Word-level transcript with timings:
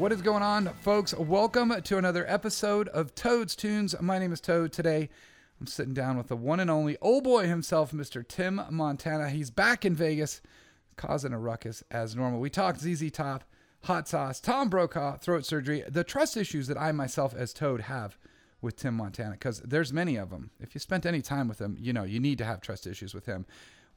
What 0.00 0.12
is 0.12 0.22
going 0.22 0.42
on, 0.42 0.70
folks? 0.80 1.12
Welcome 1.12 1.74
to 1.82 1.98
another 1.98 2.24
episode 2.26 2.88
of 2.88 3.14
Toad's 3.14 3.54
Tunes. 3.54 3.94
My 4.00 4.18
name 4.18 4.32
is 4.32 4.40
Toad. 4.40 4.72
Today, 4.72 5.10
I'm 5.60 5.66
sitting 5.66 5.92
down 5.92 6.16
with 6.16 6.28
the 6.28 6.36
one 6.36 6.58
and 6.58 6.70
only 6.70 6.96
old 7.02 7.24
boy 7.24 7.46
himself, 7.46 7.92
Mr. 7.92 8.26
Tim 8.26 8.62
Montana. 8.70 9.28
He's 9.28 9.50
back 9.50 9.84
in 9.84 9.94
Vegas, 9.94 10.40
causing 10.96 11.34
a 11.34 11.38
ruckus 11.38 11.84
as 11.90 12.16
normal. 12.16 12.40
We 12.40 12.48
talked 12.48 12.80
ZZ 12.80 13.10
Top, 13.10 13.44
hot 13.82 14.08
sauce, 14.08 14.40
Tom 14.40 14.70
Brokaw, 14.70 15.18
throat 15.18 15.44
surgery, 15.44 15.84
the 15.86 16.02
trust 16.02 16.34
issues 16.34 16.66
that 16.68 16.80
I 16.80 16.92
myself 16.92 17.34
as 17.36 17.52
Toad 17.52 17.82
have 17.82 18.16
with 18.62 18.76
Tim 18.76 18.94
Montana, 18.94 19.32
because 19.32 19.60
there's 19.60 19.92
many 19.92 20.16
of 20.16 20.30
them. 20.30 20.50
If 20.60 20.74
you 20.74 20.78
spent 20.78 21.04
any 21.04 21.20
time 21.20 21.46
with 21.46 21.60
him, 21.60 21.76
you 21.78 21.92
know 21.92 22.04
you 22.04 22.20
need 22.20 22.38
to 22.38 22.46
have 22.46 22.62
trust 22.62 22.86
issues 22.86 23.12
with 23.12 23.26
him. 23.26 23.44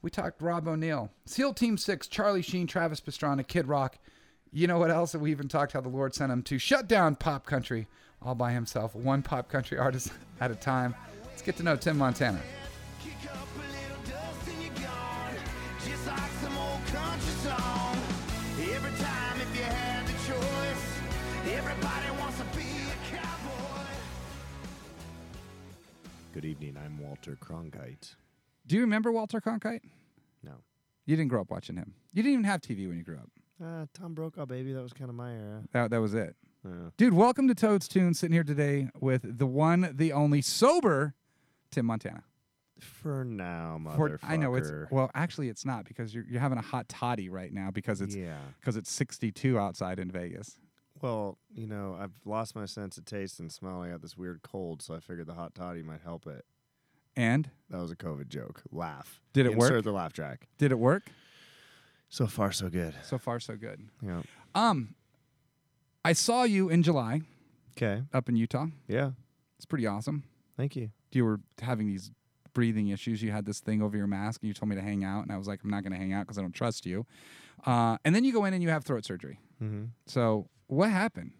We 0.02 0.10
talked 0.10 0.42
Rob 0.42 0.68
O'Neill, 0.68 1.12
SEAL 1.24 1.54
Team 1.54 1.78
Six, 1.78 2.08
Charlie 2.08 2.42
Sheen, 2.42 2.66
Travis 2.66 3.00
Pastrana, 3.00 3.46
Kid 3.48 3.68
Rock. 3.68 3.96
You 4.56 4.68
know 4.68 4.78
what 4.78 4.92
else? 4.92 5.16
We 5.16 5.32
even 5.32 5.48
talked 5.48 5.72
how 5.72 5.80
the 5.80 5.88
Lord 5.88 6.14
sent 6.14 6.30
him 6.30 6.40
to 6.44 6.58
shut 6.58 6.86
down 6.86 7.16
pop 7.16 7.44
country 7.44 7.88
all 8.22 8.36
by 8.36 8.52
himself, 8.52 8.94
one 8.94 9.20
pop 9.20 9.48
country 9.48 9.76
artist 9.80 10.12
at 10.40 10.52
a 10.52 10.54
time. 10.54 10.94
Let's 11.26 11.42
get 11.42 11.56
to 11.56 11.64
know 11.64 11.74
Tim 11.74 11.98
Montana. 11.98 12.38
Kick 13.02 13.14
up 13.32 13.36
a 13.36 13.58
little 13.58 14.02
dust 14.04 14.48
and 14.48 14.62
you're 14.62 14.74
gone. 14.74 15.34
Just 15.84 16.06
like 16.06 16.30
some 16.40 16.56
old 16.56 16.86
country 16.86 17.32
song. 17.42 17.98
Every 18.60 19.04
time 19.04 19.40
if 19.40 19.56
you 19.56 19.64
had 19.64 20.06
the 20.06 20.12
choice, 20.12 21.52
everybody 21.52 22.20
wants 22.20 22.38
to 22.38 22.44
be 22.56 22.62
a 22.62 23.16
cowboy. 23.16 23.90
Good 26.32 26.44
evening. 26.44 26.76
I'm 26.76 26.96
Walter 26.98 27.36
Cronkite. 27.40 28.14
Do 28.68 28.76
you 28.76 28.82
remember 28.82 29.10
Walter 29.10 29.40
Cronkite? 29.40 29.82
No. 30.44 30.52
You 31.06 31.16
didn't 31.16 31.30
grow 31.30 31.40
up 31.40 31.50
watching 31.50 31.74
him. 31.74 31.94
You 32.12 32.22
didn't 32.22 32.34
even 32.34 32.44
have 32.44 32.60
TV 32.60 32.86
when 32.86 32.98
you 32.98 33.02
grew 33.02 33.16
up. 33.16 33.30
Uh, 33.62 33.86
Tom 33.94 34.14
Brokaw, 34.14 34.46
baby. 34.46 34.72
That 34.72 34.82
was 34.82 34.92
kind 34.92 35.08
of 35.10 35.16
my 35.16 35.32
era. 35.32 35.62
That, 35.72 35.90
that 35.90 36.00
was 36.00 36.14
it. 36.14 36.36
Yeah. 36.64 36.70
Dude, 36.96 37.12
welcome 37.14 37.46
to 37.48 37.54
Toad's 37.54 37.86
Tune. 37.86 38.14
Sitting 38.14 38.32
here 38.34 38.44
today 38.44 38.88
with 39.00 39.38
the 39.38 39.46
one, 39.46 39.92
the 39.94 40.12
only 40.12 40.40
sober 40.42 41.14
Tim 41.70 41.86
Montana. 41.86 42.24
For 42.80 43.24
now, 43.24 43.80
For- 43.96 44.10
motherfucker. 44.10 44.18
I 44.22 44.36
know 44.36 44.54
it's 44.56 44.70
well, 44.90 45.10
actually, 45.14 45.48
it's 45.48 45.64
not 45.64 45.84
because 45.84 46.14
you're 46.14 46.24
you're 46.28 46.40
having 46.40 46.58
a 46.58 46.62
hot 46.62 46.88
toddy 46.88 47.28
right 47.28 47.52
now 47.52 47.70
because 47.70 48.00
it's 48.00 48.16
yeah. 48.16 48.38
because 48.58 48.76
it's 48.76 48.90
62 48.90 49.58
outside 49.58 49.98
in 50.00 50.10
Vegas. 50.10 50.58
Well, 51.00 51.38
you 51.54 51.66
know, 51.66 51.96
I've 52.00 52.18
lost 52.24 52.56
my 52.56 52.64
sense 52.66 52.98
of 52.98 53.04
taste 53.04 53.38
and 53.38 53.52
smell. 53.52 53.82
I 53.82 53.90
got 53.90 54.00
this 54.02 54.16
weird 54.16 54.42
cold, 54.42 54.82
so 54.82 54.94
I 54.94 55.00
figured 55.00 55.26
the 55.26 55.34
hot 55.34 55.54
toddy 55.54 55.82
might 55.82 56.00
help 56.02 56.26
it. 56.26 56.44
And 57.16 57.50
That 57.70 57.78
was 57.78 57.90
a 57.92 57.96
COVID 57.96 58.28
joke. 58.28 58.62
Laugh. 58.72 59.20
Did 59.32 59.46
it 59.46 59.52
Insert 59.52 59.72
work? 59.72 59.84
the 59.84 59.92
laugh 59.92 60.12
track. 60.12 60.48
did 60.58 60.72
it 60.72 60.78
work? 60.78 61.04
So 62.14 62.28
far, 62.28 62.52
so 62.52 62.68
good. 62.68 62.94
So 63.02 63.18
far, 63.18 63.40
so 63.40 63.56
good. 63.56 63.80
Yeah. 64.00 64.22
Um, 64.54 64.94
I 66.04 66.12
saw 66.12 66.44
you 66.44 66.68
in 66.68 66.84
July 66.84 67.22
Okay. 67.76 68.02
up 68.12 68.28
in 68.28 68.36
Utah. 68.36 68.66
Yeah. 68.86 69.10
It's 69.56 69.66
pretty 69.66 69.84
awesome. 69.84 70.22
Thank 70.56 70.76
you. 70.76 70.90
You 71.10 71.24
were 71.24 71.40
having 71.60 71.88
these 71.88 72.12
breathing 72.52 72.86
issues. 72.86 73.20
You 73.20 73.32
had 73.32 73.46
this 73.46 73.58
thing 73.58 73.82
over 73.82 73.96
your 73.96 74.06
mask, 74.06 74.42
and 74.42 74.46
you 74.46 74.54
told 74.54 74.68
me 74.68 74.76
to 74.76 74.80
hang 74.80 75.02
out, 75.02 75.24
and 75.24 75.32
I 75.32 75.36
was 75.36 75.48
like, 75.48 75.64
I'm 75.64 75.70
not 75.70 75.82
going 75.82 75.90
to 75.92 75.98
hang 75.98 76.12
out 76.12 76.20
because 76.24 76.38
I 76.38 76.42
don't 76.42 76.54
trust 76.54 76.86
you. 76.86 77.04
Uh, 77.66 77.98
and 78.04 78.14
then 78.14 78.22
you 78.22 78.32
go 78.32 78.44
in 78.44 78.54
and 78.54 78.62
you 78.62 78.68
have 78.68 78.84
throat 78.84 79.04
surgery. 79.04 79.40
Mm-hmm. 79.60 79.86
So 80.06 80.48
what 80.68 80.90
happened? 80.90 81.32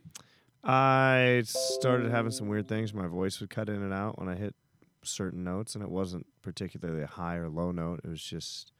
I 0.64 1.44
started 1.44 2.10
having 2.10 2.32
some 2.32 2.48
weird 2.48 2.66
things. 2.66 2.92
My 2.92 3.06
voice 3.06 3.38
would 3.38 3.50
cut 3.50 3.68
in 3.68 3.80
and 3.80 3.92
out 3.92 4.18
when 4.18 4.28
I 4.28 4.34
hit 4.34 4.56
certain 5.04 5.44
notes, 5.44 5.76
and 5.76 5.84
it 5.84 5.90
wasn't 5.90 6.26
particularly 6.42 7.04
a 7.04 7.06
high 7.06 7.36
or 7.36 7.48
low 7.48 7.70
note. 7.70 8.00
It 8.02 8.08
was 8.08 8.24
just, 8.24 8.72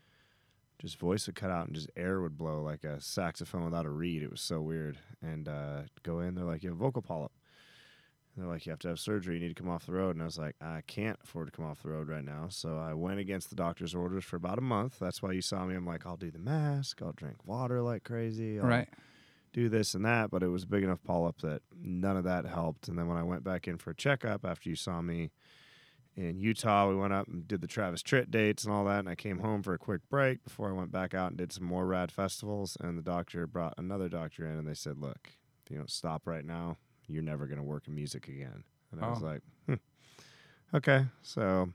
just 0.79 0.99
voice 0.99 1.27
would 1.27 1.37
cut 1.37 1.51
out 1.51 1.67
and 1.67 1.75
just 1.75 1.91
air 1.97 2.21
would 2.21 2.37
blow 2.37 2.63
like 2.63 2.85
a 2.85 3.01
saxophone 3.01 3.65
without 3.65 3.87
a 3.87 3.91
reed. 3.91 4.23
It 4.23 4.31
was 4.31 4.41
so 4.41 4.61
weird. 4.61 4.99
And 5.23 5.49
uh, 5.49 5.83
go 6.03 6.21
in, 6.21 6.35
they're 6.35 6.45
like, 6.45 6.63
"You 6.63 6.71
have 6.71 6.79
a 6.79 6.83
vocal 6.85 7.03
polyp." 7.03 7.33
And 8.35 8.43
they're 8.45 8.53
like, 8.53 8.67
"You 8.67 8.71
have 8.71 8.81
to 8.81 8.89
have 8.89 8.99
surgery. 8.99 9.35
You 9.37 9.41
need 9.41 9.57
to 9.57 9.63
come 9.63 9.71
off 9.71 9.87
the 9.87 9.93
road." 9.93 10.17
And 10.17 10.23
I 10.23 10.25
was 10.27 10.39
like, 10.39 10.57
"I 10.61 10.83
can't 10.87 11.19
afford 11.23 11.47
to 11.47 11.53
come 11.53 11.65
off 11.65 11.83
the 11.83 11.91
road 11.91 12.09
right 12.09 12.25
now." 12.25 12.49
So 12.49 12.77
I 12.79 12.93
went 12.95 13.21
against 13.21 13.49
the 13.51 13.57
doctor's 13.57 13.95
orders 13.95 14.25
for 14.25 14.37
about 14.37 14.59
a 14.59 14.63
month. 14.63 14.99
That's 14.99 15.23
why 15.23 15.33
you 15.33 15.41
saw 15.41 15.65
me. 15.65 15.75
I'm 15.77 15.87
like, 15.87 16.07
"I'll 16.07 16.17
do 16.17 16.31
the 16.31 16.39
mask. 16.39 17.01
I'll 17.03 17.13
drink 17.13 17.47
water 17.47 17.81
like 17.81 18.05
crazy. 18.05 18.59
I'll 18.59 18.67
Right. 18.67 18.89
do 19.53 19.69
this 19.69 19.95
and 19.95 20.05
that, 20.05 20.33
but 20.33 20.43
it 20.43 20.49
was 20.49 20.65
a 20.65 20.67
big 20.67 20.83
enough 20.83 21.05
polyp 21.05 21.41
that 21.43 21.63
none 21.81 22.17
of 22.17 22.25
that 22.25 22.45
helped. 22.45 22.89
And 22.89 22.99
then 22.99 23.07
when 23.07 23.17
I 23.17 23.23
went 23.23 23.45
back 23.45 23.69
in 23.69 23.79
for 23.79 23.91
a 23.91 23.95
checkup 23.95 24.45
after 24.45 24.69
you 24.69 24.75
saw 24.75 25.01
me 25.01 25.31
in 26.17 26.39
Utah, 26.39 26.89
we 26.89 26.95
went 26.97 27.13
up 27.13 27.27
and 27.29 27.47
did 27.49 27.61
the 27.61 27.67
Travis 27.67 28.03
Tritt 28.03 28.31
dates 28.31 28.65
and 28.65 28.73
all 28.73 28.85
that. 28.85 29.01
And 29.01 29.09
I 29.09 29.15
came 29.15 29.41
home 29.41 29.63
for 29.63 29.75
a 29.75 29.79
quick 29.79 30.01
break 30.09 30.45
before 30.45 30.69
I 30.69 30.73
went 30.73 30.93
back 30.93 31.13
out 31.15 31.29
and 31.31 31.37
did 31.39 31.53
some 31.53 31.65
more 31.65 31.87
rad 31.87 32.13
festivals. 32.13 32.77
And 32.81 32.97
the 32.97 33.03
doctor 33.03 33.47
brought 33.47 33.75
another 33.79 34.09
doctor 34.09 34.47
in 34.47 34.57
and 34.59 34.67
they 34.69 34.75
said, 34.75 34.99
Look, 34.99 35.31
if 35.65 35.71
you 35.71 35.77
don't 35.79 35.91
stop 35.91 36.27
right 36.27 36.45
now, 36.45 36.77
you're 37.09 37.23
never 37.23 37.47
going 37.47 37.59
to 37.59 37.65
work 37.65 37.89
in 37.89 37.95
music 37.95 38.29
again. 38.29 38.65
And 38.93 39.05
I 39.05 39.09
was 39.11 39.23
Oh. 39.23 39.27
like, 39.27 39.41
hmm. 39.67 39.75
Okay. 40.77 41.07
So 41.23 41.73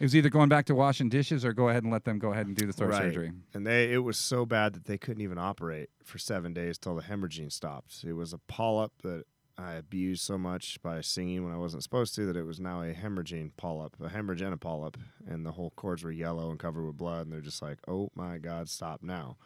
It 0.00 0.04
was 0.04 0.14
either 0.14 0.30
going 0.30 0.48
back 0.48 0.66
to 0.66 0.74
washing 0.76 1.08
dishes 1.08 1.44
or 1.44 1.52
go 1.52 1.68
ahead 1.68 1.82
and 1.82 1.92
let 1.92 2.04
them 2.04 2.20
go 2.20 2.32
ahead 2.32 2.46
and 2.46 2.54
do 2.54 2.66
the 2.66 2.72
throat 2.72 2.90
Right. 2.90 3.06
surgery. 3.12 3.32
And 3.54 3.66
they 3.66 3.92
it 3.92 3.98
was 3.98 4.16
so 4.16 4.46
bad 4.46 4.72
that 4.74 4.84
they 4.84 4.98
couldn't 4.98 5.22
even 5.22 5.38
operate 5.38 5.90
for 6.04 6.18
seven 6.18 6.54
days 6.54 6.78
till 6.78 6.94
the 6.94 7.02
hemorrhaging 7.02 7.50
stopped. 7.50 8.04
It 8.04 8.12
was 8.12 8.32
a 8.32 8.38
polyp 8.38 8.92
that 9.02 9.24
I 9.58 9.74
abused 9.74 10.22
so 10.22 10.38
much 10.38 10.80
by 10.82 11.00
singing 11.00 11.44
when 11.44 11.52
I 11.52 11.58
wasn't 11.58 11.82
supposed 11.82 12.14
to 12.14 12.26
that 12.26 12.36
it 12.36 12.44
was 12.44 12.60
now 12.60 12.82
a 12.82 12.94
hemorrhaging 12.94 13.50
polyp, 13.56 13.96
a 14.00 14.08
hemorrhage 14.08 14.40
and 14.40 14.54
a 14.54 14.56
polyp, 14.56 14.96
and 15.26 15.44
the 15.44 15.52
whole 15.52 15.70
cords 15.70 16.04
were 16.04 16.12
yellow 16.12 16.50
and 16.50 16.58
covered 16.60 16.86
with 16.86 16.96
blood, 16.96 17.26
and 17.26 17.32
they're 17.32 17.40
just 17.40 17.60
like, 17.60 17.78
"Oh 17.88 18.10
my 18.14 18.38
God, 18.38 18.68
stop 18.68 19.02
now!" 19.02 19.36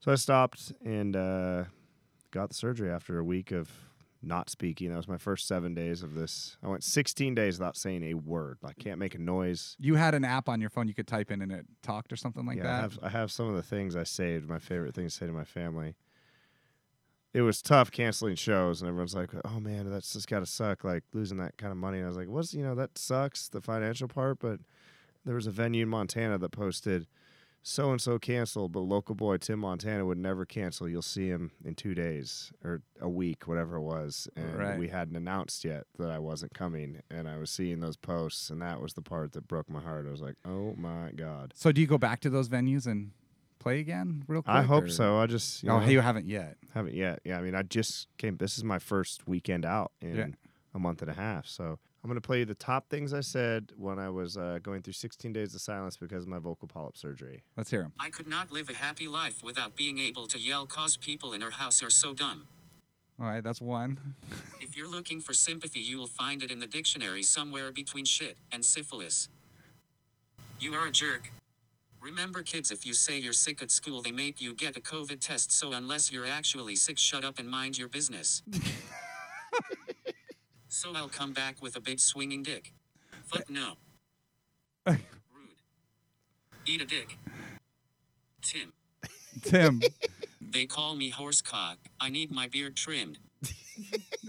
So 0.00 0.10
I 0.10 0.14
stopped 0.14 0.72
and 0.84 1.14
uh, 1.14 1.64
got 2.30 2.48
the 2.48 2.54
surgery 2.54 2.90
after 2.90 3.18
a 3.18 3.24
week 3.24 3.52
of 3.52 3.70
not 4.22 4.50
speaking. 4.50 4.90
That 4.90 4.96
was 4.96 5.08
my 5.08 5.18
first 5.18 5.46
seven 5.46 5.74
days 5.74 6.02
of 6.02 6.14
this. 6.14 6.56
I 6.62 6.68
went 6.68 6.82
16 6.82 7.34
days 7.34 7.58
without 7.58 7.76
saying 7.76 8.02
a 8.04 8.14
word. 8.14 8.58
I 8.64 8.72
can't 8.72 8.98
make 8.98 9.14
a 9.14 9.18
noise. 9.18 9.76
You 9.78 9.96
had 9.96 10.14
an 10.14 10.24
app 10.24 10.48
on 10.48 10.60
your 10.60 10.70
phone 10.70 10.88
you 10.88 10.94
could 10.94 11.06
type 11.06 11.30
in 11.30 11.42
and 11.42 11.52
it 11.52 11.66
talked 11.82 12.12
or 12.12 12.16
something 12.16 12.46
like 12.46 12.58
yeah, 12.58 12.62
that. 12.64 12.72
I 12.72 12.80
have, 12.80 12.98
I 13.02 13.08
have 13.10 13.32
some 13.32 13.48
of 13.48 13.54
the 13.54 13.62
things 13.62 13.96
I 13.96 14.04
saved, 14.04 14.48
my 14.48 14.58
favorite 14.58 14.94
things 14.94 15.12
to 15.14 15.18
say 15.20 15.26
to 15.26 15.32
my 15.32 15.44
family. 15.44 15.94
It 17.34 17.42
was 17.42 17.60
tough 17.60 17.90
canceling 17.90 18.36
shows, 18.36 18.80
and 18.80 18.88
everyone's 18.88 19.14
like, 19.16 19.30
"Oh 19.44 19.58
man, 19.58 19.90
that's 19.90 20.12
just 20.12 20.28
got 20.28 20.38
to 20.38 20.46
suck, 20.46 20.84
like 20.84 21.02
losing 21.12 21.38
that 21.38 21.56
kind 21.58 21.72
of 21.72 21.76
money." 21.76 21.98
And 21.98 22.06
I 22.06 22.08
was 22.08 22.16
like, 22.16 22.28
"What's 22.28 22.54
you 22.54 22.62
know 22.62 22.76
that 22.76 22.96
sucks, 22.96 23.48
the 23.48 23.60
financial 23.60 24.06
part." 24.06 24.38
But 24.38 24.60
there 25.24 25.34
was 25.34 25.48
a 25.48 25.50
venue 25.50 25.82
in 25.82 25.88
Montana 25.88 26.38
that 26.38 26.50
posted, 26.50 27.08
"So 27.60 27.90
and 27.90 28.00
so 28.00 28.20
canceled, 28.20 28.70
but 28.70 28.80
local 28.80 29.16
boy 29.16 29.38
Tim 29.38 29.58
Montana 29.58 30.06
would 30.06 30.16
never 30.16 30.44
cancel. 30.46 30.88
You'll 30.88 31.02
see 31.02 31.26
him 31.26 31.50
in 31.64 31.74
two 31.74 31.92
days 31.92 32.52
or 32.62 32.82
a 33.00 33.08
week, 33.08 33.48
whatever 33.48 33.76
it 33.76 33.82
was." 33.82 34.28
And 34.36 34.56
Right. 34.56 34.78
we 34.78 34.86
hadn't 34.88 35.16
announced 35.16 35.64
yet 35.64 35.88
that 35.98 36.12
I 36.12 36.20
wasn't 36.20 36.54
coming, 36.54 37.00
and 37.10 37.28
I 37.28 37.38
was 37.38 37.50
seeing 37.50 37.80
those 37.80 37.96
posts, 37.96 38.48
and 38.48 38.62
that 38.62 38.80
was 38.80 38.94
the 38.94 39.02
part 39.02 39.32
that 39.32 39.48
broke 39.48 39.68
my 39.68 39.80
heart. 39.80 40.06
I 40.06 40.10
was 40.12 40.22
like, 40.22 40.36
"Oh 40.44 40.76
my 40.76 41.10
god." 41.10 41.52
so 41.56 41.72
do 41.72 41.80
you 41.80 41.88
go 41.88 41.98
back 41.98 42.20
to 42.20 42.30
those 42.30 42.48
venues 42.48 42.86
and 42.86 43.10
play 43.64 43.80
again 43.80 44.22
real 44.28 44.42
quick? 44.42 44.54
I 44.54 44.62
hope 44.62 44.84
or- 44.84 44.88
so. 44.88 45.18
I 45.18 45.26
just 45.26 45.62
you 45.62 45.70
Oh, 45.70 45.80
know, 45.80 45.86
you 45.86 46.00
haven't 46.00 46.26
yet. 46.26 46.56
haven't 46.72 46.94
yet. 46.94 47.20
Yeah, 47.24 47.38
I 47.38 47.42
mean, 47.42 47.54
I 47.56 47.62
just 47.62 48.06
came. 48.18 48.36
This 48.36 48.56
is 48.56 48.62
my 48.64 48.78
first 48.78 49.26
weekend 49.26 49.64
out 49.64 49.90
in 50.00 50.16
Yeah. 50.16 50.26
a 50.74 50.78
month 50.78 51.02
and 51.02 51.10
a 51.10 51.14
half. 51.14 51.46
So 51.46 51.64
I'm 52.02 52.08
going 52.08 52.20
to 52.20 52.26
play 52.26 52.40
you 52.40 52.44
the 52.44 52.54
top 52.54 52.88
things 52.90 53.14
I 53.14 53.20
said 53.20 53.72
when 53.76 53.98
I 53.98 54.10
was 54.10 54.36
uh, 54.36 54.58
going 54.62 54.82
through 54.82 54.92
16 54.92 55.32
days 55.32 55.54
of 55.54 55.60
silence 55.62 55.96
because 55.96 56.24
of 56.24 56.28
my 56.28 56.38
vocal 56.38 56.68
polyp 56.68 56.96
surgery. 56.98 57.42
Let's 57.56 57.70
hear 57.70 57.82
him. 57.82 57.92
I 57.98 58.10
could 58.10 58.26
not 58.28 58.52
live 58.52 58.68
a 58.68 58.74
happy 58.74 59.08
life 59.08 59.42
without 59.42 59.74
being 59.76 59.98
able 59.98 60.26
to 60.26 60.38
yell 60.38 60.66
cause 60.66 60.96
people 60.98 61.32
in 61.32 61.42
our 61.42 61.50
house 61.52 61.82
are 61.82 61.88
so 61.90 62.12
dumb. 62.12 62.46
All 63.18 63.26
right, 63.26 63.42
that's 63.42 63.60
one. 63.60 63.98
If 64.60 64.76
you're 64.78 64.90
looking 64.90 65.20
for 65.20 65.32
sympathy, 65.34 65.78
you 65.80 65.98
will 65.98 66.08
find 66.08 66.42
it 66.42 66.50
in 66.50 66.58
the 66.58 66.66
dictionary 66.66 67.22
somewhere 67.22 67.70
between 67.70 68.04
shit 68.04 68.36
and 68.50 68.64
syphilis. 68.64 69.28
You 70.58 70.74
are 70.74 70.86
a 70.88 70.90
jerk. 70.90 71.30
Remember, 72.04 72.42
kids, 72.42 72.70
if 72.70 72.84
you 72.84 72.92
say 72.92 73.16
you're 73.16 73.32
sick 73.32 73.62
at 73.62 73.70
school, 73.70 74.02
they 74.02 74.12
make 74.12 74.38
you 74.38 74.52
get 74.52 74.76
a 74.76 74.80
COVID 74.80 75.20
test, 75.20 75.50
so 75.50 75.72
unless 75.72 76.12
you're 76.12 76.26
actually 76.26 76.76
sick, 76.76 76.98
shut 76.98 77.24
up 77.24 77.38
and 77.38 77.48
mind 77.48 77.78
your 77.78 77.88
business. 77.88 78.42
so 80.68 80.92
I'll 80.94 81.08
come 81.08 81.32
back 81.32 81.62
with 81.62 81.76
a 81.76 81.80
big 81.80 81.98
swinging 81.98 82.42
dick. 82.42 82.74
Fuck 83.24 83.48
no. 83.48 83.76
Rude. 84.86 84.98
Eat 86.66 86.82
a 86.82 86.84
dick. 86.84 87.16
Tim. 88.42 88.74
Tim. 89.40 89.80
They 90.42 90.66
call 90.66 90.96
me 90.96 91.10
horsecock. 91.10 91.76
I 92.02 92.10
need 92.10 92.30
my 92.30 92.48
beard 92.48 92.76
trimmed. 92.76 93.18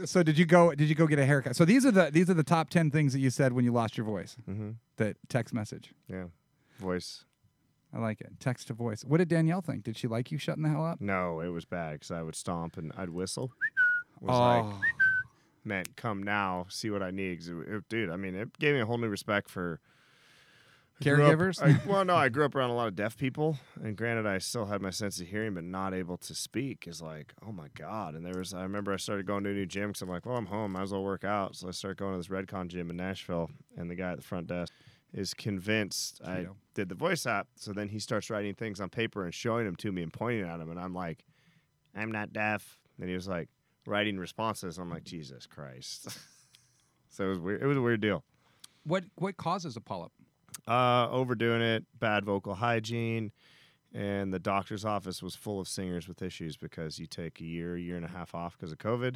so 0.05 0.23
did 0.23 0.37
you 0.37 0.45
go? 0.45 0.73
Did 0.73 0.87
you 0.87 0.95
go 0.95 1.07
get 1.07 1.19
a 1.19 1.25
haircut? 1.25 1.57
So 1.57 1.65
these 1.65 1.85
are 1.85 1.91
the 1.91 2.09
these 2.09 2.29
are 2.29 2.33
the 2.33 2.43
top 2.43 2.69
ten 2.69 2.89
things 2.89 3.11
that 3.11 3.19
you 3.19 3.29
said 3.29 3.51
when 3.51 3.65
you 3.65 3.73
lost 3.73 3.97
your 3.97 4.05
voice. 4.05 4.37
Mm-hmm. 4.49 4.71
That 4.95 5.17
text 5.27 5.53
message. 5.53 5.93
Yeah, 6.09 6.27
voice. 6.79 7.25
I 7.95 7.99
like 7.99 8.19
it. 8.19 8.33
Text 8.41 8.67
to 8.67 8.73
voice. 8.73 9.03
What 9.05 9.17
did 9.19 9.29
Danielle 9.29 9.61
think? 9.61 9.83
Did 9.83 9.95
she 9.97 10.07
like 10.07 10.29
you 10.31 10.37
shutting 10.37 10.63
the 10.63 10.69
hell 10.69 10.85
up? 10.85 10.99
No, 10.99 11.39
it 11.39 11.47
was 11.47 11.63
bad 11.65 11.93
because 11.93 12.11
I 12.11 12.21
would 12.23 12.35
stomp 12.35 12.75
and 12.77 12.91
I'd 12.97 13.09
whistle. 13.09 13.51
Was 14.19 14.35
oh, 14.35 14.39
like 14.69 14.81
meant 15.63 15.95
come 15.95 16.21
now, 16.21 16.65
see 16.69 16.89
what 16.89 17.01
I 17.01 17.11
need. 17.11 17.39
'Cause 17.39 17.47
it- 17.49 17.67
it- 17.69 17.89
dude, 17.89 18.09
I 18.09 18.17
mean, 18.17 18.35
it 18.35 18.57
gave 18.59 18.75
me 18.75 18.81
a 18.81 18.85
whole 18.85 18.97
new 18.97 19.07
respect 19.07 19.49
for 19.49 19.79
grew 21.01 21.23
up- 21.23 21.37
Caregivers? 21.39 21.61
I, 21.61 21.79
well, 21.89 22.03
no, 22.05 22.15
I 22.15 22.29
grew 22.29 22.45
up 22.45 22.55
around 22.55 22.69
a 22.69 22.75
lot 22.75 22.87
of 22.87 22.95
deaf 22.95 23.17
people, 23.17 23.57
and 23.81 23.95
granted, 23.97 24.25
I 24.25 24.37
still 24.39 24.65
had 24.65 24.81
my 24.81 24.89
sense 24.89 25.19
of 25.21 25.27
hearing, 25.27 25.53
but 25.53 25.63
not 25.63 25.93
able 25.93 26.17
to 26.17 26.35
speak 26.35 26.87
is 26.87 27.01
like, 27.01 27.33
oh 27.45 27.51
my 27.51 27.67
god. 27.75 28.15
And 28.15 28.25
there 28.25 28.37
was, 28.37 28.53
I 28.53 28.63
remember 28.63 28.93
I 28.93 28.97
started 28.97 29.25
going 29.25 29.43
to 29.45 29.49
a 29.51 29.53
new 29.53 29.65
gym 29.65 29.89
because 29.89 30.01
I'm 30.01 30.09
like, 30.09 30.25
well, 30.25 30.37
I'm 30.37 30.45
home, 30.47 30.73
might 30.73 30.83
as 30.83 30.91
well 30.91 31.03
work 31.03 31.23
out. 31.23 31.55
So 31.55 31.67
I 31.67 31.71
started 31.71 31.97
going 31.97 32.11
to 32.13 32.17
this 32.17 32.27
Redcon 32.27 32.67
gym 32.67 32.89
in 32.89 32.97
Nashville, 32.97 33.49
and 33.77 33.89
the 33.89 33.95
guy 33.95 34.11
at 34.11 34.17
the 34.17 34.23
front 34.23 34.47
desk 34.47 34.71
is 35.15 35.33
convinced 35.33 36.21
I 36.23 36.47
did 36.73 36.89
the 36.89 36.95
voice 36.95 37.25
app. 37.25 37.47
So 37.55 37.71
then 37.71 37.87
he 37.87 37.99
starts 37.99 38.29
writing 38.29 38.53
things 38.53 38.81
on 38.81 38.89
paper 38.89 39.23
and 39.23 39.33
showing 39.33 39.65
them 39.65 39.77
to 39.77 39.91
me 39.91 40.03
and 40.03 40.11
pointing 40.11 40.47
at 40.47 40.57
them, 40.57 40.69
and 40.69 40.79
I'm 40.79 40.93
like, 40.93 41.25
I'm 41.95 42.11
not 42.11 42.33
deaf. 42.33 42.77
And 42.99 43.09
he 43.09 43.15
was 43.15 43.27
like 43.27 43.49
writing 43.87 44.17
responses. 44.17 44.77
I'm 44.77 44.89
like, 44.89 45.05
Jesus 45.05 45.47
Christ. 45.47 46.09
so 47.09 47.25
it 47.25 47.29
was 47.29 47.39
weird. 47.39 47.63
It 47.63 47.65
was 47.65 47.77
a 47.77 47.81
weird 47.81 48.01
deal. 48.01 48.23
what 48.83 49.05
what 49.15 49.37
causes 49.37 49.77
a 49.77 49.81
polyp? 49.81 50.11
Uh, 50.67 51.07
overdoing 51.09 51.61
it, 51.61 51.85
bad 51.99 52.25
vocal 52.25 52.55
hygiene, 52.55 53.31
and 53.93 54.33
the 54.33 54.39
doctor's 54.39 54.83
office 54.83 55.23
was 55.23 55.35
full 55.35 55.59
of 55.59 55.67
singers 55.67 56.07
with 56.07 56.21
issues 56.21 56.57
because 56.57 56.99
you 56.99 57.07
take 57.07 57.39
a 57.39 57.43
year, 57.45 57.77
year 57.77 57.95
and 57.95 58.05
a 58.05 58.09
half 58.09 58.35
off 58.35 58.57
because 58.57 58.71
of 58.71 58.77
COVID. 58.77 59.15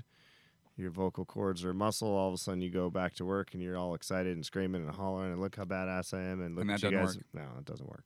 Your 0.79 0.91
vocal 0.91 1.25
cords 1.25 1.63
are 1.65 1.73
muscle. 1.73 2.07
All 2.07 2.29
of 2.29 2.33
a 2.33 2.37
sudden, 2.37 2.61
you 2.61 2.69
go 2.69 2.89
back 2.89 3.13
to 3.15 3.25
work 3.25 3.53
and 3.53 3.61
you're 3.61 3.77
all 3.77 3.93
excited 3.93 4.33
and 4.35 4.45
screaming 4.45 4.81
and 4.83 4.91
hollering 4.95 5.33
and 5.33 5.41
look 5.41 5.55
how 5.57 5.65
badass 5.65 6.13
I 6.13 6.21
am 6.23 6.41
and 6.41 6.55
look 6.55 6.61
And 6.63 6.71
at 6.71 6.81
you 6.81 6.91
guys. 6.91 7.17
work. 7.17 7.25
No, 7.33 7.41
it 7.59 7.65
doesn't 7.65 7.89
work. 7.89 8.05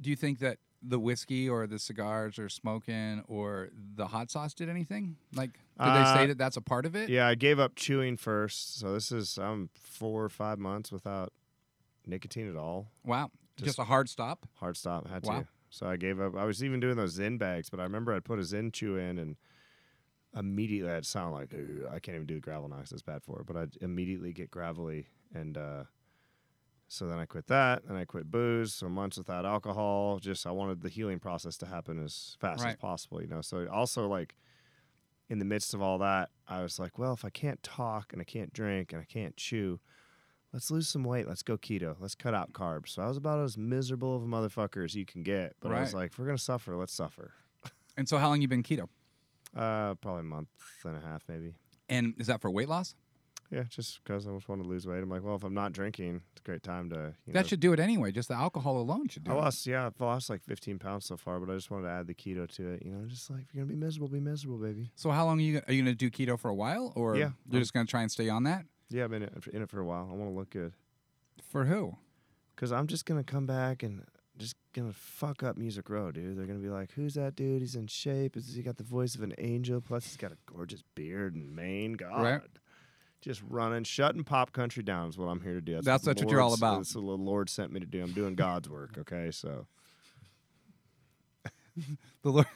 Do 0.00 0.10
you 0.10 0.16
think 0.16 0.40
that 0.40 0.58
the 0.82 0.98
whiskey 0.98 1.48
or 1.48 1.66
the 1.66 1.78
cigars 1.78 2.38
or 2.38 2.48
smoking 2.48 3.22
or 3.28 3.70
the 3.94 4.08
hot 4.08 4.30
sauce 4.30 4.54
did 4.54 4.68
anything? 4.68 5.16
Like, 5.34 5.52
did 5.52 5.88
they 5.94 6.04
say 6.04 6.24
Uh, 6.24 6.26
that 6.28 6.38
that's 6.38 6.56
a 6.56 6.60
part 6.60 6.84
of 6.84 6.94
it? 6.94 7.08
Yeah, 7.08 7.26
I 7.28 7.34
gave 7.34 7.58
up 7.58 7.76
chewing 7.76 8.16
first, 8.16 8.78
so 8.78 8.92
this 8.92 9.10
is 9.12 9.38
I'm 9.38 9.70
four 9.74 10.24
or 10.24 10.28
five 10.28 10.58
months 10.58 10.90
without 10.92 11.32
nicotine 12.06 12.48
at 12.50 12.56
all. 12.56 12.90
Wow. 13.04 13.30
Just, 13.56 13.66
Just- 13.66 13.78
a 13.78 13.84
hard 13.84 14.08
stop. 14.08 14.46
Hard 14.56 14.76
stop, 14.76 15.08
had 15.08 15.24
Wow. 15.24 15.40
to. 15.42 15.48
So 15.70 15.86
I 15.88 15.96
gave 15.96 16.20
up. 16.20 16.34
I 16.36 16.44
was 16.44 16.62
even 16.62 16.78
doing 16.80 16.96
those 16.96 17.18
Zyn 17.18 17.38
bags, 17.38 17.70
but 17.70 17.80
I 17.80 17.84
remember 17.84 18.12
I'd 18.14 18.24
put 18.24 18.38
a 18.38 18.42
Zyn 18.42 18.72
chew 18.72 18.96
in 18.96 19.18
and 19.18 19.36
immediately 20.36 20.90
I'd 20.90 21.06
sound 21.06 21.34
like 21.34 21.54
I 21.90 21.98
can't 21.98 22.14
even 22.14 22.26
do 22.26 22.34
the 22.34 22.40
gravel 22.40 22.68
knocks. 22.68 22.90
That's 22.90 23.02
bad 23.02 23.22
for 23.22 23.40
it. 23.40 23.46
But 23.46 23.56
I'd 23.56 23.76
immediately 23.80 24.32
get 24.32 24.50
gravelly, 24.50 25.06
and 25.34 25.56
uh, 25.56 25.84
so 26.88 27.06
then 27.06 27.18
I 27.18 27.24
quit 27.24 27.46
that, 27.48 27.82
and 27.88 27.96
I 27.96 28.04
quit 28.04 28.30
booze. 28.30 28.74
So 28.74 28.88
months 28.88 29.18
without 29.18 29.46
alcohol. 29.46 30.18
Just 30.18 30.46
I 30.46 30.50
wanted 30.50 30.82
the 30.82 30.88
healing 30.88 31.18
process 31.18 31.56
to 31.58 31.66
happen 31.66 32.02
as 32.02 32.36
fast 32.40 32.64
as 32.64 32.76
possible. 32.76 33.20
You 33.22 33.28
know. 33.28 33.40
So 33.40 33.66
also 33.72 34.06
like 34.06 34.36
in 35.28 35.38
the 35.38 35.44
midst 35.44 35.74
of 35.74 35.82
all 35.82 35.98
that, 35.98 36.30
I 36.46 36.62
was 36.62 36.78
like, 36.78 36.98
well, 36.98 37.12
if 37.12 37.24
I 37.24 37.30
can't 37.30 37.62
talk 37.62 38.12
and 38.12 38.20
I 38.20 38.24
can't 38.24 38.52
drink 38.52 38.92
and 38.92 39.00
I 39.00 39.04
can't 39.04 39.36
chew. 39.36 39.80
Let's 40.52 40.70
lose 40.70 40.88
some 40.88 41.04
weight. 41.04 41.28
Let's 41.28 41.42
go 41.42 41.58
keto. 41.58 41.96
Let's 41.98 42.14
cut 42.14 42.32
out 42.32 42.52
carbs. 42.52 42.90
So 42.90 43.02
I 43.02 43.08
was 43.08 43.16
about 43.18 43.40
as 43.40 43.58
miserable 43.58 44.16
of 44.16 44.22
a 44.22 44.26
motherfucker 44.26 44.84
as 44.84 44.94
you 44.94 45.04
can 45.04 45.22
get. 45.22 45.54
But 45.60 45.72
I 45.72 45.80
was 45.80 45.92
like, 45.92 46.12
if 46.12 46.18
we're 46.18 46.26
gonna 46.26 46.38
suffer, 46.38 46.76
let's 46.76 46.94
suffer. 46.94 47.32
And 47.98 48.08
so, 48.08 48.18
how 48.18 48.28
long 48.28 48.42
you 48.42 48.48
been 48.48 48.62
keto? 48.62 48.88
Uh, 49.54 49.94
probably 49.94 50.20
a 50.20 50.24
month 50.24 50.48
and 50.84 50.96
a 50.96 51.00
half, 51.00 51.22
maybe. 51.28 51.54
And 51.88 52.14
is 52.18 52.26
that 52.26 52.40
for 52.40 52.50
weight 52.50 52.68
loss? 52.68 52.94
Yeah, 53.50 53.62
just 53.68 54.02
because 54.02 54.26
I 54.26 54.32
just 54.32 54.48
want 54.48 54.60
to 54.64 54.68
lose 54.68 54.88
weight. 54.88 54.98
I'm 55.00 55.08
like, 55.08 55.22
well, 55.22 55.36
if 55.36 55.44
I'm 55.44 55.54
not 55.54 55.70
drinking, 55.72 56.20
it's 56.32 56.40
a 56.40 56.44
great 56.44 56.64
time 56.64 56.90
to. 56.90 57.14
You 57.26 57.32
That 57.32 57.42
know, 57.42 57.46
should 57.46 57.60
do 57.60 57.72
it 57.72 57.78
anyway. 57.78 58.10
Just 58.10 58.26
the 58.28 58.34
alcohol 58.34 58.78
alone 58.78 59.06
should 59.08 59.22
do 59.22 59.30
I 59.30 59.34
it. 59.34 59.38
lost, 59.38 59.66
yeah, 59.68 59.86
I've 59.86 60.00
lost 60.00 60.28
like 60.28 60.42
15 60.42 60.80
pounds 60.80 61.06
so 61.06 61.16
far, 61.16 61.38
but 61.38 61.52
I 61.52 61.54
just 61.54 61.70
wanted 61.70 61.84
to 61.86 61.92
add 61.92 62.08
the 62.08 62.14
keto 62.14 62.48
to 62.56 62.68
it. 62.70 62.82
You 62.84 62.90
know, 62.90 63.06
just 63.06 63.30
like 63.30 63.42
if 63.42 63.54
you're 63.54 63.64
gonna 63.64 63.72
be 63.72 63.78
miserable, 63.78 64.08
be 64.08 64.18
miserable, 64.18 64.58
baby. 64.58 64.90
So, 64.96 65.10
how 65.10 65.24
long 65.26 65.38
are 65.38 65.42
you 65.42 65.62
are 65.68 65.72
you 65.72 65.82
gonna 65.82 65.94
do 65.94 66.10
keto 66.10 66.36
for 66.36 66.48
a 66.48 66.54
while, 66.56 66.92
or 66.96 67.16
Yeah. 67.16 67.30
you're 67.48 67.60
just 67.60 67.72
gonna 67.72 67.86
try 67.86 68.02
and 68.02 68.10
stay 68.10 68.28
on 68.28 68.42
that? 68.42 68.66
Yeah, 68.90 69.04
I've 69.04 69.10
been 69.10 69.22
in 69.22 69.28
it 69.28 69.42
for, 69.44 69.50
in 69.50 69.62
it 69.62 69.70
for 69.70 69.78
a 69.78 69.84
while. 69.84 70.08
I 70.10 70.14
want 70.14 70.28
to 70.30 70.34
look 70.36 70.50
good 70.50 70.72
For 71.48 71.66
who? 71.66 71.96
because 72.56 72.72
I'm 72.72 72.88
just 72.88 73.06
gonna 73.06 73.22
come 73.24 73.46
back 73.46 73.82
and 73.84 74.02
just 74.38 74.56
gonna 74.72 74.92
fuck 74.92 75.42
up 75.42 75.56
Music 75.56 75.88
Row, 75.88 76.10
dude. 76.12 76.36
They're 76.38 76.46
gonna 76.46 76.58
be 76.58 76.68
like, 76.68 76.92
"Who's 76.92 77.14
that 77.14 77.36
dude? 77.36 77.62
He's 77.62 77.76
in 77.76 77.86
shape. 77.86 78.36
Is 78.36 78.54
he 78.54 78.62
got 78.62 78.76
the 78.76 78.84
voice 78.84 79.14
of 79.14 79.22
an 79.22 79.34
angel? 79.38 79.80
Plus, 79.80 80.04
he's 80.04 80.16
got 80.16 80.32
a 80.32 80.36
gorgeous 80.46 80.82
beard 80.94 81.34
and 81.34 81.54
mane. 81.54 81.94
God." 81.94 82.22
Right. 82.22 82.40
Just 83.22 83.42
running, 83.48 83.82
shutting 83.84 84.24
pop 84.24 84.52
country 84.52 84.82
down 84.82 85.08
is 85.08 85.18
what 85.18 85.26
I'm 85.26 85.40
here 85.40 85.54
to 85.54 85.60
do. 85.60 85.80
That's 85.80 86.04
the 86.04 86.10
what 86.10 86.30
you're 86.30 86.40
all 86.40 86.54
about. 86.54 86.78
That's 86.78 86.94
what 86.94 87.00
the 87.00 87.10
Lord 87.10 87.48
sent 87.48 87.72
me 87.72 87.80
to 87.80 87.86
do. 87.86 88.02
I'm 88.02 88.12
doing 88.12 88.34
God's 88.34 88.68
work. 88.68 88.96
Okay, 88.98 89.30
so 89.32 89.66
The 92.22 92.30
Lord, 92.30 92.46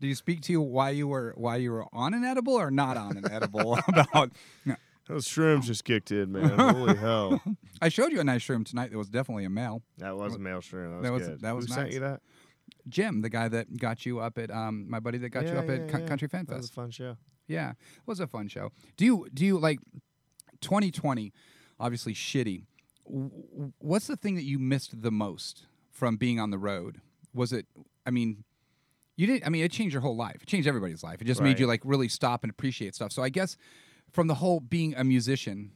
did 0.00 0.06
you 0.06 0.14
speak 0.14 0.42
to 0.42 0.52
you 0.52 0.60
why 0.60 0.90
you 0.90 1.08
were 1.08 1.34
why 1.36 1.56
you 1.56 1.72
were 1.72 1.86
on 1.92 2.14
an 2.14 2.24
edible 2.24 2.54
or 2.54 2.70
not 2.70 2.96
on 2.96 3.16
an 3.16 3.30
edible? 3.30 3.78
about 3.88 4.32
those 5.08 5.26
shrooms 5.26 5.64
just 5.64 5.84
kicked 5.84 6.10
in, 6.12 6.32
man. 6.32 6.50
Holy 6.58 6.96
hell! 6.96 7.42
I 7.82 7.88
showed 7.88 8.12
you 8.12 8.20
a 8.20 8.24
nice 8.24 8.42
shroom 8.46 8.64
tonight. 8.64 8.90
That 8.90 8.98
was 8.98 9.08
definitely 9.08 9.44
a 9.44 9.50
male. 9.50 9.82
That 9.98 10.16
was 10.16 10.34
a 10.34 10.38
male 10.38 10.58
shroom. 10.60 11.02
That 11.02 11.10
was, 11.12 11.22
That 11.22 11.28
was- 11.28 11.28
good. 11.28 11.40
that 11.42 11.56
was 11.56 11.66
Who 11.66 11.72
sent 11.74 11.92
you 11.92 12.00
that? 12.00 12.20
Jim, 12.88 13.22
the 13.22 13.28
guy 13.30 13.48
that 13.48 13.76
got 13.78 14.06
you 14.06 14.18
up 14.20 14.38
at 14.38 14.50
um, 14.50 14.88
my 14.88 15.00
buddy 15.00 15.18
that 15.18 15.30
got 15.30 15.44
you 15.46 15.52
up 15.54 15.68
at 15.68 15.80
yeah, 15.80 15.86
Co- 15.86 15.98
yeah. 15.98 16.06
Country 16.06 16.28
Fan 16.28 16.40
Fest. 16.46 16.50
That 16.50 16.56
was 16.56 16.70
a 16.70 16.72
fun 16.72 16.90
show. 16.90 17.16
Yeah, 17.46 17.70
it 17.70 17.76
was 18.06 18.20
a 18.20 18.26
fun 18.26 18.48
show. 18.48 18.70
Do 18.96 19.04
you 19.04 19.26
do 19.32 19.44
you 19.44 19.58
like 19.58 19.80
2020? 20.60 21.32
Obviously 21.80 22.14
shitty. 22.14 22.64
What's 23.04 24.06
the 24.06 24.16
thing 24.16 24.34
that 24.34 24.44
you 24.44 24.58
missed 24.58 25.00
the 25.02 25.10
most 25.10 25.66
from 25.90 26.16
being 26.16 26.38
on 26.40 26.50
the 26.50 26.58
road? 26.58 27.00
Was 27.32 27.52
it? 27.52 27.66
I 28.06 28.10
mean, 28.10 28.44
you 29.16 29.26
did. 29.26 29.44
I 29.44 29.48
mean, 29.48 29.64
it 29.64 29.72
changed 29.72 29.92
your 29.94 30.02
whole 30.02 30.16
life. 30.16 30.38
It 30.42 30.46
changed 30.46 30.68
everybody's 30.68 31.02
life. 31.02 31.20
It 31.22 31.24
just 31.26 31.40
made 31.40 31.58
you 31.58 31.66
like 31.66 31.80
really 31.84 32.08
stop 32.08 32.42
and 32.44 32.50
appreciate 32.50 32.94
stuff. 32.94 33.12
So 33.12 33.22
I 33.22 33.28
guess 33.28 33.56
from 34.12 34.26
the 34.26 34.34
whole 34.34 34.60
being 34.60 34.94
a 34.96 35.04
musician, 35.04 35.72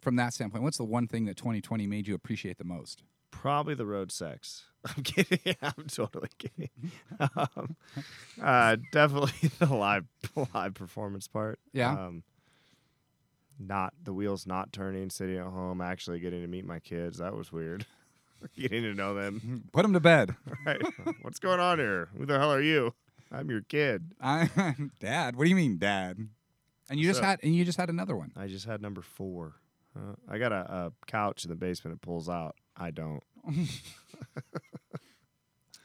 from 0.00 0.16
that 0.16 0.34
standpoint, 0.34 0.62
what's 0.64 0.76
the 0.76 0.84
one 0.84 1.06
thing 1.08 1.24
that 1.24 1.36
2020 1.36 1.86
made 1.86 2.06
you 2.06 2.14
appreciate 2.14 2.58
the 2.58 2.64
most? 2.64 3.02
Probably 3.30 3.74
the 3.74 3.86
road 3.86 4.12
sex. 4.12 4.64
I'm 4.84 5.02
kidding. 5.02 5.56
I'm 5.62 5.86
totally 5.88 6.28
kidding. 6.38 6.70
um, 7.36 7.76
uh, 8.40 8.76
definitely 8.92 9.50
the 9.58 9.74
live 9.74 10.04
live 10.54 10.74
performance 10.74 11.26
part. 11.26 11.58
Yeah. 11.72 11.92
Um, 11.92 12.22
not 13.58 13.94
the 14.02 14.12
wheels 14.12 14.46
not 14.46 14.72
turning, 14.72 15.10
sitting 15.10 15.38
at 15.38 15.46
home, 15.46 15.80
actually 15.80 16.20
getting 16.20 16.42
to 16.42 16.48
meet 16.48 16.66
my 16.66 16.80
kids. 16.80 17.18
That 17.18 17.34
was 17.36 17.52
weird. 17.52 17.86
getting 18.56 18.82
to 18.82 18.94
know 18.94 19.14
them. 19.14 19.64
Put 19.72 19.82
them 19.82 19.92
to 19.92 20.00
bed. 20.00 20.34
right. 20.66 20.82
What's 21.22 21.38
going 21.38 21.60
on 21.60 21.78
here? 21.78 22.08
Who 22.18 22.26
the 22.26 22.38
hell 22.38 22.52
are 22.52 22.60
you? 22.60 22.94
I'm 23.32 23.48
your 23.50 23.62
kid. 23.62 24.12
I'm 24.20 24.92
Dad, 25.00 25.36
what 25.36 25.44
do 25.44 25.50
you 25.50 25.56
mean, 25.56 25.78
Dad? 25.78 26.28
And 26.90 26.98
you 27.00 27.06
just 27.06 27.20
had 27.22 27.40
and 27.42 27.54
you 27.54 27.64
just 27.64 27.78
had 27.78 27.88
another 27.88 28.16
one. 28.16 28.32
I 28.36 28.46
just 28.46 28.66
had 28.66 28.82
number 28.82 29.02
four. 29.02 29.54
Uh, 29.96 30.14
I 30.28 30.38
got 30.38 30.52
a, 30.52 30.56
a 30.56 30.92
couch 31.06 31.44
in 31.44 31.50
the 31.50 31.56
basement. 31.56 31.96
It 31.96 32.02
pulls 32.02 32.28
out. 32.28 32.56
I 32.76 32.90
don't. 32.90 33.22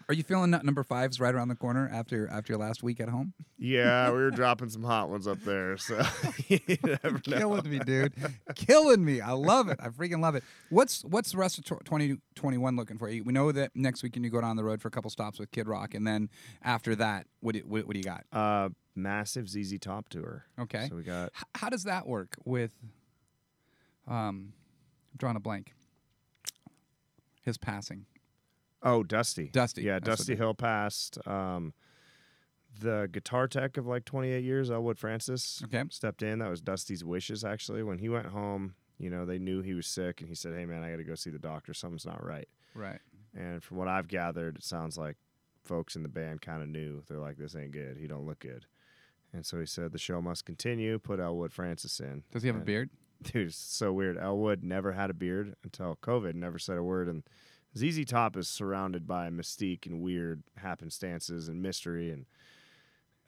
Are 0.10 0.16
you 0.16 0.24
feeling 0.24 0.50
that 0.52 0.66
number 0.66 0.84
five's 0.84 1.20
right 1.20 1.36
around 1.36 1.50
the 1.50 1.56
corner 1.56 1.88
after 1.94 2.28
after 2.30 2.54
your 2.54 2.60
last 2.60 2.82
week 2.82 3.00
at 3.00 3.10
home? 3.10 3.34
Yeah, 3.60 4.10
we 4.10 4.18
were 4.18 4.32
dropping 4.42 4.70
some 4.70 4.84
hot 4.84 5.08
ones 5.08 5.28
up 5.28 5.40
there. 5.42 5.78
So 5.78 6.02
you 6.48 6.60
never 6.84 7.22
know. 7.28 7.38
Killing 7.38 7.70
me, 7.70 7.78
dude. 7.78 8.14
Killing 8.56 9.06
me. 9.06 9.22
I 9.22 9.34
love 9.34 9.70
it. 9.70 9.80
I 9.80 9.90
freaking 9.90 10.20
love 10.20 10.34
it. 10.34 10.44
What's 10.72 11.06
what's 11.06 11.32
the 11.32 11.38
rest 11.38 11.60
of 11.60 11.66
2021 11.66 12.76
looking 12.76 12.98
for 12.98 13.08
you? 13.08 13.24
We 13.24 13.34
know 13.34 13.52
that 13.52 13.70
next 13.76 14.02
weekend 14.02 14.26
you 14.26 14.32
go 14.32 14.42
down 14.42 14.56
the 14.56 14.64
road 14.64 14.82
for 14.82 14.88
a 14.88 14.92
couple 14.92 15.12
stops 15.12 15.38
with 15.38 15.52
Kid 15.52 15.68
Rock, 15.68 15.94
and 15.94 16.08
then 16.08 16.32
after 16.64 16.96
that, 16.96 17.28
what 17.42 17.54
do, 17.54 17.60
what, 17.60 17.86
what 17.86 17.94
do 17.94 18.00
you 18.00 18.04
got? 18.04 18.26
Uh, 18.34 18.70
massive 18.96 19.48
ZZ 19.48 19.78
Top 19.80 20.10
tour. 20.10 20.46
Okay. 20.60 20.88
So 20.90 20.96
we 20.96 21.04
got 21.04 21.30
H- 21.38 21.44
how 21.54 21.70
does 21.70 21.84
that 21.84 22.08
work 22.08 22.36
with? 22.46 22.74
Um, 24.08 24.54
I'm 25.12 25.18
drawing 25.18 25.36
a 25.36 25.40
blank. 25.40 25.76
His 27.44 27.60
passing. 27.60 28.08
Oh 28.84 29.04
Dusty. 29.04 29.50
Dusty, 29.50 29.84
Yeah, 29.84 30.00
that's 30.00 30.20
Dusty 30.22 30.36
Hill 30.36 30.54
passed. 30.54 31.18
Um, 31.28 31.74
the 32.80 33.10
guitar 33.12 33.48
tech 33.48 33.78
of 33.78 33.88
like 33.88 34.06
28 34.06 34.44
years, 34.44 34.70
Elwood 34.72 34.98
Francis, 35.00 35.62
Okay. 35.66 35.84
stepped 35.90 36.22
in. 36.22 36.40
That 36.40 36.50
was 36.50 36.62
Dusty's 36.62 37.04
wishes 37.04 37.44
actually. 37.44 37.84
When 37.84 37.98
he 38.00 38.10
went 38.10 38.28
home, 38.28 38.76
you 38.98 39.10
know, 39.10 39.26
they 39.26 39.40
knew 39.40 39.62
he 39.62 39.74
was 39.74 39.88
sick, 39.88 40.20
and 40.22 40.30
he 40.30 40.36
said, 40.36 40.54
"Hey 40.54 40.66
man, 40.66 40.84
I 40.84 40.92
got 40.92 40.98
to 40.98 41.04
go 41.04 41.16
see 41.16 41.30
the 41.30 41.40
doctor. 41.40 41.74
Something's 41.74 42.06
not 42.06 42.24
right." 42.24 42.48
Right. 42.76 43.00
And 43.36 43.64
from 43.64 43.78
what 43.78 43.88
I've 43.88 44.08
gathered, 44.08 44.58
it 44.58 44.64
sounds 44.64 44.98
like 44.98 45.18
folks 45.64 45.96
in 45.96 46.04
the 46.04 46.10
band 46.10 46.42
kind 46.42 46.62
of 46.62 46.70
knew. 46.70 47.02
They're 47.08 47.20
like, 47.20 47.38
"This 47.38 47.56
ain't 47.56 47.72
good. 47.72 47.98
He 47.98 48.08
don't 48.08 48.26
look 48.26 48.40
good." 48.40 48.66
And 49.34 49.46
so 49.46 49.60
he 49.60 49.66
said, 49.66 49.92
"The 49.92 49.98
show 49.98 50.22
must 50.22 50.46
continue." 50.46 51.00
Put 51.00 51.20
Elwood 51.20 51.52
Francis 51.54 52.00
in. 52.00 52.24
Does 52.32 52.44
he 52.44 52.48
have 52.48 52.56
a 52.58 52.62
beard? 52.62 52.90
dude, 53.24 53.48
it's 53.48 53.58
so 53.58 53.92
weird. 53.94 54.18
Elwood 54.18 54.64
never 54.64 54.94
had 54.94 55.10
a 55.10 55.14
beard 55.14 55.56
until 55.64 55.98
COVID, 56.02 56.36
never 56.36 56.58
said 56.60 56.78
a 56.78 56.84
word. 56.84 57.08
And 57.10 57.24
ZZ 57.80 58.06
Top 58.06 58.36
is 58.36 58.48
surrounded 58.50 59.08
by 59.08 59.30
mystique 59.30 59.86
and 59.86 60.02
weird 60.02 60.44
happenstances 60.62 61.48
and 61.48 61.62
mystery. 61.62 62.12
And 62.12 62.26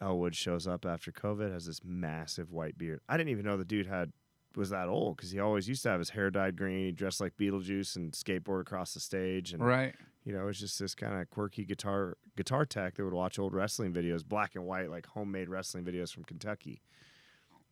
Elwood 0.01 0.36
shows 0.36 0.67
up 0.67 0.86
after 0.86 1.12
COVID, 1.12 1.51
has 1.51 1.65
this 1.65 1.81
massive 1.84 2.51
white 2.51 2.77
beard. 2.77 3.00
I 3.08 3.17
didn't 3.17 3.29
even 3.29 3.46
know 3.46 3.58
the 3.58 3.65
dude 3.65 3.88
had 3.88 4.12
was 4.55 4.70
that 4.70 4.89
old 4.89 5.15
because 5.15 5.31
he 5.31 5.39
always 5.39 5.70
used 5.70 5.84
to 5.84 5.89
have 5.89 6.00
his 6.00 6.10
hair 6.10 6.29
dyed 6.29 6.58
green. 6.58 6.88
He 6.88 6.91
dressed 6.91 7.22
like 7.22 7.38
Beetlejuice 7.38 7.96
and 7.96 8.12
skateboard 8.12 8.62
across 8.62 8.93
the 8.93 9.00
stage. 9.00 9.53
And 9.53 9.63
Right. 9.63 9.96
you 10.25 10.34
know, 10.34 10.50
it's 10.50 10.60
just 10.60 10.77
this 10.77 10.93
kind 10.93 11.22
of 11.22 11.29
quirky 11.29 11.63
guitar 11.63 12.17
guitar 12.36 12.65
tech 12.65 12.96
that 12.96 13.03
would 13.05 13.13
watch 13.13 13.39
old 13.39 13.53
wrestling 13.53 13.93
videos, 13.93 14.25
black 14.27 14.55
and 14.55 14.65
white, 14.65 14.89
like 14.89 15.05
homemade 15.05 15.48
wrestling 15.48 15.86
videos 15.86 16.12
from 16.13 16.25
Kentucky. 16.25 16.81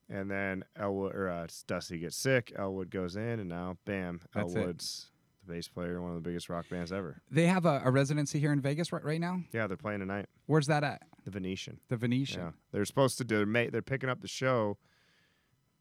And 0.08 0.32
then 0.32 0.64
Elwood 0.76 1.14
or 1.16 1.30
uh, 1.30 1.48
Dusty 1.68 2.00
gets 2.00 2.16
sick. 2.16 2.52
Elwood 2.58 2.90
goes 2.90 3.16
in, 3.16 3.40
and 3.40 3.50
now, 3.50 3.78
bam, 3.86 4.22
That's. 4.34 4.56
Elwood's 4.56 5.12
bass 5.50 5.68
player, 5.68 6.02
one 6.02 6.12
of 6.12 6.16
the 6.16 6.28
biggest 6.28 6.50
rock 6.50 6.70
bands 6.70 6.92
ever. 6.92 7.22
They 7.30 7.48
have 7.48 7.66
a, 7.66 7.82
a 7.84 7.92
residency 7.92 8.40
here 8.40 8.54
in 8.54 8.62
Vegas 8.62 8.92
right, 8.94 9.04
right 9.04 9.20
now. 9.20 9.42
Yeah, 9.52 9.68
they're 9.68 9.78
playing 9.78 10.00
tonight. 10.00 10.28
Where's 10.46 10.68
that 10.68 10.84
at? 10.84 11.04
The 11.26 11.32
Venetian. 11.32 11.80
The 11.90 11.98
Venetian. 11.98 12.42
Yeah, 12.42 12.52
they're 12.72 12.86
supposed 12.86 13.18
to 13.18 13.24
do. 13.24 13.38
They're, 13.38 13.46
ma- 13.46 13.70
they're 13.72 13.82
picking 13.82 14.10
up 14.10 14.22
the 14.22 14.28
show. 14.28 14.78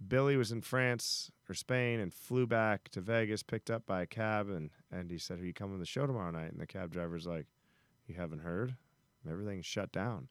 Billy 0.06 0.36
was 0.36 0.52
in 0.52 0.60
France 0.60 1.30
or 1.48 1.54
Spain 1.54 1.98
and 2.00 2.12
flew 2.12 2.46
back 2.46 2.88
to 2.90 3.00
Vegas, 3.00 3.42
picked 3.42 3.70
up 3.70 3.84
by 3.86 4.02
a 4.02 4.06
cab, 4.06 4.48
and 4.48 4.70
and 4.92 5.10
he 5.10 5.18
said, 5.18 5.40
"Are 5.40 5.44
you 5.44 5.52
coming 5.52 5.74
to 5.76 5.80
the 5.80 5.86
show 5.86 6.06
tomorrow 6.06 6.30
night?" 6.30 6.52
And 6.52 6.60
the 6.60 6.66
cab 6.66 6.92
driver's 6.92 7.26
like, 7.26 7.46
"You 8.06 8.14
haven't 8.14 8.40
heard? 8.40 8.76
Everything's 9.28 9.66
shut 9.66 9.90
down." 9.90 10.28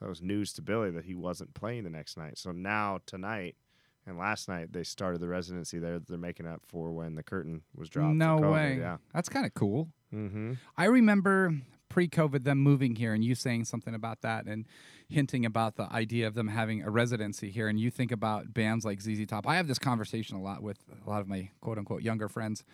That 0.00 0.08
was 0.08 0.20
news 0.20 0.52
to 0.54 0.62
Billy 0.62 0.90
that 0.90 1.06
he 1.06 1.14
wasn't 1.14 1.54
playing 1.54 1.84
the 1.84 1.90
next 1.90 2.18
night. 2.18 2.36
So 2.36 2.52
now 2.52 3.00
tonight 3.06 3.56
and 4.06 4.16
last 4.18 4.48
night 4.48 4.72
they 4.72 4.84
started 4.84 5.20
the 5.20 5.28
residency 5.28 5.78
there 5.78 5.94
that 5.94 6.06
they're 6.08 6.18
making 6.18 6.46
up 6.46 6.62
for 6.66 6.92
when 6.92 7.14
the 7.14 7.22
curtain 7.22 7.62
was 7.74 7.88
dropped. 7.88 8.14
No 8.14 8.36
way. 8.38 8.78
Yeah. 8.78 8.98
That's 9.12 9.28
kind 9.28 9.46
of 9.46 9.54
cool. 9.54 9.88
Mm-hmm. 10.14 10.54
I 10.76 10.84
remember 10.84 11.52
pre-COVID 11.88 12.44
them 12.44 12.58
moving 12.58 12.96
here 12.96 13.14
and 13.14 13.24
you 13.24 13.34
saying 13.34 13.64
something 13.64 13.94
about 13.94 14.20
that 14.20 14.46
and 14.46 14.66
hinting 15.08 15.46
about 15.46 15.76
the 15.76 15.90
idea 15.92 16.26
of 16.26 16.34
them 16.34 16.48
having 16.48 16.82
a 16.82 16.90
residency 16.90 17.48
here 17.50 17.68
and 17.68 17.78
you 17.78 17.90
think 17.90 18.10
about 18.10 18.52
bands 18.52 18.84
like 18.84 19.00
ZZ 19.00 19.24
Top. 19.26 19.46
I 19.46 19.54
have 19.56 19.68
this 19.68 19.78
conversation 19.78 20.36
a 20.36 20.42
lot 20.42 20.62
with 20.62 20.78
a 21.04 21.08
lot 21.08 21.20
of 21.20 21.28
my 21.28 21.48
quote 21.60 21.78
unquote 21.78 22.02
younger 22.02 22.28
friends 22.28 22.64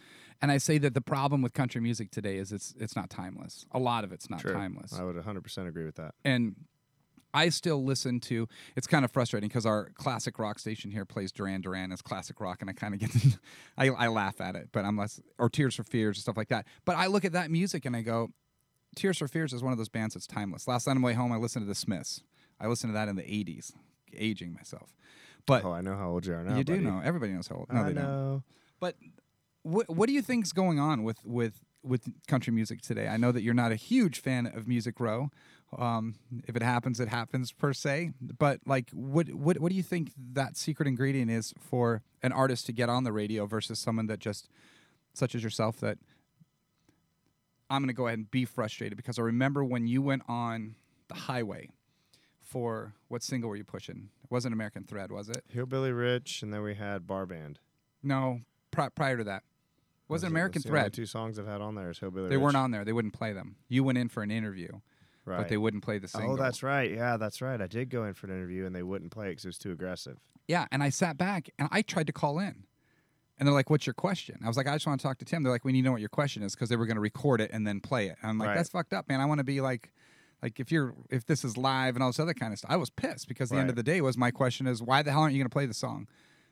and 0.41 0.51
I 0.51 0.59
say 0.59 0.79
that 0.79 0.95
the 0.95 1.01
problem 1.01 1.41
with 1.41 1.53
country 1.53 1.81
music 1.81 2.11
today 2.11 2.37
is 2.37 2.53
it's 2.53 2.75
it's 2.81 2.97
not 2.97 3.11
timeless. 3.11 3.65
A 3.73 3.79
lot 3.79 4.03
of 4.03 4.13
it's 4.13 4.29
not 4.29 4.41
True. 4.41 4.55
timeless. 4.55 4.93
I 4.99 5.05
would 5.05 5.15
100% 5.17 5.69
agree 5.69 5.85
with 5.85 5.97
that. 5.97 6.15
and 6.25 6.57
I 7.35 7.49
still 7.49 7.83
listen 7.85 8.21
to. 8.21 8.47
It's 8.77 8.87
kind 8.87 9.05
of 9.05 9.11
frustrating 9.11 9.49
because 9.49 9.65
our 9.67 9.91
classic 9.95 10.39
rock 10.39 10.59
station 10.59 10.91
here 10.91 11.05
plays 11.05 11.33
Duran 11.33 11.61
Duran 11.63 11.93
as 11.93 12.03
classic 12.03 12.41
rock, 12.41 12.61
and 12.61 12.69
I 12.71 12.73
kind 12.75 12.95
of 12.95 13.01
get, 13.01 13.11
to, 13.13 13.39
I, 13.79 13.89
I 13.89 14.09
laugh 14.09 14.41
at 14.41 14.55
it, 14.55 14.69
but 14.73 14.85
I'm 14.85 14.97
less 14.97 15.21
or 15.39 15.49
Tears 15.49 15.75
for 15.77 15.85
Fears 15.85 16.17
and 16.19 16.23
stuff 16.23 16.37
like 16.37 16.49
that. 16.49 16.67
But 16.85 16.97
I 16.97 17.07
look 17.07 17.25
at 17.25 17.33
that 17.33 17.51
music 17.51 17.85
and 17.85 17.97
I 17.97 18.03
go, 18.03 18.31
Tears 18.97 19.19
for 19.19 19.29
Fears 19.29 19.53
is 19.53 19.63
one 19.63 19.73
of 19.73 19.79
those 19.79 19.89
bands 19.89 20.15
that's 20.15 20.27
timeless. 20.27 20.69
Last 20.69 20.87
night 20.87 20.97
on 20.97 21.01
my 21.01 21.07
way 21.07 21.15
home, 21.15 21.33
I 21.33 21.37
listened 21.37 21.65
to 21.65 21.69
the 21.69 21.75
Smiths. 21.75 22.23
I 22.61 22.67
listened 22.67 22.91
to 22.93 22.95
that 22.95 23.09
in 23.09 23.17
the 23.17 23.23
'80s, 23.23 23.73
aging 24.15 24.53
myself. 24.53 24.95
But 25.47 25.65
Oh, 25.65 25.73
I 25.73 25.81
know 25.81 25.97
how 25.97 26.11
old 26.11 26.27
you 26.27 26.35
are 26.35 26.45
now. 26.45 26.57
you 26.57 26.63
do 26.65 26.81
know. 26.81 27.01
Everybody 27.03 27.33
knows 27.33 27.49
how 27.49 27.57
old. 27.57 27.73
No, 27.73 27.81
I 27.81 27.85
they 27.89 27.95
don't. 27.95 28.43
But 28.79 28.97
what 29.63 29.89
what 29.89 30.07
do 30.09 30.13
you 30.13 30.23
think's 30.23 30.53
going 30.53 30.79
on 30.79 31.03
with 31.03 31.25
with 31.25 31.65
with 31.83 32.03
country 32.29 32.53
music 32.53 32.83
today? 32.83 33.09
I 33.09 33.17
know 33.17 33.33
that 33.33 33.43
you're 33.43 33.55
not 33.55 33.73
a 33.73 33.77
huge 33.77 34.21
fan 34.21 34.47
of 34.47 34.69
Music 34.69 35.01
Row. 35.01 35.31
Um, 35.79 36.17
if 36.47 36.55
it 36.57 36.63
happens, 36.63 37.01
it 37.01 37.09
happens 37.09 37.51
per 37.53 37.73
se. 37.73 38.11
But 38.21 38.61
like, 38.67 38.91
what 38.91 39.29
what 39.33 39.59
what 39.59 39.71
do 39.71 39.77
you 39.77 39.83
think 39.83 40.13
that 40.33 40.57
secret 40.57 40.87
ingredient 40.87 41.31
is 41.31 41.55
for 41.59 42.03
an 42.23 42.33
artist 42.33 42.67
to 42.67 42.73
get 42.73 42.89
on 42.89 43.05
the 43.05 43.13
radio 43.13 43.47
versus 43.47 43.79
someone 43.79 44.07
that 44.07 44.19
just, 44.19 44.49
such 45.15 45.35
as 45.35 45.43
yourself, 45.43 45.81
that 45.81 45.99
I'm 47.71 47.81
going 47.83 47.89
to 47.89 47.95
go 47.95 48.07
ahead 48.07 48.19
and 48.19 48.31
be 48.31 48.45
frustrated 48.45 48.97
because 48.97 49.19
I 49.19 49.23
remember 49.23 49.65
when 49.65 49.87
you 49.87 50.03
went 50.03 50.23
on 50.29 50.75
the 51.09 51.15
highway 51.15 51.71
for 52.41 52.93
what 53.09 53.23
single 53.23 53.49
were 53.49 53.57
you 53.57 53.65
pushing? 53.65 54.11
It 54.25 54.31
wasn't 54.31 54.53
American 54.53 54.85
Thread, 54.85 55.11
was 55.11 55.29
it? 55.31 55.43
Hillbilly 55.49 55.93
Rich, 55.93 56.43
and 56.43 56.53
then 56.53 56.63
we 56.63 56.75
had 56.75 57.07
Bar 57.07 57.25
Band. 57.25 57.59
No, 58.03 58.41
pri- 58.71 58.91
prior 58.91 59.17
to 59.17 59.25
that. 59.25 59.43
Wasn't 60.09 60.31
American 60.31 60.61
that's 60.61 60.65
the 60.65 60.71
only 60.71 60.81
Thread? 60.83 60.93
two 60.93 61.07
songs 61.07 61.39
I've 61.39 61.47
had 61.47 61.63
on 61.63 61.75
there 61.75 61.89
is 61.89 61.99
Hillbilly 61.99 62.29
They 62.29 62.37
Rich. 62.37 62.43
weren't 62.43 62.57
on 62.57 62.71
there. 62.73 62.85
They 62.85 62.93
wouldn't 62.93 63.15
play 63.15 63.33
them. 63.33 63.57
You 63.69 63.85
went 63.85 63.97
in 63.97 64.11
for 64.11 64.23
an 64.23 64.31
interview, 64.31 64.69
right. 65.25 65.39
but 65.39 65.49
they 65.49 65.57
wouldn't 65.57 65.83
play 65.83 65.99
the 65.99 66.09
single. 66.09 66.33
Oh, 66.33 66.37
that's 66.37 66.63
right. 66.63 66.91
Yeah, 66.91 67.17
that's 67.17 67.41
right. 67.43 67.61
I 67.61 67.67
did 67.67 67.91
go 67.91 68.05
in 68.05 68.15
for 68.15 68.27
an 68.27 68.33
interview, 68.33 68.67
and 68.67 68.75
they 68.75 68.83
wouldn't 68.83 69.11
play 69.11 69.27
it 69.27 69.31
because 69.31 69.45
it 69.45 69.49
was 69.49 69.59
too 69.59 69.73
aggressive. 69.73 70.19
Yeah, 70.49 70.67
and 70.73 70.83
I 70.83 70.89
sat 70.91 71.17
back 71.17 71.51
and 71.59 71.69
I 71.73 71.83
tried 71.83 72.07
to 72.09 72.13
call 72.13 72.39
in. 72.39 72.65
And 73.39 73.47
they're 73.49 73.55
like, 73.55 73.71
"What's 73.71 73.87
your 73.87 73.95
question?" 73.95 74.39
I 74.45 74.47
was 74.47 74.57
like, 74.57 74.69
"I 74.69 74.75
just 74.75 74.87
want 74.87 75.01
to 75.01 75.07
talk 75.07 75.19
to 75.19 75.25
Tim." 75.25 75.43
They're 75.43 75.51
like, 75.51 75.65
"We 75.65 75.73
need 75.73 75.81
to 75.83 75.87
know 75.87 75.93
what 75.93 76.01
your 76.01 76.11
question 76.11 76.43
is 76.45 76.55
because 76.55 76.69
they 76.69 76.77
were 76.77 76.87
going 76.87 76.97
to 76.97 77.01
record 77.01 77.41
it 77.41 77.51
and 77.53 77.67
then 77.67 77.81
play 77.81 78.07
it." 78.07 78.17
And 78.23 78.31
I'm 78.31 78.39
like, 78.39 78.49
Right. 78.49 78.57
"That's 78.57 78.69
fucked 78.69 78.93
up, 78.93 79.09
man. 79.09 79.21
I 79.21 79.25
want 79.25 79.39
to 79.39 79.45
be 79.45 79.61
like, 79.61 79.91
like 80.43 80.61
if 80.61 80.71
you're 80.71 80.95
if 81.11 81.25
this 81.27 81.43
is 81.45 81.57
live 81.57 81.97
and 81.97 82.03
all 82.05 82.11
this 82.11 82.21
other 82.21 82.35
kind 82.35 82.53
of 82.53 82.59
stuff." 82.59 82.71
I 82.71 82.77
was 82.77 82.91
pissed 82.91 83.27
because 83.27 83.49
the 83.51 83.57
end 83.57 83.71
of 83.71 83.75
the 83.75 83.83
day 83.83 84.01
was 84.01 84.17
my 84.17 84.31
question 84.31 84.67
is, 84.69 84.81
"Why 84.83 85.03
the 85.03 85.11
hell 85.11 85.23
aren't 85.23 85.35
you 85.35 85.41
going 85.41 85.49
to 85.49 85.53
play 85.55 85.67
the 85.67 85.75
song?" 85.75 86.07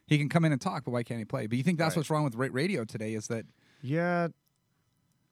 He 0.07 0.19
can 0.19 0.29
come 0.29 0.45
in 0.45 0.51
and 0.51 0.61
talk, 0.61 0.85
but 0.85 0.91
why 0.91 1.05
can't 1.05 1.21
he 1.21 1.25
play? 1.25 1.47
But 1.47 1.59
you 1.59 1.63
think 1.63 1.79
that's 1.79 1.93
Right. 1.95 1.99
what's 2.01 2.11
wrong 2.11 2.25
with 2.25 2.35
radio 2.35 2.85
today? 2.85 3.15
Is 3.15 3.29
that 3.29 3.47
Yeah, 3.83 4.29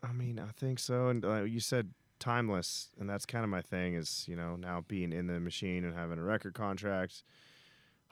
I 0.02 0.12
mean, 0.12 0.38
I 0.38 0.52
think 0.56 0.78
so. 0.78 1.08
And 1.08 1.24
uh, 1.24 1.42
you 1.42 1.58
said 1.58 1.90
timeless, 2.18 2.90
and 2.98 3.08
that's 3.08 3.26
kind 3.26 3.44
of 3.44 3.50
my 3.50 3.62
thing. 3.62 3.94
Is 3.94 4.24
you 4.28 4.36
know 4.36 4.56
now 4.56 4.84
being 4.86 5.12
in 5.12 5.26
the 5.26 5.40
machine 5.40 5.84
and 5.84 5.94
having 5.94 6.18
a 6.18 6.22
record 6.22 6.54
contract. 6.54 7.22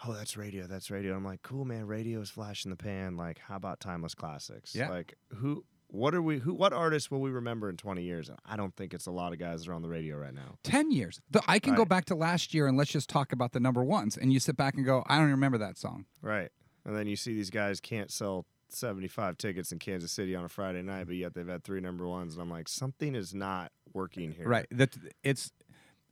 Oh, 0.07 0.13
that's 0.13 0.37
radio. 0.37 0.67
That's 0.67 0.91
radio. 0.91 1.17
I'm 1.17 1.25
like, 1.25 1.43
cool, 1.43 1.65
man. 1.65 1.87
Radio 1.87 2.21
is 2.21 2.29
flash 2.29 2.65
in 2.65 2.71
the 2.71 2.77
pan. 2.77 3.17
Like, 3.17 3.39
how 3.39 3.57
about 3.57 3.81
timeless 3.81 4.15
classics? 4.15 4.75
Yeah. 4.75 4.91
Like, 4.91 5.15
who? 5.35 5.65
What 5.89 6.15
are 6.15 6.21
we? 6.21 6.39
Who? 6.39 6.53
What 6.53 6.73
artists 6.73 7.11
will 7.11 7.21
we 7.21 7.31
remember 7.31 7.71
in 7.71 7.77
20 7.77 8.03
years? 8.03 8.29
And 8.29 8.39
I 8.45 8.57
don't 8.57 8.75
think 8.77 8.93
it's 8.93 9.07
a 9.07 9.11
lot 9.11 9.33
of 9.33 9.39
guys 9.39 9.65
that 9.65 9.71
are 9.71 9.75
on 9.75 9.83
the 9.83 9.89
radio 9.89 10.17
right 10.17 10.35
now. 10.35 10.59
10 10.65 10.91
years. 10.91 11.21
The, 11.31 11.41
I 11.47 11.59
can 11.59 11.75
go 11.75 11.85
back 11.85 12.07
to 12.07 12.15
last 12.15 12.53
year 12.53 12.67
and 12.67 12.77
let's 12.77 12.91
just 12.91 13.09
talk 13.09 13.33
about 13.33 13.53
the 13.53 13.61
number 13.61 13.83
ones. 13.85 14.17
And 14.17 14.33
you 14.33 14.41
sit 14.41 14.57
back 14.57 14.75
and 14.75 14.85
go, 14.85 15.05
I 15.07 15.19
don't 15.19 15.31
remember 15.31 15.59
that 15.59 15.79
song. 15.79 16.07
Right. 16.21 16.51
And 16.85 16.97
then 16.97 17.07
you 17.07 17.17
see 17.17 17.35
these 17.35 17.51
guys 17.51 17.81
can't 17.81 18.11
sell 18.11 18.47
75 18.69 19.39
tickets 19.39 19.73
in 19.73 19.79
Kansas 19.79 20.13
City 20.13 20.35
on 20.35 20.45
a 20.45 20.49
Friday 20.49 20.83
night, 20.83 21.07
but 21.07 21.17
yet 21.17 21.35
they've 21.35 21.47
had 21.47 21.65
three 21.65 21.81
number 21.81 22.07
ones. 22.07 22.35
And 22.35 22.43
I'm 22.43 22.51
like, 22.51 22.69
something 22.69 23.15
is 23.15 23.35
not 23.35 23.73
working 23.97 24.33
here. 24.33 24.47
Right. 24.49 24.67
That 24.71 24.97
it's 25.25 25.51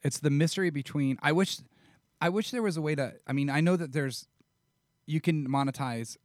it's 0.02 0.18
the 0.18 0.30
mystery 0.30 0.70
between 0.70 1.18
I 1.22 1.32
wish 1.32 1.58
I 2.20 2.28
wish 2.30 2.50
there 2.50 2.62
was 2.62 2.76
a 2.76 2.82
way 2.82 2.94
to 2.96 3.14
I 3.26 3.32
mean, 3.32 3.48
I 3.50 3.60
know 3.60 3.76
that 3.76 3.92
there's 3.92 4.26
you 5.06 5.20
can 5.20 5.46
monetize 5.48 6.16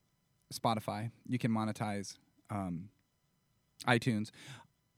Spotify, 0.53 1.11
you 1.27 1.37
can 1.37 1.51
monetize 1.51 2.15
um, 2.49 2.89
iTunes. 3.85 4.31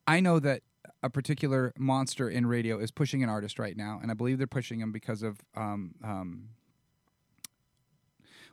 I 0.08 0.20
know 0.20 0.39
that 0.39 0.62
a 1.03 1.10
particular 1.10 1.74
monster 1.77 2.30
in 2.30 2.46
radio 2.46 2.80
is 2.80 2.91
pushing 2.91 3.24
an 3.24 3.30
artist 3.30 3.60
right 3.60 3.75
now, 3.75 4.00
and 4.01 4.12
I 4.12 4.13
believe 4.13 4.38
they're 4.38 4.48
pushing 4.48 4.80
him 4.80 4.91
because 4.91 5.24
of 5.24 5.39
um, 5.56 5.96
um, 6.03 6.50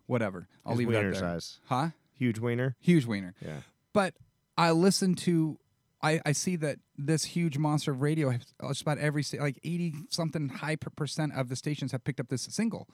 whatever. 0.06 0.48
I'll 0.64 0.72
His 0.72 0.78
leave 0.80 0.88
that 0.88 0.98
wiener 0.98 1.12
there. 1.12 1.20
size. 1.20 1.60
Huh? 1.66 1.88
Huge 2.14 2.38
wiener. 2.38 2.74
Huge 2.80 3.06
wiener. 3.06 3.34
Yeah. 3.44 3.60
But 3.92 4.14
I 4.56 4.72
listen 4.72 5.14
to, 5.16 5.58
I, 6.02 6.20
I 6.24 6.32
see 6.32 6.56
that 6.56 6.78
this 6.96 7.24
huge 7.24 7.58
monster 7.58 7.90
of 7.90 8.00
radio, 8.02 8.30
has- 8.30 8.54
uh, 8.62 8.68
just 8.68 8.82
about 8.82 8.98
every 8.98 9.24
like 9.40 9.58
eighty 9.64 9.94
something 10.10 10.48
high 10.48 10.76
per 10.76 10.90
percent 10.90 11.32
of 11.34 11.48
the 11.48 11.56
stations 11.56 11.92
have 11.92 12.04
picked 12.04 12.20
up 12.20 12.28
this 12.28 12.42
single, 12.42 12.88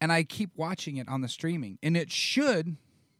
and 0.00 0.12
I 0.12 0.22
keep 0.22 0.50
watching 0.56 0.96
it 0.96 1.08
on 1.08 1.22
the 1.22 1.28
streaming, 1.28 1.78
and 1.82 1.96
it 1.96 2.12
should 2.12 2.76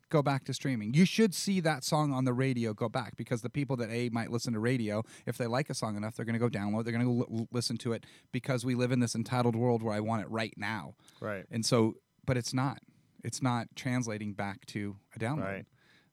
go 0.08 0.22
back 0.22 0.44
to 0.44 0.54
streaming. 0.54 0.94
You 0.94 1.04
should 1.04 1.34
see 1.34 1.58
that 1.60 1.82
song 1.82 2.12
on 2.12 2.24
the 2.24 2.32
radio 2.32 2.72
go 2.72 2.88
back 2.88 3.16
because 3.16 3.42
the 3.42 3.50
people 3.50 3.76
that 3.78 3.90
a 3.90 4.08
might 4.10 4.30
listen 4.30 4.52
to 4.52 4.60
radio, 4.60 5.02
if 5.26 5.36
they 5.36 5.48
like 5.48 5.68
a 5.68 5.74
song 5.74 5.96
enough, 5.96 6.14
they're 6.14 6.24
going 6.24 6.38
to 6.38 6.48
go 6.48 6.48
download, 6.48 6.84
they're 6.84 6.92
going 6.92 7.04
to 7.04 7.26
go 7.26 7.36
l- 7.38 7.48
listen 7.50 7.76
to 7.78 7.92
it 7.92 8.06
because 8.30 8.64
we 8.64 8.76
live 8.76 8.92
in 8.92 9.00
this 9.00 9.16
entitled 9.16 9.56
world 9.56 9.82
where 9.82 9.92
I 9.94 9.98
want 9.98 10.22
it 10.22 10.30
right 10.30 10.54
now. 10.56 10.94
Right. 11.20 11.44
And 11.50 11.66
so, 11.66 11.96
but 12.24 12.36
it's 12.36 12.54
not. 12.54 12.78
It's 13.24 13.42
not 13.42 13.66
translating 13.74 14.34
back 14.34 14.64
to 14.66 14.94
a 15.16 15.18
download. 15.18 15.42
Right. 15.44 15.66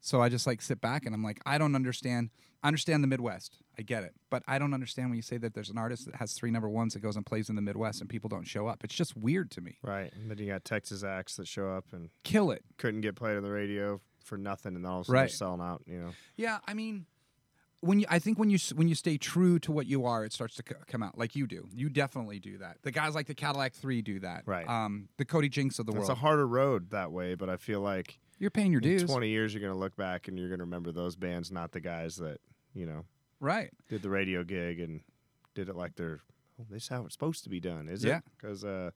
So 0.05 0.21
I 0.21 0.27
just 0.27 0.45
like 0.45 0.61
sit 0.61 0.81
back 0.81 1.05
and 1.05 1.15
I'm 1.15 1.23
like, 1.23 1.39
I 1.45 1.57
don't 1.57 1.75
understand. 1.75 2.29
I 2.61 2.67
understand 2.67 3.01
the 3.03 3.07
Midwest. 3.07 3.55
I 3.79 3.83
get 3.83 4.03
it. 4.03 4.13
But 4.29 4.43
I 4.49 4.59
don't 4.59 4.73
understand 4.73 5.09
when 5.09 5.15
you 5.15 5.21
say 5.21 5.37
that 5.37 5.53
there's 5.53 5.69
an 5.69 5.77
artist 5.77 6.05
that 6.07 6.15
has 6.15 6.33
three 6.33 6.51
number 6.51 6.67
ones 6.69 6.93
that 6.93 6.99
goes 6.99 7.15
and 7.15 7.25
plays 7.25 7.47
in 7.49 7.55
the 7.55 7.61
Midwest 7.61 8.01
and 8.01 8.09
people 8.09 8.27
don't 8.27 8.43
show 8.43 8.67
up. 8.67 8.83
It's 8.83 8.93
just 8.93 9.15
weird 9.15 9.49
to 9.51 9.61
me. 9.61 9.77
Right. 9.81 10.11
And 10.13 10.29
then 10.29 10.37
you 10.39 10.47
got 10.47 10.65
Texas 10.65 11.05
acts 11.05 11.37
that 11.37 11.47
show 11.47 11.69
up 11.71 11.85
and 11.93 12.09
Kill 12.23 12.51
it. 12.51 12.63
couldn't 12.77 12.99
get 12.99 13.15
played 13.15 13.37
on 13.37 13.43
the 13.43 13.49
radio 13.51 14.01
for 14.19 14.37
nothing, 14.37 14.75
and 14.75 14.83
then 14.83 14.91
all 14.91 14.99
of 14.99 15.03
a 15.03 15.05
sudden 15.05 15.13
Right. 15.15 15.21
they're 15.23 15.29
selling 15.29 15.61
out. 15.61 15.83
You 15.87 15.99
know. 15.99 16.09
Yeah, 16.35 16.59
I 16.67 16.73
mean, 16.73 17.05
when 17.81 17.99
you, 18.01 18.05
I 18.09 18.19
think 18.19 18.37
when 18.39 18.49
you 18.49 18.57
when 18.75 18.87
you 18.89 18.95
stay 18.95 19.17
true 19.17 19.59
to 19.59 19.71
what 19.71 19.85
you 19.85 20.05
are, 20.05 20.23
it 20.25 20.31
starts 20.33 20.55
to 20.55 20.63
c- 20.67 20.75
come 20.87 21.01
out 21.03 21.17
like 21.17 21.35
you 21.35 21.47
do. 21.47 21.67
You 21.73 21.89
definitely 21.89 22.39
do 22.39 22.57
that. 22.59 22.77
The 22.83 22.91
guys 22.91 23.15
like 23.15 23.27
the 23.27 23.35
Cadillac 23.35 23.73
Three 23.73 24.01
do 24.01 24.19
that. 24.19 24.43
Right. 24.45 24.67
Um, 24.67 25.09
the 25.17 25.25
Cody 25.25 25.49
Jinks 25.49 25.79
of 25.79 25.85
the 25.85 25.91
It's 25.91 25.97
world. 25.99 26.09
It's 26.11 26.17
a 26.17 26.21
harder 26.21 26.47
road 26.47 26.91
that 26.91 27.11
way, 27.11 27.35
but 27.35 27.49
I 27.49 27.57
feel 27.57 27.81
like 27.81 28.19
You're 28.43 28.51
paying 28.51 28.73
your 28.73 28.81
in 28.81 28.89
dues. 28.97 29.03
20 29.05 29.29
years 29.29 29.53
you're 29.53 29.61
going 29.61 29.71
to 29.71 29.79
look 29.79 29.95
back 29.95 30.27
and 30.27 30.37
you're 30.37 30.49
going 30.49 30.59
to 30.59 30.65
remember 30.65 30.91
those 30.91 31.15
bands, 31.15 31.49
not 31.49 31.71
the 31.71 31.79
guys 31.79 32.17
that 32.17 32.41
you 32.73 32.85
know 32.85 33.05
Right. 33.39 33.71
did 33.87 34.01
the 34.01 34.09
radio 34.09 34.43
gig 34.43 34.81
and 34.81 34.99
did 35.55 35.69
it 35.69 35.75
like 35.77 35.95
they're. 35.95 36.19
Oh, 36.59 36.65
this 36.69 36.83
is 36.83 36.89
how 36.89 37.05
it's 37.05 37.13
supposed 37.13 37.45
to 37.45 37.49
be 37.49 37.61
done, 37.61 37.87
is 37.87 38.03
Yeah. 38.03 38.17
it? 38.17 38.23
Because 38.37 38.65
uh, 38.65 38.91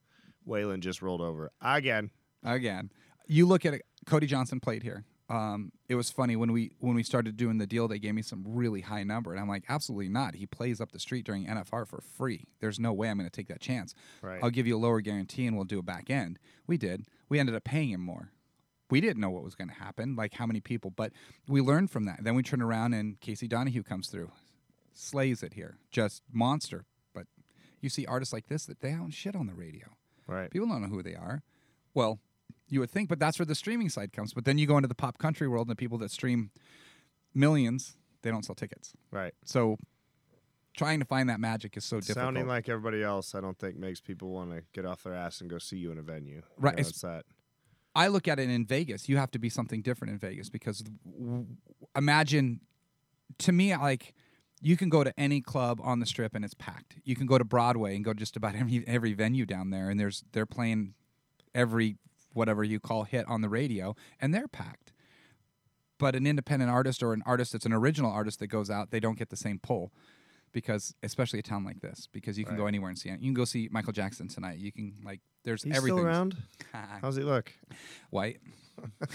Waylon 0.45 0.81
just 0.81 1.01
rolled 1.01 1.21
over 1.21 1.49
again. 1.61 2.11
again. 2.43 2.91
You 3.25 3.45
look 3.45 3.65
at 3.65 3.73
it. 3.73 3.83
Cody 4.05 4.27
Johnson 4.27 4.59
played 4.59 4.83
here. 4.83 5.05
Um, 5.29 5.71
it 5.89 5.95
was 5.95 6.09
funny 6.09 6.35
when 6.35 6.51
we 6.51 6.71
when 6.79 6.95
we 6.95 7.03
started 7.03 7.35
doing 7.37 7.57
the 7.57 7.67
deal. 7.67 7.87
They 7.87 7.99
gave 7.99 8.15
me 8.15 8.21
some 8.23 8.43
really 8.45 8.81
high 8.81 9.03
number, 9.03 9.31
and 9.31 9.39
I'm 9.39 9.47
like, 9.47 9.63
absolutely 9.69 10.09
not. 10.09 10.35
He 10.35 10.45
plays 10.45 10.81
up 10.81 10.91
the 10.91 10.99
street 10.99 11.25
during 11.25 11.45
NFR 11.45 11.85
for 11.87 12.01
free. 12.01 12.45
There's 12.59 12.79
no 12.79 12.91
way 12.93 13.09
I'm 13.09 13.17
going 13.17 13.29
to 13.29 13.35
take 13.35 13.47
that 13.47 13.59
chance. 13.61 13.93
Right. 14.21 14.39
I'll 14.43 14.49
give 14.49 14.67
you 14.67 14.75
a 14.75 14.79
lower 14.79 14.99
guarantee, 14.99 15.45
and 15.47 15.55
we'll 15.55 15.65
do 15.65 15.79
a 15.79 15.83
back 15.83 16.09
end. 16.09 16.37
We 16.65 16.77
did. 16.77 17.05
We 17.29 17.39
ended 17.39 17.55
up 17.55 17.63
paying 17.63 17.89
him 17.91 18.01
more. 18.01 18.31
We 18.89 19.01
didn't 19.01 19.19
know 19.21 19.29
what 19.29 19.43
was 19.43 19.55
going 19.55 19.67
to 19.67 19.73
happen, 19.73 20.15
like 20.15 20.33
how 20.33 20.45
many 20.45 20.61
people, 20.61 20.91
but 20.91 21.11
we 21.47 21.59
learned 21.61 21.91
from 21.91 22.05
that. 22.05 22.23
Then 22.23 22.35
we 22.35 22.43
turn 22.43 22.61
around 22.61 22.93
and 22.93 23.19
Casey 23.19 23.47
Donahue 23.47 23.83
comes 23.83 24.07
through, 24.07 24.31
slays 24.93 25.43
it 25.43 25.53
here, 25.53 25.77
just 25.91 26.21
monster. 26.31 26.85
But 27.13 27.27
you 27.81 27.89
see 27.89 28.05
artists 28.05 28.33
like 28.33 28.47
this 28.47 28.65
that 28.65 28.79
they 28.79 28.91
don't 28.91 29.11
shit 29.11 29.35
on 29.35 29.47
the 29.47 29.53
radio. 29.53 29.87
Right. 30.25 30.49
People 30.49 30.67
don't 30.69 30.81
know 30.81 30.87
who 30.87 31.03
they 31.03 31.15
are. 31.15 31.43
Well, 31.93 32.19
you 32.69 32.79
would 32.79 32.89
think, 32.91 33.09
but 33.09 33.19
that's 33.19 33.39
where 33.39 33.45
the 33.45 33.55
streaming 33.55 33.89
side 33.89 34.13
comes. 34.13 34.33
But 34.33 34.45
then 34.45 34.57
you 34.57 34.67
go 34.67 34.77
into 34.77 34.87
the 34.87 34.95
pop 34.95 35.17
country 35.17 35.47
world 35.47 35.67
and 35.67 35.71
the 35.71 35.75
people 35.79 35.97
that 35.99 36.11
stream 36.11 36.51
millions, 37.33 37.97
they 38.21 38.31
don't 38.31 38.43
sell 38.45 38.55
tickets. 38.55 38.93
Right. 39.11 39.33
So 39.45 39.77
trying 40.75 40.99
to 40.99 41.05
find 41.05 41.29
that 41.29 41.39
magic 41.39 41.75
is 41.77 41.85
so 41.85 41.97
difficult. 41.99 42.23
Sounding 42.23 42.47
like 42.47 42.69
everybody 42.69 43.03
else, 43.03 43.35
I 43.35 43.41
don't 43.41 43.57
think 43.57 43.77
makes 43.77 43.99
people 43.99 44.29
want 44.29 44.51
to 44.51 44.63
get 44.73 44.85
off 44.85 45.03
their 45.03 45.13
ass 45.13 45.41
and 45.41 45.49
go 45.49 45.57
see 45.57 45.77
you 45.77 45.91
in 45.91 45.97
a 45.97 46.01
venue. 46.01 46.35
You 46.35 46.43
Right, 46.57 46.75
know, 46.75 46.79
it's- 46.81 46.89
it's 46.91 47.01
that. 47.01 47.25
I 47.97 48.09
look 48.09 48.27
at 48.27 48.39
it 48.39 48.47
in 48.47 48.63
Vegas. 48.63 49.09
You 49.09 49.17
have 49.17 49.31
to 49.31 49.39
be 49.39 49.49
something 49.49 49.81
different 49.81 50.13
in 50.13 50.19
Vegas 50.19 50.49
because 50.49 50.83
imagine 51.95 52.61
to 53.39 53.51
me 53.51 53.75
like 53.75 54.13
you 54.61 54.77
can 54.77 54.89
go 54.89 55.03
to 55.03 55.11
any 55.19 55.41
club 55.41 55.81
on 55.83 55.99
the 55.99 56.05
strip 56.05 56.35
and 56.35 56.45
it's 56.45 56.53
packed. 56.53 56.97
You 57.03 57.15
can 57.15 57.25
go 57.25 57.39
to 57.39 57.43
Broadway 57.43 57.95
and 57.95 58.05
go 58.05 58.13
just 58.13 58.37
about 58.37 58.55
every 58.59 58.83
every 58.87 59.13
venue 59.13 59.47
down 59.47 59.71
there 59.71 59.89
and 59.89 59.99
there's 59.99 60.23
they're 60.31 60.45
playing 60.45 60.93
every 61.55 61.97
whatever 62.33 62.63
you 62.63 62.79
call 62.79 63.03
hit 63.03 63.27
on 63.27 63.41
the 63.41 63.49
radio 63.49 63.95
and 64.21 64.31
they're 64.31 64.47
packed. 64.47 64.93
But 65.97 66.15
an 66.15 66.27
independent 66.27 66.69
artist 66.69 67.01
or 67.01 67.13
an 67.13 67.23
artist 67.25 67.53
that's 67.53 67.65
an 67.65 67.73
original 67.73 68.11
artist 68.11 68.37
that 68.41 68.47
goes 68.47 68.69
out, 68.69 68.91
they 68.91 68.99
don't 68.99 69.17
get 69.17 69.31
the 69.31 69.35
same 69.35 69.57
pull 69.57 69.91
because 70.53 70.95
especially 71.03 71.39
a 71.39 71.43
town 71.43 71.63
like 71.63 71.81
this 71.81 72.07
because 72.11 72.37
you 72.37 72.45
can 72.45 72.55
go 72.57 72.67
anywhere 72.67 72.89
and 72.89 72.97
see 72.97 73.09
it. 73.09 73.19
You 73.19 73.27
can 73.27 73.33
go 73.33 73.45
see 73.45 73.67
Michael 73.71 73.93
Jackson 73.93 74.27
tonight. 74.27 74.57
You 74.59 74.71
can 74.71 74.93
like 75.03 75.21
there's 75.43 75.63
He's 75.63 75.75
everything 75.77 75.97
still 75.99 76.07
around? 76.07 76.35
How's 77.01 77.15
he 77.15 77.23
look? 77.23 77.51
white 78.09 78.39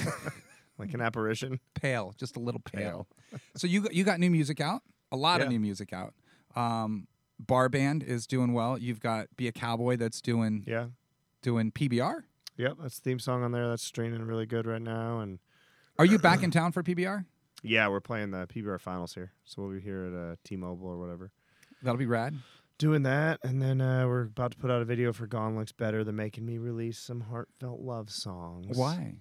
Like 0.79 0.95
an 0.95 1.01
apparition? 1.01 1.61
pale, 1.75 2.15
just 2.19 2.37
a 2.37 2.41
little 2.41 2.61
pale. 2.61 3.07
so 3.57 3.67
you 3.67 3.83
got, 3.83 3.95
you 3.95 4.05
got 4.05 4.19
new 4.19 4.31
music 4.31 4.61
out, 4.61 4.83
a 5.13 5.17
lot 5.17 5.41
of 5.41 5.49
new 5.49 5.61
music 5.61 5.93
out. 5.93 6.15
Um, 6.57 7.07
Bar 7.39 7.69
band 7.69 8.03
is 8.03 8.27
doing 8.27 8.53
well. 8.53 8.79
You've 8.79 9.01
got 9.01 9.27
Be 9.37 9.49
a 9.49 9.53
Cowboy 9.53 9.97
that's 9.97 10.21
doing 10.21 10.65
Yeah. 10.67 10.87
doing 11.43 11.71
PBR. 11.73 12.23
Yep, 12.57 12.77
that's 12.81 12.99
the 12.99 13.11
theme 13.11 13.19
song 13.19 13.43
on 13.43 13.53
there. 13.53 13.69
That's 13.69 13.83
streaming 13.83 14.23
really 14.23 14.47
good 14.47 14.67
right 14.67 14.81
now. 14.83 15.21
And 15.21 15.39
Are 15.99 16.05
you 16.05 16.19
back 16.19 16.43
in 16.43 16.51
town 16.51 16.73
for 16.73 16.83
PBR? 16.83 17.25
Yeah, 17.63 17.89
we're 17.89 18.01
playing 18.01 18.31
the 18.33 18.47
PBR 18.47 18.81
finals 18.81 19.15
here. 19.15 19.33
So 19.45 19.63
we'll 19.63 19.73
be 19.73 19.81
here 19.81 20.05
at 20.07 20.15
uh, 20.15 20.37
T-Mobile 20.45 20.89
or 20.89 20.99
whatever. 20.99 21.31
That'll 21.83 21.99
be 21.99 22.07
rad. 22.07 22.35
Doing 22.79 23.03
that, 23.05 23.39
and 23.45 23.63
then 23.63 23.81
uh, 23.81 24.07
we're 24.09 24.23
about 24.23 24.53
to 24.53 24.57
put 24.57 24.71
out 24.71 24.83
a 24.83 24.85
video 24.85 25.13
for 25.13 25.27
Gone 25.29 25.57
Looks 25.57 25.71
Better. 25.73 26.03
They're 26.03 26.13
making 26.13 26.45
me 26.45 26.59
release 26.59 26.99
some 26.99 27.21
heartfelt 27.21 27.81
love 27.81 28.11
songs. 28.11 28.77
Why? 28.77 29.15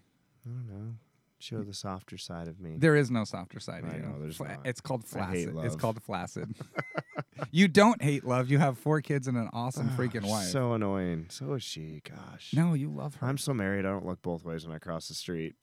I 0.46 0.50
don't 0.50 0.68
know. 0.68 0.94
Show 1.38 1.62
the 1.64 1.74
softer 1.74 2.18
side 2.18 2.48
of 2.48 2.60
me. 2.60 2.76
There 2.78 2.96
is 2.96 3.12
no 3.12 3.24
softer 3.24 3.60
side. 3.60 3.84
I 3.86 3.90
to 3.92 3.98
you. 3.98 4.04
know, 4.04 4.16
there's 4.20 4.38
Fla- 4.38 4.48
not. 4.48 4.60
It's 4.66 4.80
called 4.82 5.04
flaccid. 5.06 5.56
It's 5.58 5.76
called 5.76 6.02
flaccid. 6.02 6.56
you 7.52 7.68
don't 7.68 8.02
hate 8.02 8.24
love. 8.26 8.50
You 8.50 8.58
have 8.60 8.78
four 8.78 9.02
kids 9.02 9.28
and 9.28 9.38
an 9.38 9.50
awesome 9.54 9.90
Ah, 9.92 9.98
freaking 9.98 10.28
wife. 10.28 10.48
So 10.48 10.74
annoying. 10.74 11.28
So 11.30 11.54
is 11.54 11.64
she. 11.64 12.02
Gosh. 12.08 12.52
no, 12.56 12.74
you 12.74 12.90
love 12.92 13.16
her. 13.16 13.28
I'm 13.28 13.38
so 13.40 13.54
married. 13.54 13.86
I 13.86 13.90
don't 13.90 14.06
look 14.06 14.22
both 14.22 14.44
ways 14.44 14.66
when 14.66 14.76
I 14.76 14.80
cross 14.80 15.08
the 15.08 15.14
street. 15.16 15.56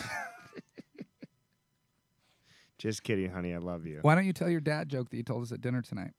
Just 2.81 3.03
kidding, 3.03 3.31
honey. 3.31 3.53
I 3.53 3.59
love 3.59 3.85
you. 3.85 3.99
Why 4.01 4.15
don't 4.15 4.25
you 4.25 4.33
tell 4.33 4.49
your 4.49 4.61
dad 4.61 4.89
joke 4.89 5.11
that 5.11 5.17
you 5.19 5.23
told 5.23 5.43
us 5.43 5.53
at 5.53 5.61
dinner 5.61 5.83
tonight? 5.83 6.13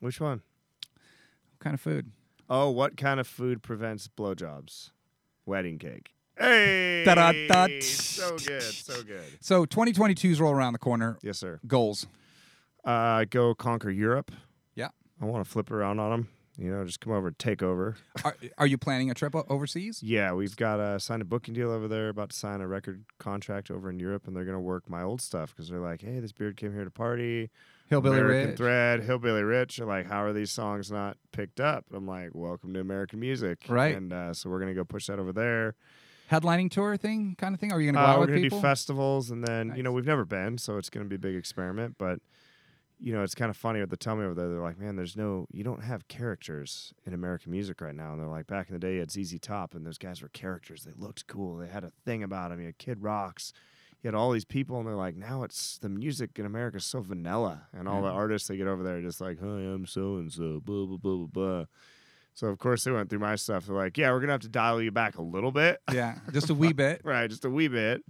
Which 0.00 0.20
one? 0.20 0.42
What 0.92 1.60
kind 1.60 1.72
of 1.72 1.80
food? 1.80 2.12
Oh, 2.50 2.68
what 2.68 2.98
kind 2.98 3.18
of 3.18 3.26
food 3.26 3.62
prevents 3.62 4.06
blowjobs? 4.06 4.90
Wedding 5.46 5.78
cake. 5.78 6.10
Hey, 6.38 7.04
Da-da-da. 7.06 7.80
so 7.80 8.36
good, 8.36 8.62
so 8.62 9.02
good. 9.02 9.22
So 9.40 9.64
2022's 9.64 10.42
roll 10.42 10.52
around 10.52 10.74
the 10.74 10.78
corner. 10.78 11.16
Yes, 11.22 11.38
sir. 11.38 11.58
Goals. 11.66 12.06
Uh, 12.84 13.24
go 13.30 13.54
conquer 13.54 13.90
Europe. 13.90 14.30
Yeah. 14.74 14.88
I 15.22 15.24
want 15.24 15.42
to 15.42 15.50
flip 15.50 15.70
around 15.70 16.00
on 16.00 16.10
them. 16.10 16.28
You 16.60 16.72
know, 16.72 16.84
just 16.84 16.98
come 17.00 17.12
over 17.12 17.28
and 17.28 17.38
take 17.38 17.62
over. 17.62 17.96
Are, 18.24 18.34
are 18.58 18.66
you 18.66 18.76
planning 18.76 19.12
a 19.12 19.14
trip 19.14 19.32
overseas? 19.48 20.02
Yeah, 20.02 20.32
we've 20.32 20.56
got 20.56 20.80
uh, 20.80 20.98
signed 20.98 21.22
a 21.22 21.24
booking 21.24 21.54
deal 21.54 21.70
over 21.70 21.86
there. 21.86 22.08
About 22.08 22.30
to 22.30 22.36
sign 22.36 22.60
a 22.60 22.66
record 22.66 23.04
contract 23.18 23.70
over 23.70 23.88
in 23.88 24.00
Europe, 24.00 24.26
and 24.26 24.34
they're 24.34 24.44
gonna 24.44 24.60
work 24.60 24.90
my 24.90 25.02
old 25.02 25.20
stuff 25.22 25.50
because 25.54 25.68
they're 25.70 25.78
like, 25.78 26.02
"Hey, 26.02 26.18
this 26.18 26.32
beard 26.32 26.56
came 26.56 26.72
here 26.72 26.84
to 26.84 26.90
party." 26.90 27.50
Hillbilly 27.86 28.18
American 28.18 28.48
Rich. 28.48 28.56
Thread, 28.58 29.02
Hillbilly 29.04 29.42
Rich 29.42 29.78
are 29.80 29.86
like, 29.86 30.06
how 30.06 30.22
are 30.22 30.34
these 30.34 30.50
songs 30.50 30.90
not 30.90 31.16
picked 31.32 31.58
up? 31.58 31.86
I'm 31.90 32.06
like, 32.06 32.32
welcome 32.34 32.74
to 32.74 32.80
American 32.80 33.18
music. 33.18 33.64
Right. 33.66 33.96
And 33.96 34.12
uh, 34.12 34.34
so 34.34 34.50
we're 34.50 34.58
going 34.58 34.68
to 34.68 34.74
go 34.74 34.84
push 34.84 35.06
that 35.06 35.18
over 35.18 35.32
there. 35.32 35.74
Headlining 36.30 36.70
tour 36.70 36.98
thing 36.98 37.34
kind 37.38 37.54
of 37.54 37.60
thing? 37.62 37.72
Are 37.72 37.80
you 37.80 37.90
going 37.90 37.94
to 37.94 38.00
go 38.00 38.04
Uh, 38.04 38.08
out 38.08 38.16
we're 38.18 38.26
with 38.26 38.28
going 38.36 38.42
to 38.42 38.48
do 38.50 38.60
festivals. 38.60 39.30
And 39.30 39.42
then, 39.42 39.72
you 39.74 39.82
know, 39.82 39.90
we've 39.92 40.04
never 40.04 40.26
been, 40.26 40.58
so 40.58 40.76
it's 40.76 40.90
going 40.90 41.06
to 41.06 41.08
be 41.08 41.14
a 41.16 41.18
big 41.18 41.34
experiment. 41.34 41.94
But, 41.96 42.20
you 43.00 43.12
know, 43.12 43.22
it's 43.22 43.34
kind 43.34 43.50
of 43.50 43.56
funny 43.56 43.80
what 43.80 43.90
they 43.90 43.96
tell 43.96 44.16
me 44.16 44.24
over 44.24 44.34
there. 44.34 44.48
They're 44.48 44.60
like, 44.60 44.78
man, 44.78 44.96
there's 44.96 45.16
no, 45.16 45.46
you 45.52 45.62
don't 45.64 45.82
have 45.84 46.08
characters 46.08 46.92
in 47.06 47.14
American 47.14 47.52
music 47.52 47.80
right 47.80 47.94
now. 47.94 48.12
And 48.12 48.20
they're 48.20 48.28
like, 48.28 48.46
back 48.46 48.68
in 48.68 48.74
the 48.74 48.78
day, 48.80 48.96
it's 48.98 49.14
ZZ 49.14 49.38
Top, 49.40 49.74
and 49.74 49.86
those 49.86 49.98
guys 49.98 50.20
were 50.22 50.28
characters. 50.30 50.82
They 50.84 50.92
looked 50.96 51.26
cool. 51.26 51.56
They 51.58 51.68
had 51.68 51.84
a 51.84 51.92
thing 52.04 52.22
about 52.22 52.50
them. 52.50 52.60
You 52.60 52.66
had 52.66 52.78
Kid 52.78 53.02
Rocks. 53.02 53.52
You 54.02 54.08
had 54.08 54.14
all 54.14 54.30
these 54.30 54.44
people, 54.44 54.78
and 54.78 54.86
they're 54.86 54.94
like, 54.94 55.16
now 55.16 55.42
it's 55.42 55.78
the 55.78 55.88
music 55.88 56.30
in 56.38 56.46
America 56.46 56.76
is 56.76 56.84
so 56.84 57.00
vanilla, 57.00 57.66
and 57.72 57.88
all 57.88 58.00
the 58.02 58.08
Mhm. 58.10 58.14
artists 58.14 58.46
they 58.48 58.56
get 58.56 58.68
over 58.68 58.82
there 58.84 58.98
are 58.98 59.02
just 59.02 59.20
like, 59.20 59.40
hi, 59.40 59.46
I'm 59.46 59.86
so 59.86 60.16
and 60.16 60.32
so, 60.32 60.60
blah 60.64 60.86
blah 60.86 60.96
blah 60.96 61.16
blah 61.16 61.26
blah. 61.26 61.64
So 62.34 62.46
of 62.46 62.58
course 62.60 62.84
they 62.84 62.92
went 62.92 63.10
through 63.10 63.18
my 63.18 63.34
stuff. 63.34 63.66
They're 63.66 63.74
like, 63.74 63.98
yeah, 63.98 64.12
we're 64.12 64.20
gonna 64.20 64.30
have 64.32 64.42
to 64.42 64.48
dial 64.48 64.80
you 64.80 64.92
back 64.92 65.18
a 65.18 65.22
little 65.22 65.50
bit, 65.50 65.78
yeah, 65.92 66.18
just 66.32 66.48
a 66.50 66.54
wee 66.62 66.72
bit. 66.72 67.00
right, 67.02 67.28
just 67.28 67.44
a 67.44 67.50
wee 67.50 67.66
bit. 67.66 68.04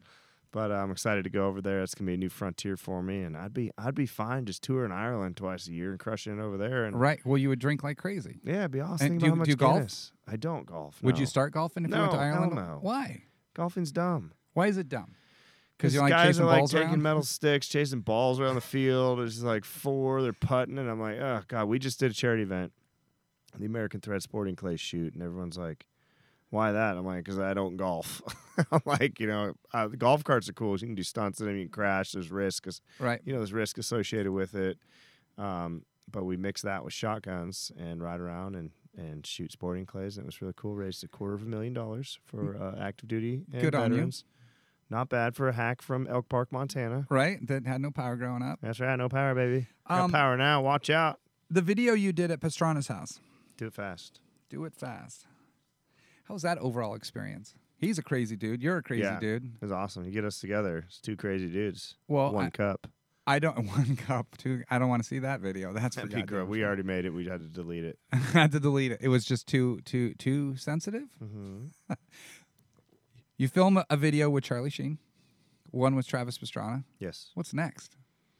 But 0.51 0.71
uh, 0.71 0.77
I'm 0.77 0.91
excited 0.91 1.25
to 1.25 1.31
go 1.31 1.47
over 1.47 1.61
there. 1.61 1.83
It's 1.83 1.95
gonna 1.95 2.07
be 2.07 2.15
a 2.15 2.19
new 2.19 2.31
frontier 2.31 2.77
for 2.77 3.03
me, 3.03 3.23
and 3.23 3.37
I'd 3.37 3.53
be 3.53 3.71
I'd 3.77 3.95
be 3.95 4.07
fine 4.07 4.47
just 4.47 4.63
touring 4.63 4.93
Ireland 4.93 5.37
twice 5.37 5.69
a 5.69 5.73
year 5.73 5.91
and 5.91 5.99
crushing 6.01 6.39
it 6.39 6.43
over 6.43 6.57
there. 6.57 6.85
And 6.87 6.99
Right. 6.99 7.21
Well, 7.25 7.37
you 7.37 7.51
would 7.51 7.59
drink 7.59 7.83
like 7.85 7.99
crazy. 7.99 8.41
yeah, 8.45 8.61
it'd 8.61 8.71
be 8.71 8.81
awesome. 8.81 9.07
And 9.07 9.21
do 9.21 9.27
you- 9.27 9.45
do 9.45 9.51
you 9.51 9.57
golf? 9.57 10.11
I 10.27 10.37
don't 10.37 10.65
golf. 10.67 11.03
Would 11.03 11.19
you 11.19 11.27
start 11.27 11.53
golfing 11.53 11.85
if 11.85 11.91
you 11.91 11.97
went 11.99 12.13
to 12.13 12.19
Ireland? 12.19 12.55
no. 12.55 12.79
Why? 12.81 13.25
Golfing's 13.55 13.93
dumb. 13.93 14.33
Why 14.55 14.69
is 14.69 14.79
it 14.79 14.89
dumb? 14.89 15.15
Because 15.77 15.95
you 15.95 16.01
like 16.01 16.11
guys 16.11 16.27
chasing 16.29 16.43
are 16.45 16.47
like 16.47 16.59
balls 16.61 16.73
taking 16.73 16.89
around? 16.89 17.03
metal 17.03 17.23
sticks, 17.25 17.69
chasing 17.69 18.01
balls 18.01 18.41
around 18.41 18.55
the 18.57 18.61
field. 18.61 19.19
There's 19.19 19.43
like 19.43 19.65
four. 19.65 20.23
They're 20.23 20.33
putting, 20.33 20.79
and 20.79 20.89
I'm 20.91 21.01
like, 21.01 21.19
oh 21.19 21.43
god. 21.47 21.67
We 21.67 21.79
just 21.79 22.01
did 22.01 22.11
a 22.11 22.15
charity 22.15 22.43
event, 22.43 22.73
the 23.59 23.67
American 23.67 24.01
Thread 24.01 24.23
Sporting 24.23 24.57
Clay 24.57 24.77
Shoot, 24.77 25.13
and 25.15 25.23
everyone's 25.23 25.59
like, 25.59 25.87
why 26.51 26.73
that? 26.73 26.97
I'm 26.97 27.05
like, 27.07 27.25
because 27.25 27.39
I 27.39 27.55
don't 27.55 27.77
golf. 27.77 28.23
I'm 28.73 28.81
like, 28.85 29.21
you 29.21 29.27
know, 29.27 29.55
uh, 29.73 29.89
the 29.89 29.97
golf 29.97 30.25
carts 30.25 30.49
are 30.49 30.53
cool. 30.53 30.73
You 30.79 30.87
can 30.87 30.95
do 30.95 31.03
stunts 31.03 31.41
in 31.41 31.47
them. 31.47 31.57
You 31.57 31.65
can 31.65 31.73
crash. 31.73 32.13
There's 32.13 32.31
risk. 32.31 32.65
'cause, 32.65 32.81
Right. 32.99 33.21
you 33.25 33.33
know, 33.33 33.39
there's 33.41 33.53
risk 33.53 33.79
associated 33.79 34.33
with 34.33 34.55
it. 34.55 34.79
Um, 35.37 35.85
but 36.11 36.25
we 36.25 36.37
mix 36.37 36.63
that 36.63 36.85
with 36.85 36.93
shotguns 36.95 37.71
and 37.79 38.03
ride 38.03 38.21
around 38.21 38.55
and 38.57 38.71
and 38.97 39.25
shoot 39.25 39.53
sporting 39.53 39.87
clays. 39.87 40.17
And 40.17 40.25
it 40.25 40.27
was 40.27 40.41
really 40.43 40.55
cool. 40.57 40.75
Raised 40.75 41.05
a 41.05 41.09
quarter 41.09 41.35
of 41.35 41.43
a 41.43 41.47
million 41.47 41.73
dollars 41.73 42.19
for 42.27 42.57
uh, 42.57 42.75
active 42.81 43.09
duty 43.09 43.45
and 43.53 43.61
Mm. 43.61 43.61
Good 43.61 43.75
on 43.77 43.93
you. 43.93 44.11
Not 44.91 45.09
bad 45.09 45.37
for 45.37 45.49
a 45.49 45.53
hack 45.53 45.83
from 45.83 46.09
Elk 46.09 46.29
Park, 46.29 46.51
Montana. 46.51 47.07
Right. 47.09 47.47
That 47.47 47.65
had 47.65 47.81
no 47.81 47.93
power 47.93 48.17
growing 48.17 48.43
up. 48.43 48.59
That's 48.61 48.81
right. 48.81 48.97
No 48.97 49.09
power, 49.09 49.37
baby. 49.37 49.69
Um, 49.87 50.11
Got 50.11 50.13
power 50.19 50.37
now. 50.37 50.63
Watch 50.63 50.91
out. 50.91 51.21
The 51.49 51.63
video 51.63 51.93
you 51.93 52.13
did 52.13 52.33
at 52.33 52.41
Pastrana's 52.41 52.89
house. 52.89 53.21
Do 53.57 53.67
it 53.67 53.75
fast. 53.75 54.19
Do 54.51 54.65
it 54.65 54.75
fast. 54.75 55.27
How 56.29 56.35
was 56.35 56.43
that 56.43 56.59
overall 56.59 56.95
experience? 56.95 57.55
He's 57.79 57.99
a 57.99 58.03
crazy 58.03 58.37
dude. 58.37 58.63
You're 58.63 58.77
a 58.77 58.83
crazy 58.83 59.03
Yeah. 59.03 59.19
dude. 59.19 59.45
It 59.47 59.63
was 59.63 59.73
awesome. 59.73 60.05
You 60.05 60.11
get 60.11 60.25
us 60.25 60.39
together. 60.41 60.85
It's 60.87 61.01
two 61.01 61.17
crazy 61.17 61.47
dudes. 61.49 61.97
Well, 62.07 62.33
One 62.33 62.47
I, 62.47 62.51
cup. 62.51 62.87
I 63.27 63.39
don't 63.39 63.67
one 63.77 63.97
cup. 63.97 64.27
Two. 64.37 64.63
I 64.71 64.79
don't 64.79 64.89
want 64.89 65.03
to 65.03 65.09
see 65.09 65.21
that 65.21 65.41
video. 65.41 65.73
That's 65.73 65.95
for 65.97 66.03
That'd 66.03 66.11
be 66.15 66.21
goddamn 66.23 66.47
great. 66.47 66.49
We 66.49 66.65
already 66.65 66.83
made 66.83 67.05
it. 67.07 67.11
We 67.11 67.27
had 67.27 67.41
to 67.41 67.47
delete 67.47 67.85
it. 67.85 67.99
I 68.13 68.17
had 68.17 68.53
to 68.53 68.61
delete 68.61 68.93
it. 68.93 68.99
It 69.01 69.09
was 69.09 69.25
just 69.25 69.47
too 69.47 69.81
too 69.85 70.15
too 70.15 70.57
sensitive. 70.57 71.05
Mm-hmm. 71.23 71.67
You 73.37 73.47
film 73.49 73.81
a- 73.89 73.97
video 73.97 74.29
with 74.31 74.43
Charlie 74.45 74.69
Sheen, 74.71 74.99
one 75.71 75.95
with 75.95 76.09
Travis 76.09 76.39
Pastrana. 76.39 76.83
Yes. 76.99 77.31
What's 77.35 77.55
next? 77.55 77.97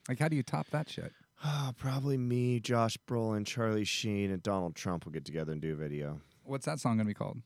Like, 0.09 0.19
how 0.19 0.27
do 0.29 0.35
you 0.35 0.43
top 0.43 0.69
that 0.71 0.89
shit? 0.91 1.13
Ah, 1.45 1.73
probably 1.79 2.17
me, 2.19 2.59
Josh 2.59 2.99
Brolin, 3.07 3.47
Charlie 3.47 3.85
Sheen, 3.85 4.31
and 4.33 4.43
Donald 4.43 4.75
Trump 4.75 5.05
will 5.05 5.13
get 5.13 5.25
together 5.25 5.53
and 5.53 5.61
do 5.63 5.73
a 5.73 5.77
video. 5.77 6.21
What's 6.43 6.67
that 6.67 6.81
song 6.81 6.97
gonna 6.97 7.07
be 7.07 7.15
called? 7.15 7.39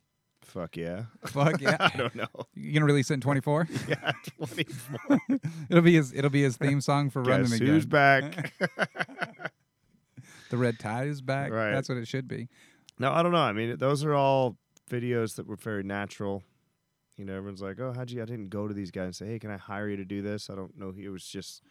Fuck 0.42 0.76
yeah. 0.76 1.05
Fuck 1.26 1.61
yeah! 1.61 1.76
I 1.81 1.96
don't 1.96 2.14
know. 2.14 2.26
You 2.55 2.72
gonna 2.72 2.85
release 2.87 3.11
it 3.11 3.14
in 3.14 3.20
24? 3.20 3.68
Yeah, 3.88 4.12
24. 4.38 5.20
it'll 5.70 5.83
be 5.83 5.94
his. 5.94 6.12
It'll 6.12 6.31
be 6.31 6.42
his 6.42 6.57
theme 6.57 6.81
song 6.81 7.11
for 7.11 7.22
running 7.22 7.44
Guess 7.46 7.52
again. 7.55 7.66
who's 7.68 7.87
back? 7.87 8.52
The 10.50 10.57
red 10.59 10.78
tie 10.78 11.05
is 11.05 11.22
back. 11.22 11.50
Right. 11.50 11.70
That's 11.72 11.88
what 11.88 11.96
it 11.98 12.07
should 12.07 12.28
be. 12.28 12.48
no, 12.98 13.11
I 13.12 13.22
don't 13.22 13.33
know. 13.33 13.38
I 13.38 13.52
mean, 13.52 13.76
those 13.78 14.05
are 14.05 14.14
all 14.14 14.57
videos 14.90 15.37
that 15.37 15.46
were 15.46 15.57
very 15.57 15.83
natural. 15.83 16.42
You 17.16 17.24
know, 17.24 17.35
everyone's 17.37 17.62
like, 17.62 17.81
"Oh, 17.81 17.92
how'd 17.94 18.11
you?" 18.11 18.20
I 18.22 18.26
didn't 18.26 18.48
go 18.50 18.68
to 18.68 18.74
these 18.74 18.90
guys 18.90 19.05
and 19.07 19.14
say, 19.16 19.26
"Hey, 19.26 19.38
can 19.38 19.50
I 19.50 19.57
hire 19.57 19.88
you 19.88 19.96
to 19.96 20.05
do 20.05 20.20
this?" 20.22 20.50
I 20.50 20.55
don't 20.55 20.76
know. 20.78 20.92
It 20.98 21.09
was 21.09 21.24
just 21.24 21.62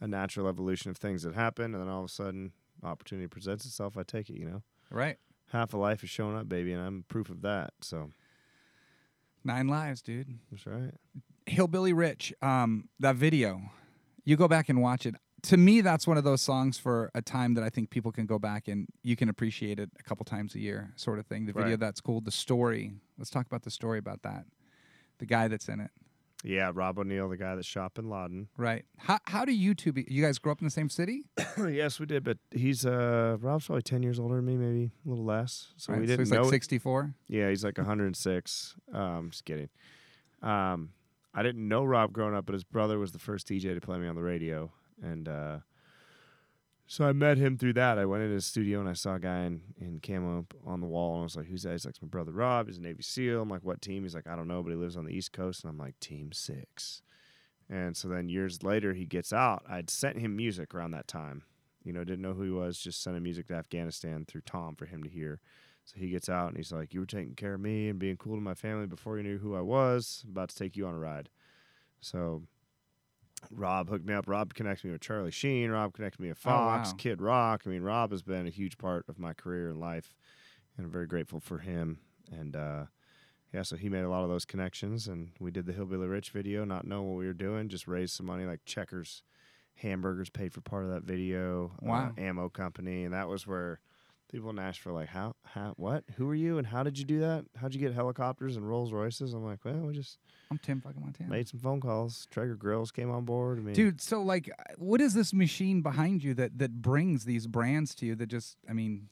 a 0.00 0.06
natural 0.06 0.46
evolution 0.48 0.90
of 0.90 0.96
things 0.96 1.22
that 1.22 1.34
happened, 1.34 1.74
and 1.74 1.82
then 1.82 1.90
all 1.90 2.00
of 2.04 2.06
a 2.10 2.12
sudden, 2.12 2.52
opportunity 2.84 3.26
presents 3.26 3.64
itself. 3.64 3.96
I 3.96 4.02
take 4.04 4.30
it. 4.30 4.36
You 4.38 4.46
know, 4.46 4.62
Right. 4.90 5.16
half 5.50 5.74
a 5.74 5.76
life 5.76 6.04
is 6.04 6.10
showing 6.10 6.36
up, 6.36 6.48
baby, 6.48 6.72
and 6.72 6.80
I'm 6.82 7.04
proof 7.08 7.30
of 7.30 7.42
that. 7.42 7.72
So 7.80 8.10
Nine 9.44 9.68
lives, 9.68 10.02
dude. 10.02 10.38
that's 10.50 10.66
right. 10.66 10.92
Hillbilly 11.46 11.92
Rich, 11.92 12.34
um, 12.42 12.88
that 13.00 13.16
video, 13.16 13.60
you 14.24 14.36
go 14.36 14.48
back 14.48 14.68
and 14.68 14.82
watch 14.82 15.06
it. 15.06 15.14
To 15.44 15.56
me, 15.56 15.80
that's 15.80 16.06
one 16.06 16.18
of 16.18 16.24
those 16.24 16.42
songs 16.42 16.78
for 16.78 17.10
a 17.14 17.22
time 17.22 17.54
that 17.54 17.62
I 17.64 17.70
think 17.70 17.90
people 17.90 18.10
can 18.12 18.26
go 18.26 18.38
back 18.38 18.68
and 18.68 18.88
you 19.02 19.14
can 19.16 19.28
appreciate 19.28 19.78
it 19.78 19.88
a 19.98 20.02
couple 20.02 20.24
times 20.24 20.54
a 20.54 20.58
year, 20.58 20.92
sort 20.96 21.18
of 21.18 21.26
thing. 21.26 21.46
The 21.46 21.52
video 21.52 21.70
Right. 21.70 21.80
that's 21.80 22.00
cool, 22.00 22.20
the 22.20 22.32
story. 22.32 22.92
Let's 23.16 23.30
talk 23.30 23.46
about 23.46 23.62
the 23.62 23.70
story 23.70 23.98
about 23.98 24.22
that. 24.22 24.44
The 25.18 25.26
guy 25.26 25.48
that's 25.48 25.68
in 25.68 25.80
it. 25.80 25.90
Yeah, 26.44 26.70
Rob 26.72 26.98
O'Neill, 27.00 27.28
the 27.28 27.36
guy 27.36 27.56
that 27.56 27.64
shot 27.64 27.94
Bin 27.94 28.08
Laden. 28.08 28.48
Right. 28.56 28.84
How 28.96 29.18
how 29.24 29.44
do 29.44 29.52
you 29.52 29.74
two? 29.74 29.92
Be, 29.92 30.04
you 30.08 30.22
guys 30.22 30.38
grow 30.38 30.52
up 30.52 30.60
in 30.60 30.66
the 30.66 30.70
same 30.70 30.88
city? 30.88 31.24
yes, 31.58 31.98
we 31.98 32.06
did, 32.06 32.22
but 32.22 32.38
he's 32.52 32.86
uh 32.86 33.36
Rob's 33.40 33.66
probably 33.66 33.82
ten 33.82 34.02
years 34.04 34.20
older 34.20 34.36
than 34.36 34.44
me, 34.46 34.56
maybe 34.56 34.92
a 35.04 35.08
little 35.08 35.24
less. 35.24 35.72
So 35.76 35.92
Right, 35.92 36.00
we 36.00 36.06
didn't 36.06 36.20
he's 36.20 36.30
know. 36.32 36.42
like 36.42 36.50
sixty 36.50 36.78
four. 36.78 37.14
Yeah, 37.26 37.48
he's 37.48 37.64
like 37.64 37.76
106. 37.76 38.76
Um, 38.92 39.30
just 39.30 39.44
kidding. 39.44 39.68
Um, 40.42 40.90
I 41.34 41.42
didn't 41.42 41.66
know 41.66 41.84
Rob 41.84 42.12
growing 42.12 42.34
up, 42.36 42.46
but 42.46 42.52
his 42.52 42.64
brother 42.64 42.98
was 42.98 43.10
the 43.12 43.18
first 43.18 43.48
DJ 43.48 43.74
to 43.74 43.80
play 43.80 43.98
me 43.98 44.06
on 44.06 44.14
the 44.14 44.22
radio, 44.22 44.70
and 45.02 45.28
uh, 45.28 45.58
so 46.88 47.04
I 47.04 47.12
met 47.12 47.36
him 47.36 47.58
through 47.58 47.74
that. 47.74 47.98
I 47.98 48.06
went 48.06 48.22
into 48.22 48.34
his 48.34 48.46
studio 48.46 48.80
and 48.80 48.88
I 48.88 48.94
saw 48.94 49.16
a 49.16 49.20
guy 49.20 49.44
in, 49.44 49.60
in 49.78 50.00
camo 50.00 50.46
on 50.66 50.80
the 50.80 50.86
wall, 50.86 51.14
and 51.14 51.20
I 51.20 51.24
was 51.24 51.36
like, 51.36 51.46
"Who's 51.46 51.62
that?" 51.62 51.72
He's 51.72 51.84
like, 51.84 51.92
"It's 51.92 52.02
my 52.02 52.08
brother 52.08 52.32
Rob. 52.32 52.66
He's 52.66 52.78
a 52.78 52.80
Navy 52.80 53.02
SEAL." 53.02 53.42
I'm 53.42 53.50
like, 53.50 53.62
"What 53.62 53.82
team?" 53.82 54.02
He's 54.02 54.14
like, 54.14 54.26
"I 54.26 54.34
don't 54.34 54.48
know, 54.48 54.62
but 54.62 54.70
he 54.70 54.76
lives 54.76 54.96
on 54.96 55.04
the 55.04 55.14
East 55.14 55.32
Coast." 55.32 55.62
And 55.62 55.70
I'm 55.70 55.78
like, 55.78 56.00
"Team 56.00 56.32
Six. 56.32 57.02
And 57.68 57.96
so 57.96 58.08
then 58.08 58.30
years 58.30 58.62
later, 58.62 58.94
he 58.94 59.04
gets 59.04 59.32
out. 59.32 59.62
I'd 59.68 59.90
sent 59.90 60.18
him 60.18 60.34
music 60.34 60.74
around 60.74 60.92
that 60.92 61.06
time. 61.06 61.42
You 61.84 61.92
know, 61.92 62.04
didn't 62.04 62.22
know 62.22 62.32
who 62.32 62.42
he 62.42 62.50
was, 62.50 62.78
just 62.78 63.02
sent 63.02 63.16
him 63.16 63.22
music 63.22 63.48
to 63.48 63.54
Afghanistan 63.54 64.24
through 64.26 64.40
Tom 64.42 64.74
for 64.74 64.86
him 64.86 65.02
to 65.02 65.10
hear. 65.10 65.40
So 65.84 65.94
he 65.98 66.10
gets 66.10 66.28
out 66.28 66.48
and 66.48 66.56
he's 66.56 66.72
like, 66.72 66.92
You 66.92 67.00
were 67.00 67.06
taking 67.06 67.34
care 67.34 67.54
of 67.54 67.60
me 67.60 67.88
and 67.88 67.98
being 67.98 68.16
cool 68.16 68.34
to 68.34 68.40
my 68.40 68.54
family 68.54 68.86
before 68.86 69.16
you 69.16 69.22
knew 69.22 69.38
who 69.38 69.54
I 69.54 69.60
was. 69.60 70.24
About 70.28 70.48
to 70.50 70.56
take 70.56 70.76
you 70.76 70.86
on 70.86 70.94
a 70.94 70.98
ride. 70.98 71.28
So 72.00 72.42
Rob 73.50 73.88
hooked 73.88 74.04
me 74.06 74.14
up. 74.14 74.28
Rob 74.28 74.54
connected 74.54 74.86
me 74.86 74.92
with 74.92 75.00
Charlie 75.00 75.30
Sheen. 75.30 75.70
Rob 75.70 75.92
connected 75.94 76.20
me 76.20 76.28
with 76.28 76.38
Oh, 76.44 76.50
Fox, 76.50 76.90
wow. 76.90 76.94
Kid 76.98 77.20
Rock. 77.22 77.62
I 77.66 77.68
mean, 77.70 77.82
Rob 77.82 78.10
has 78.10 78.22
been 78.22 78.46
a 78.46 78.50
huge 78.50 78.78
part 78.78 79.04
of 79.08 79.18
my 79.18 79.32
career 79.32 79.68
and 79.70 79.80
life. 79.80 80.14
And 80.76 80.86
I'm 80.86 80.92
very 80.92 81.06
grateful 81.06 81.40
for 81.40 81.58
him. 81.58 81.98
And 82.30 82.54
uh, 82.56 82.84
yeah, 83.52 83.62
so 83.62 83.76
he 83.76 83.88
made 83.88 84.02
a 84.04 84.08
lot 84.10 84.22
of 84.22 84.28
those 84.28 84.44
connections. 84.44 85.08
And 85.08 85.30
we 85.40 85.50
did 85.50 85.66
the 85.66 85.72
Hillbilly 85.72 86.06
Rich 86.06 86.30
video, 86.30 86.64
not 86.64 86.86
knowing 86.86 87.08
what 87.08 87.18
we 87.18 87.26
were 87.26 87.32
doing, 87.32 87.68
just 87.68 87.88
raised 87.88 88.14
some 88.14 88.26
money 88.26 88.44
like 88.44 88.60
Checkers 88.64 89.22
Hamburgers 89.76 90.28
paid 90.30 90.52
for 90.52 90.60
part 90.60 90.84
of 90.84 90.90
that 90.90 91.04
video. 91.04 91.72
uh, 91.82 91.86
Wow. 91.86 92.12
ammo 92.18 92.48
company. 92.48 93.04
And 93.04 93.14
that 93.14 93.28
was 93.28 93.46
where 93.46 93.80
people 94.30 94.50
in 94.50 94.56
Nashville 94.56 94.92
like, 94.94 95.08
how, 95.08 95.34
how, 95.44 95.72
what? 95.76 96.04
Who 96.16 96.28
are 96.28 96.34
you? 96.34 96.58
And 96.58 96.66
how 96.66 96.82
did 96.82 96.98
you 96.98 97.04
do 97.04 97.20
that? 97.20 97.44
How'd 97.56 97.74
you 97.74 97.80
get 97.80 97.94
helicopters 97.94 98.56
and 98.56 98.68
Rolls 98.68 98.92
Royces? 98.92 99.32
I'm 99.32 99.44
like, 99.44 99.64
well, 99.64 99.74
we 99.86 99.94
just 99.94 100.18
I'm 100.50 100.58
Tim 100.58 100.80
fucking 100.80 101.00
Montana. 101.00 101.30
made 101.30 101.48
some 101.48 101.60
phone 101.60 101.80
calls. 101.80 102.26
Traeger 102.30 102.54
Grills 102.56 102.90
came 102.90 103.10
on 103.10 103.24
board. 103.24 103.58
I 103.58 103.62
mean, 103.62 103.74
Dude, 103.74 104.00
so 104.00 104.22
like, 104.22 104.50
what 104.76 105.00
is 105.00 105.14
this 105.14 105.32
machine 105.32 105.80
behind 105.82 106.22
you 106.22 106.34
that 106.34 106.58
that 106.58 106.82
brings 106.82 107.24
these 107.24 107.46
brands 107.46 107.94
to 107.96 108.06
you? 108.06 108.14
That 108.14 108.26
just, 108.26 108.56
I 108.68 108.72
mean, 108.72 109.08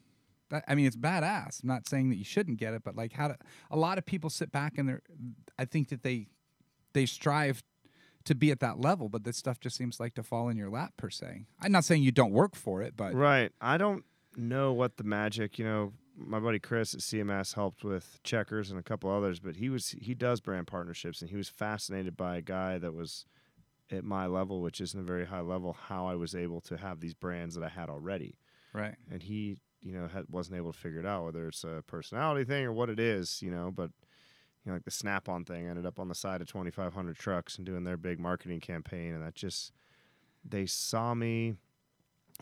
that, 0.50 0.64
I 0.68 0.74
mean, 0.74 0.86
it's 0.86 0.96
badass. 0.96 1.62
I'm 1.62 1.68
not 1.68 1.88
saying 1.88 2.10
that 2.10 2.16
you 2.16 2.24
shouldn't 2.24 2.58
get 2.58 2.74
it, 2.74 2.82
but 2.84 2.94
like, 2.96 3.12
how 3.14 3.28
do 3.28 3.34
a 3.70 3.76
lot 3.76 3.98
of 3.98 4.06
people 4.06 4.30
sit 4.30 4.52
back 4.52 4.78
and 4.78 4.88
they're, 4.88 5.02
I 5.58 5.64
think 5.64 5.88
that 5.88 6.02
they, 6.02 6.28
they 6.92 7.06
strive 7.06 7.62
to 8.24 8.34
be 8.34 8.50
at 8.50 8.60
that 8.60 8.80
level, 8.80 9.08
but 9.08 9.24
this 9.24 9.36
stuff 9.36 9.60
just 9.60 9.76
seems 9.76 10.00
like 10.00 10.14
to 10.14 10.22
fall 10.22 10.48
in 10.48 10.56
your 10.56 10.68
lap 10.68 10.92
per 10.96 11.08
se. 11.10 11.46
I'm 11.60 11.70
not 11.72 11.84
saying 11.84 12.02
you 12.02 12.10
don't 12.12 12.32
work 12.32 12.56
for 12.56 12.82
it, 12.82 12.96
but 12.96 13.14
Right. 13.14 13.52
I 13.60 13.76
don't 13.78 14.04
know 14.36 14.72
what 14.72 14.96
the 14.96 15.04
magic, 15.04 15.58
you 15.58 15.64
know, 15.64 15.92
my 16.16 16.38
buddy 16.38 16.58
Chris 16.58 16.94
at 16.94 17.00
CMS 17.00 17.54
helped 17.54 17.84
with 17.84 18.20
Checkers 18.22 18.70
and 18.70 18.78
a 18.78 18.82
couple 18.82 19.10
others, 19.10 19.38
but 19.38 19.56
he 19.56 19.68
was 19.68 19.94
he 20.00 20.14
does 20.14 20.40
brand 20.40 20.66
partnerships 20.66 21.20
and 21.20 21.30
he 21.30 21.36
was 21.36 21.48
fascinated 21.48 22.16
by 22.16 22.36
a 22.36 22.42
guy 22.42 22.78
that 22.78 22.94
was 22.94 23.26
at 23.90 24.04
my 24.04 24.26
level, 24.26 24.62
which 24.62 24.80
isn't 24.80 24.98
a 24.98 25.04
very 25.04 25.26
high 25.26 25.40
level, 25.40 25.72
how 25.72 26.06
I 26.06 26.14
was 26.14 26.34
able 26.34 26.60
to 26.62 26.76
have 26.76 27.00
these 27.00 27.14
brands 27.14 27.54
that 27.54 27.64
I 27.64 27.68
had 27.68 27.88
already. 27.88 28.38
right. 28.72 28.96
And 29.10 29.22
he, 29.22 29.58
you 29.82 29.92
know, 29.92 30.08
had, 30.08 30.24
wasn't 30.28 30.56
able 30.56 30.72
to 30.72 30.78
figure 30.78 31.00
it 31.00 31.06
out 31.06 31.24
whether 31.24 31.46
it's 31.48 31.64
a 31.64 31.84
personality 31.86 32.44
thing 32.44 32.64
or 32.64 32.72
what 32.72 32.90
it 32.90 32.98
is, 32.98 33.40
you 33.42 33.50
know, 33.50 33.70
but 33.70 33.90
you 34.64 34.70
know, 34.70 34.74
like 34.74 34.84
the 34.84 34.90
Snap-on 34.90 35.44
thing 35.44 35.68
ended 35.68 35.86
up 35.86 36.00
on 36.00 36.08
the 36.08 36.14
side 36.14 36.40
of 36.40 36.48
2500 36.48 37.16
trucks 37.16 37.56
and 37.56 37.66
doing 37.66 37.84
their 37.84 37.96
big 37.96 38.18
marketing 38.18 38.58
campaign 38.58 39.14
and 39.14 39.22
that 39.22 39.34
just 39.34 39.72
they 40.44 40.66
saw 40.66 41.14
me 41.14 41.54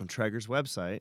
on 0.00 0.06
Traeger's 0.06 0.46
website 0.46 1.00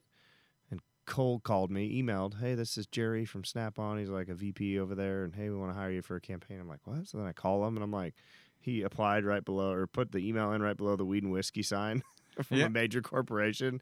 cold 1.06 1.44
called 1.44 1.72
me, 1.72 2.02
emailed, 2.02 2.40
"Hey, 2.40 2.56
this 2.56 2.78
is 2.78 2.86
Jerry 2.88 3.26
from 3.26 3.44
Snap 3.44 3.78
On. 3.80 3.98
He's 3.98 4.10
like 4.10 4.30
a 4.30 4.34
VP 4.36 4.80
over 4.80 4.96
there, 4.96 5.24
and 5.24 5.36
hey, 5.36 5.50
we 5.50 5.56
want 5.56 5.72
to 5.72 5.76
hire 5.78 5.92
you 5.92 6.02
for 6.02 6.16
a 6.16 6.22
campaign." 6.22 6.60
I'm 6.60 6.68
like, 6.68 6.86
"What?" 6.86 7.08
So 7.08 7.18
then 7.18 7.28
I 7.28 7.32
call 7.34 7.66
him, 7.68 7.76
and 7.76 7.84
I'm 7.84 7.92
like, 7.92 8.16
he 8.60 8.82
applied 8.82 9.26
right 9.26 9.44
below 9.44 9.72
or 9.72 9.88
put 9.88 10.12
the 10.12 10.20
email 10.20 10.52
in 10.54 10.62
right 10.62 10.78
below 10.78 10.96
the 10.96 11.06
weed 11.06 11.24
and 11.24 11.32
whiskey 11.32 11.64
sign 11.64 12.02
from 12.44 12.58
Yeah. 12.58 12.66
a 12.66 12.70
major 12.70 13.02
corporation, 13.02 13.82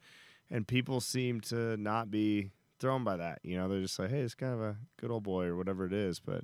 and 0.49 0.67
people 0.67 0.99
seem 1.01 1.41
to 1.41 1.77
not 1.77 2.09
be 2.09 2.49
thrown 2.79 3.03
by 3.03 3.15
that. 3.17 3.39
You 3.43 3.57
know, 3.57 3.67
they're 3.69 3.81
just 3.81 3.99
like, 3.99 4.09
"Hey, 4.09 4.21
it's 4.21 4.33
kind 4.35 4.53
of 4.53 4.61
a 4.61 4.77
good 4.97 5.11
old 5.11 5.23
boy" 5.23 5.45
or 5.45 5.55
whatever 5.55 5.85
it 5.85 5.93
is. 5.93 6.19
But 6.19 6.43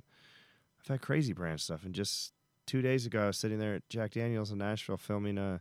I've 0.80 0.86
had 0.88 1.00
crazy 1.02 1.32
brand 1.32 1.60
stuff, 1.60 1.84
and 1.84 1.94
just 1.94 2.32
two 2.66 2.82
days 2.82 3.06
ago, 3.06 3.24
I 3.24 3.26
was 3.28 3.38
sitting 3.38 3.58
there 3.58 3.74
at 3.74 3.88
Jack 3.88 4.12
Daniels 4.12 4.50
in 4.52 4.58
Nashville 4.58 4.96
filming 4.98 5.38
a 5.38 5.60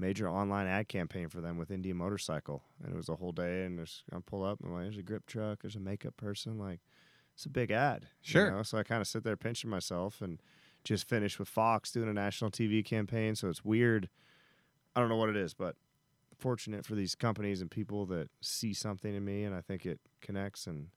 major 0.00 0.28
online 0.28 0.66
ad 0.66 0.88
campaign 0.88 1.28
for 1.28 1.40
them 1.40 1.56
with 1.58 1.70
Indian 1.70 1.96
Motorcycle, 1.96 2.62
and 2.82 2.92
it 2.92 2.96
was 2.96 3.08
a 3.08 3.16
whole 3.16 3.32
day. 3.32 3.64
And 3.64 3.78
I 4.12 4.16
pull 4.24 4.42
up 4.42 4.58
and 4.60 4.68
I'm 4.68 4.74
like, 4.74 4.84
there's 4.84 4.96
a 4.98 5.02
grip 5.02 5.26
truck, 5.26 5.62
there's 5.62 5.76
a 5.76 5.80
makeup 5.80 6.16
person, 6.16 6.58
like 6.58 6.80
it's 7.34 7.46
a 7.46 7.50
big 7.50 7.70
ad. 7.70 8.08
you 8.24 8.32
Sure. 8.32 8.50
know? 8.50 8.62
So 8.62 8.78
I 8.78 8.82
kind 8.82 9.00
of 9.00 9.06
sit 9.06 9.24
there 9.24 9.36
pinching 9.36 9.70
myself 9.70 10.20
and 10.20 10.40
just 10.84 11.08
finished 11.08 11.38
with 11.38 11.48
Fox 11.48 11.92
doing 11.92 12.08
a 12.08 12.12
national 12.12 12.50
TV 12.50 12.84
campaign. 12.84 13.34
So 13.34 13.48
it's 13.48 13.64
weird. 13.64 14.08
I 14.96 15.00
don't 15.00 15.08
know 15.08 15.16
what 15.16 15.28
it 15.28 15.36
is, 15.36 15.54
but 15.54 15.76
fortunate 16.36 16.84
for 16.86 16.94
these 16.94 17.14
companies 17.14 17.60
and 17.60 17.70
people 17.70 18.06
that 18.06 18.30
see 18.40 18.72
something 18.72 19.14
in 19.14 19.24
me, 19.24 19.44
and 19.44 19.54
I 19.54 19.60
think 19.60 19.84
it 19.86 20.00
connects. 20.20 20.66
And 20.66 20.88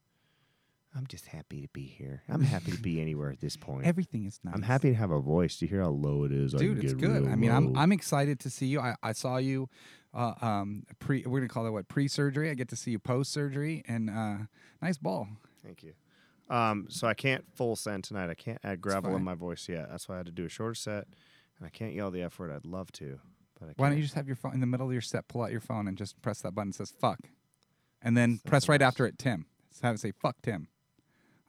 I'm 0.96 1.08
just 1.08 1.26
happy 1.26 1.62
to 1.62 1.68
be 1.70 1.86
here. 1.86 2.24
I'm 2.30 2.42
happy 2.56 2.72
to 2.72 2.80
be 2.80 3.02
anywhere 3.02 3.32
at 3.32 3.40
this 3.40 3.58
point. 3.58 3.86
Everything 3.86 4.26
is 4.26 4.40
nice. 4.44 4.54
I'm 4.54 4.62
happy 4.62 4.90
to 4.90 4.96
have 4.96 5.12
a 5.12 5.20
voice. 5.20 5.58
Do 5.58 5.66
you 5.66 5.70
hear 5.70 5.82
how 5.82 5.90
low 5.90 6.24
it 6.24 6.32
is? 6.32 6.54
Dude 6.54 6.84
it's 6.84 6.94
good 6.94 7.28
i 7.28 7.36
mean 7.36 7.52
i'm 7.52 7.76
i'm 7.78 7.92
excited 7.92 8.40
to 8.42 8.50
see 8.50 8.66
you 8.66 8.80
i, 8.80 8.96
I 9.02 9.14
saw 9.14 9.38
you 9.38 9.70
uh, 10.14 10.34
um 10.42 10.84
pre 11.00 11.24
we're 11.26 11.40
gonna 11.40 11.48
call 11.48 11.66
it 11.66 11.72
what 11.72 11.88
pre-surgery 11.88 12.50
i 12.50 12.54
get 12.54 12.70
to 12.70 12.76
see 12.76 12.92
you 12.92 13.00
post-surgery 13.00 13.84
and 13.88 14.10
uh 14.10 14.38
nice 14.82 14.98
ball 14.98 15.28
Thank 15.64 15.84
you. 15.84 15.94
Um, 16.50 16.88
so 16.90 17.08
I 17.08 17.14
can't 17.14 17.46
full 17.56 17.76
send 17.76 18.04
tonight. 18.04 18.30
I 18.30 18.34
can't 18.34 18.60
add 18.64 18.82
gravel 18.82 19.16
in 19.16 19.24
my 19.24 19.34
voice 19.34 19.68
yet. 19.70 19.88
That's 19.90 20.10
why 20.10 20.16
I 20.16 20.18
had 20.18 20.26
to 20.26 20.32
do 20.32 20.46
a 20.46 20.50
shorter 20.50 20.76
set, 20.76 21.06
and 21.58 21.66
I 21.66 21.70
can't 21.70 21.94
yell 21.94 22.12
the 22.12 22.22
f 22.22 22.38
word. 22.38 22.52
I'd 22.52 22.66
love 22.66 22.92
to, 22.94 23.20
but 23.60 23.66
I 23.66 23.68
can't. 23.68 23.80
why 23.80 23.88
don't 23.90 23.98
you 23.98 24.04
just 24.04 24.16
have 24.16 24.28
your 24.28 24.36
phone 24.36 24.54
in 24.54 24.60
the 24.60 24.68
middle 24.68 24.86
of 24.86 24.92
your 24.92 25.02
set 25.02 25.28
pull 25.28 25.42
out 25.42 25.52
your 25.52 25.62
phone 25.62 25.88
and 25.88 25.98
just 25.98 26.22
press 26.22 26.42
that 26.42 26.54
button 26.54 26.72
that 26.72 26.76
says 26.76 26.92
fuck 27.00 27.20
and 28.02 28.18
then 28.18 28.34
That's 28.34 28.44
press 28.44 28.70
right 28.70 28.82
after 28.82 29.06
it 29.06 29.18
tim 29.18 29.46
so 29.72 29.88
have 29.88 29.96
it 29.96 30.00
say 30.00 30.12
fuck 30.12 30.36
tim 30.42 30.68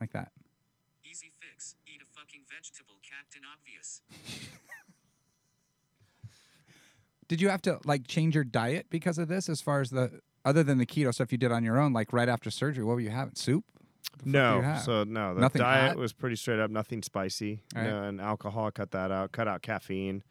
like 0.05 0.13
that 0.13 0.33
Easy 1.05 1.31
fix. 1.41 1.77
Eat 1.87 2.01
a 2.03 2.19
fucking 2.19 2.43
vegetable, 2.49 2.95
Captain 3.03 3.43
Obvious. 3.53 4.03
did 7.29 7.41
you 7.41 7.49
have 7.49 7.63
to 7.63 7.79
like 7.85 8.07
change 8.07 8.35
your 8.35 8.45
diet 8.45 8.87
because 8.91 9.19
of 9.19 9.29
this 9.29 9.49
as 9.49 9.61
far 9.61 9.81
as 9.81 9.91
the 9.91 10.21
other 10.45 10.63
than 10.63 10.79
the 10.79 10.87
keto 10.87 11.13
stuff 11.13 11.33
you 11.33 11.39
did 11.39 11.53
on 11.53 11.65
your 11.65 11.79
own 11.81 11.93
like 11.93 12.13
right 12.13 12.29
after 12.29 12.51
surgery 12.51 12.85
what 12.85 12.95
were 12.95 13.01
you 13.01 13.11
having 13.11 13.35
soup 13.35 13.65
What 13.73 13.83
the 14.03 14.17
fuck 14.19 14.23
do 14.25 14.29
you 14.31 14.33
No, 14.33 14.79
so 14.85 15.05
no, 15.05 15.35
the 15.35 15.41
Nothing 15.41 15.63
diet 15.63 15.89
hot? 15.91 15.97
was 15.97 16.13
pretty 16.13 16.37
straight 16.37 16.59
up. 16.61 16.71
Nothing 16.71 17.03
spicy. 17.03 17.61
Right. 17.75 17.85
No, 17.85 18.03
and 18.05 18.21
alcohol. 18.21 18.71
Cut 18.71 18.91
that 18.93 19.11
out. 19.11 19.33
Cut 19.33 19.49
out 19.49 19.63
caffeine. 19.63 20.23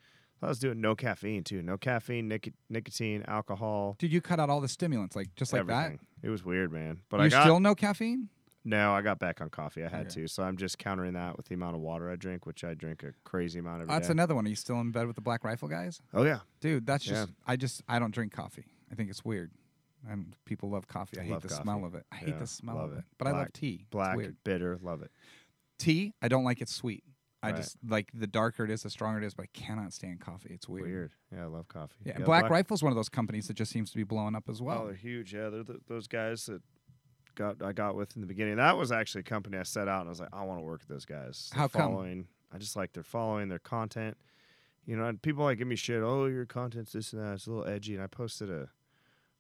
I 0.41 0.47
was 0.47 0.59
doing 0.59 0.79
no 0.81 0.93
caffeine 0.95 1.43
too. 1.43 1.62
No 1.62 1.77
caffeine, 1.77 2.27
nic- 2.27 2.53
nicotine, 2.69 3.23
alcohol, 3.27 3.95
Dude, 3.97 4.12
you 4.12 4.19
cut 4.21 4.39
out 4.41 4.49
all 4.49 4.59
the 4.62 4.67
stimulants, 4.67 5.15
like 5.15 5.33
just 5.36 5.53
like 5.53 5.62
everything. 5.62 5.99
It 6.21 6.29
was 6.29 6.43
weird, 6.43 6.71
man. 6.73 6.99
But 7.09 7.17
that. 7.17 7.23
I 7.23 7.25
You 7.25 7.31
got 7.31 7.43
still 7.43 7.59
no 7.62 7.75
caffeine? 7.75 8.27
No. 8.65 8.93
I 8.93 9.02
got 9.02 9.19
back 9.19 9.41
on 9.41 9.49
coffee. 9.49 9.84
I 9.84 9.89
had 9.89 10.08
Okay. 10.08 10.21
to. 10.21 10.28
So 10.28 10.43
I'm 10.43 10.58
just 10.58 10.78
countering 10.78 11.13
that 11.13 11.38
with 11.38 11.47
the 11.47 11.56
amount 11.56 11.76
of 11.76 11.82
water 11.82 12.10
I 12.12 12.15
drink, 12.15 12.45
which 12.45 12.63
I 12.63 12.73
drink 12.73 13.04
a 13.04 13.13
crazy 13.23 13.60
amount 13.60 13.84
of. 13.84 13.89
Oh, 13.89 13.93
that's 13.93 14.10
another 14.10 14.36
one. 14.36 14.45
Are 14.45 14.49
you 14.49 14.56
still 14.56 14.80
in 14.82 14.91
bed 14.91 15.08
with 15.08 15.15
the 15.15 15.21
Black 15.21 15.43
Rifle 15.43 15.67
guys? 15.67 16.02
oh 16.13 16.23
yeah, 16.23 16.39
Dude, 16.62 16.86
that's 16.86 17.04
just 17.04 17.30
Yeah. 17.30 17.34
I 17.45 17.56
just 17.56 17.82
I 17.88 17.99
don't 17.99 18.12
drink 18.13 18.32
coffee. 18.34 18.65
I 18.91 18.95
think 18.95 19.10
it's 19.10 19.23
weird. 19.26 19.52
And 20.08 20.36
people 20.45 20.69
love 20.69 20.88
coffee. 20.88 21.17
I 21.19 21.23
hate 21.23 21.41
the 21.41 21.47
coffee. 21.47 21.62
smell 21.63 21.86
of 21.86 21.95
it. 21.95 22.06
I 22.12 22.15
hate 22.17 22.38
the 22.38 22.45
smell 22.47 22.78
of 22.80 22.91
it. 22.93 22.97
it. 22.99 23.04
But 23.17 23.28
I 23.28 23.32
love 23.32 23.54
tea. 23.54 23.86
Black, 23.89 24.17
bitter, 24.43 24.78
love 24.82 25.02
it. 25.02 25.12
Tea, 25.80 26.13
I 26.21 26.28
don't 26.28 26.43
like 26.43 26.62
it 26.62 26.69
sweet. 26.69 27.04
I 27.41 27.47
Right. 27.47 27.58
just 27.58 27.78
like 27.86 28.10
the 28.13 28.28
darker 28.28 28.63
it 28.63 28.71
is, 28.71 28.84
the 28.84 28.89
stronger 28.89 29.21
it 29.21 29.26
is, 29.26 29.34
but 29.34 29.43
I 29.43 29.49
cannot 29.54 29.91
stand 29.91 30.21
coffee. 30.21 30.54
It's 30.54 30.69
weird. 30.69 30.88
Weird. 30.88 31.12
Yeah, 31.34 31.43
I 31.43 31.45
love 31.47 31.67
coffee. 31.67 31.95
Yeah, 32.06 32.13
and 32.15 32.23
Black, 32.26 32.49
Rifle's 32.49 32.82
one 32.82 32.91
of 32.91 32.95
those 32.95 33.10
companies 33.10 33.47
that 33.47 33.56
just 33.56 33.69
seems 33.71 33.91
to 33.91 33.97
be 33.97 34.04
blowing 34.04 34.34
up 34.36 34.47
as 34.49 34.62
well. 34.62 34.84
Oh, 34.84 34.86
they're 34.88 34.95
huge. 34.95 35.34
Yeah, 35.34 35.49
they're 35.49 35.63
th- 35.63 35.80
those 35.88 36.08
guys 36.08 36.45
that 36.45 36.62
got 37.35 37.61
I 37.61 37.71
got 37.73 37.95
with 37.95 38.15
in 38.15 38.21
the 38.21 38.27
beginning. 38.27 38.57
That 38.57 38.77
was 38.77 38.91
actually 38.91 39.21
a 39.21 39.23
company 39.25 39.57
I 39.57 39.63
set 39.63 39.87
out 39.87 40.01
and 40.01 40.09
I 40.09 40.11
was 40.11 40.19
like, 40.19 40.29
I 40.33 40.43
want 40.43 40.59
to 40.59 40.63
work 40.63 40.79
with 40.81 40.89
those 40.89 41.05
guys. 41.05 41.49
How 41.53 41.67
come? 41.67 41.81
following, 41.81 42.27
I 42.53 42.57
just 42.57 42.75
like 42.75 42.93
their 42.93 43.03
following, 43.03 43.49
their 43.49 43.59
content. 43.59 44.17
You 44.85 44.97
know, 44.97 45.05
and 45.05 45.21
people 45.21 45.43
like 45.45 45.57
give 45.59 45.67
me 45.67 45.75
shit. 45.77 46.03
Oh, 46.03 46.25
your 46.25 46.45
content's 46.45 46.91
this 46.91 47.13
and 47.13 47.21
that. 47.23 47.33
It's 47.35 47.47
a 47.47 47.51
little 47.51 47.65
edgy. 47.71 47.93
And 47.95 48.03
I 48.03 48.07
posted 48.07 48.49
a 48.49 48.67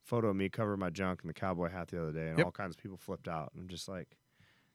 photo 0.01 0.29
of 0.29 0.35
me 0.35 0.47
covering 0.49 0.79
my 0.79 0.89
junk 0.89 1.19
in 1.23 1.27
the 1.27 1.33
cowboy 1.33 1.69
hat 1.69 1.89
the 1.89 2.01
other 2.01 2.11
day, 2.13 2.29
and 2.29 2.37
Yep. 2.37 2.45
all 2.45 2.51
kinds 2.51 2.75
of 2.75 2.81
people 2.81 2.97
flipped 2.97 3.27
out. 3.27 3.51
And 3.53 3.61
I'm 3.61 3.67
just 3.67 3.87
like, 3.89 4.17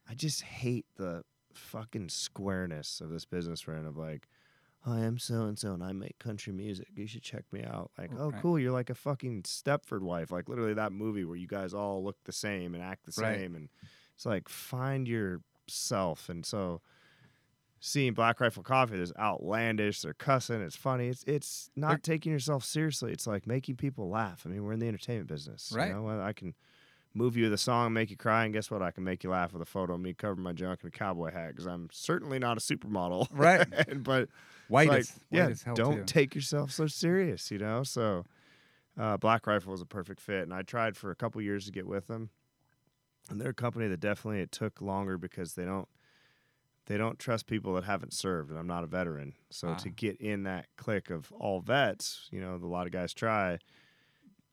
I 0.07 0.13
just 0.13 0.41
hate 0.41 0.85
the 0.97 1.23
fucking 1.53 2.09
squareness 2.09 3.01
of 3.01 3.09
this 3.09 3.25
business 3.25 3.65
we're 3.65 3.75
in. 3.77 3.85
Of 3.87 3.97
like, 3.97 4.27
I 4.85 5.01
am 5.01 5.17
so 5.17 5.41
and 5.43 5.59
so, 5.59 5.73
and 5.73 5.83
I 5.83 5.91
make 5.91 6.17
country 6.19 6.53
music. 6.53 6.87
You 6.95 7.05
should 7.05 7.21
check 7.21 7.43
me 7.51 7.63
out. 7.63 7.91
Like, 7.97 8.11
oh, 8.17 8.31
Right. 8.31 8.41
cool. 8.41 8.57
You're 8.57 8.71
like 8.71 8.89
a 8.89 8.95
fucking 8.95 9.43
Stepford 9.43 10.01
wife. 10.01 10.31
Like 10.31 10.47
literally 10.47 10.73
that 10.75 10.91
movie 10.93 11.25
where 11.25 11.35
you 11.35 11.47
guys 11.47 11.73
all 11.73 12.03
look 12.03 12.17
the 12.23 12.31
same 12.31 12.73
and 12.73 12.83
act 12.83 13.05
the 13.05 13.21
Right. 13.21 13.37
same, 13.37 13.55
and 13.55 13.69
it's 14.15 14.25
like 14.25 14.47
find 14.47 15.07
yourself. 15.07 16.29
And 16.29 16.45
so 16.45 16.81
seeing 17.81 18.13
Black 18.13 18.39
Rifle 18.39 18.63
Coffee, 18.63 18.95
there's 18.97 19.13
outlandish, 19.17 20.01
they're 20.01 20.13
cussing, 20.13 20.61
it's 20.61 20.75
funny. 20.75 21.07
It's 21.09 21.23
it's 21.25 21.69
not 21.75 21.89
They're- 21.89 21.97
taking 22.15 22.31
yourself 22.31 22.63
seriously. 22.63 23.11
It's 23.11 23.27
like 23.27 23.45
making 23.47 23.75
people 23.77 24.09
laugh. 24.09 24.43
I 24.45 24.49
mean, 24.49 24.63
we're 24.63 24.73
in 24.73 24.79
the 24.79 24.87
entertainment 24.87 25.27
business. 25.27 25.71
Right. 25.75 25.89
You 25.89 25.93
know, 25.95 26.21
I 26.21 26.33
can 26.33 26.55
move 27.13 27.35
you 27.35 27.45
with 27.45 27.53
a 27.53 27.57
song, 27.57 27.93
make 27.93 28.09
you 28.09 28.17
cry, 28.17 28.45
and 28.45 28.53
guess 28.53 28.69
what? 28.69 28.81
I 28.81 28.91
can 28.91 29.03
make 29.03 29.23
you 29.23 29.31
laugh 29.31 29.51
with 29.53 29.61
a 29.61 29.65
photo 29.65 29.95
of 29.95 29.99
me 29.99 30.13
covering 30.13 30.43
my 30.43 30.53
junk 30.53 30.81
in 30.83 30.87
a 30.87 30.91
cowboy 30.91 31.31
hat 31.31 31.49
because 31.49 31.65
I'm 31.65 31.89
certainly 31.91 32.39
not 32.39 32.57
a 32.57 32.61
supermodel. 32.61 33.27
Right. 33.31 33.67
but 34.03 34.29
White 34.67 34.89
like, 34.89 35.05
yeah, 35.31 35.49
don't 35.73 35.97
too. 35.97 36.03
take 36.05 36.35
yourself 36.35 36.71
so 36.71 36.87
serious, 36.87 37.49
you 37.49 37.57
know? 37.57 37.83
So 37.83 38.25
uh, 38.97 39.17
Black 39.17 39.47
Rifle 39.47 39.71
was 39.71 39.81
a 39.81 39.85
perfect 39.87 40.21
fit. 40.21 40.43
And 40.43 40.53
I 40.53 40.61
tried 40.61 40.95
for 40.95 41.09
a 41.09 41.15
couple 41.15 41.41
years 41.41 41.65
to 41.65 41.71
get 41.71 41.87
with 41.87 42.07
them. 42.07 42.29
And 43.29 43.39
they're 43.41 43.51
a 43.51 43.53
company 43.53 43.87
that 43.87 43.99
definitely 43.99 44.41
it 44.41 44.51
took 44.51 44.81
longer 44.81 45.17
because 45.17 45.53
they 45.53 45.65
don't 45.65 45.87
they 46.87 46.97
don't 46.97 47.19
trust 47.19 47.45
people 47.45 47.75
that 47.75 47.83
haven't 47.83 48.13
served 48.13 48.49
and 48.49 48.57
I'm 48.57 48.65
not 48.65 48.83
a 48.83 48.87
veteran. 48.87 49.33
So 49.51 49.69
Ah. 49.69 49.75
to 49.75 49.89
get 49.91 50.17
in 50.19 50.43
that 50.43 50.65
clique 50.75 51.11
of 51.11 51.31
all 51.33 51.59
vets, 51.59 52.27
you 52.31 52.41
know, 52.41 52.55
a 52.55 52.65
lot 52.65 52.87
of 52.87 52.91
guys 52.91 53.13
try, 53.13 53.59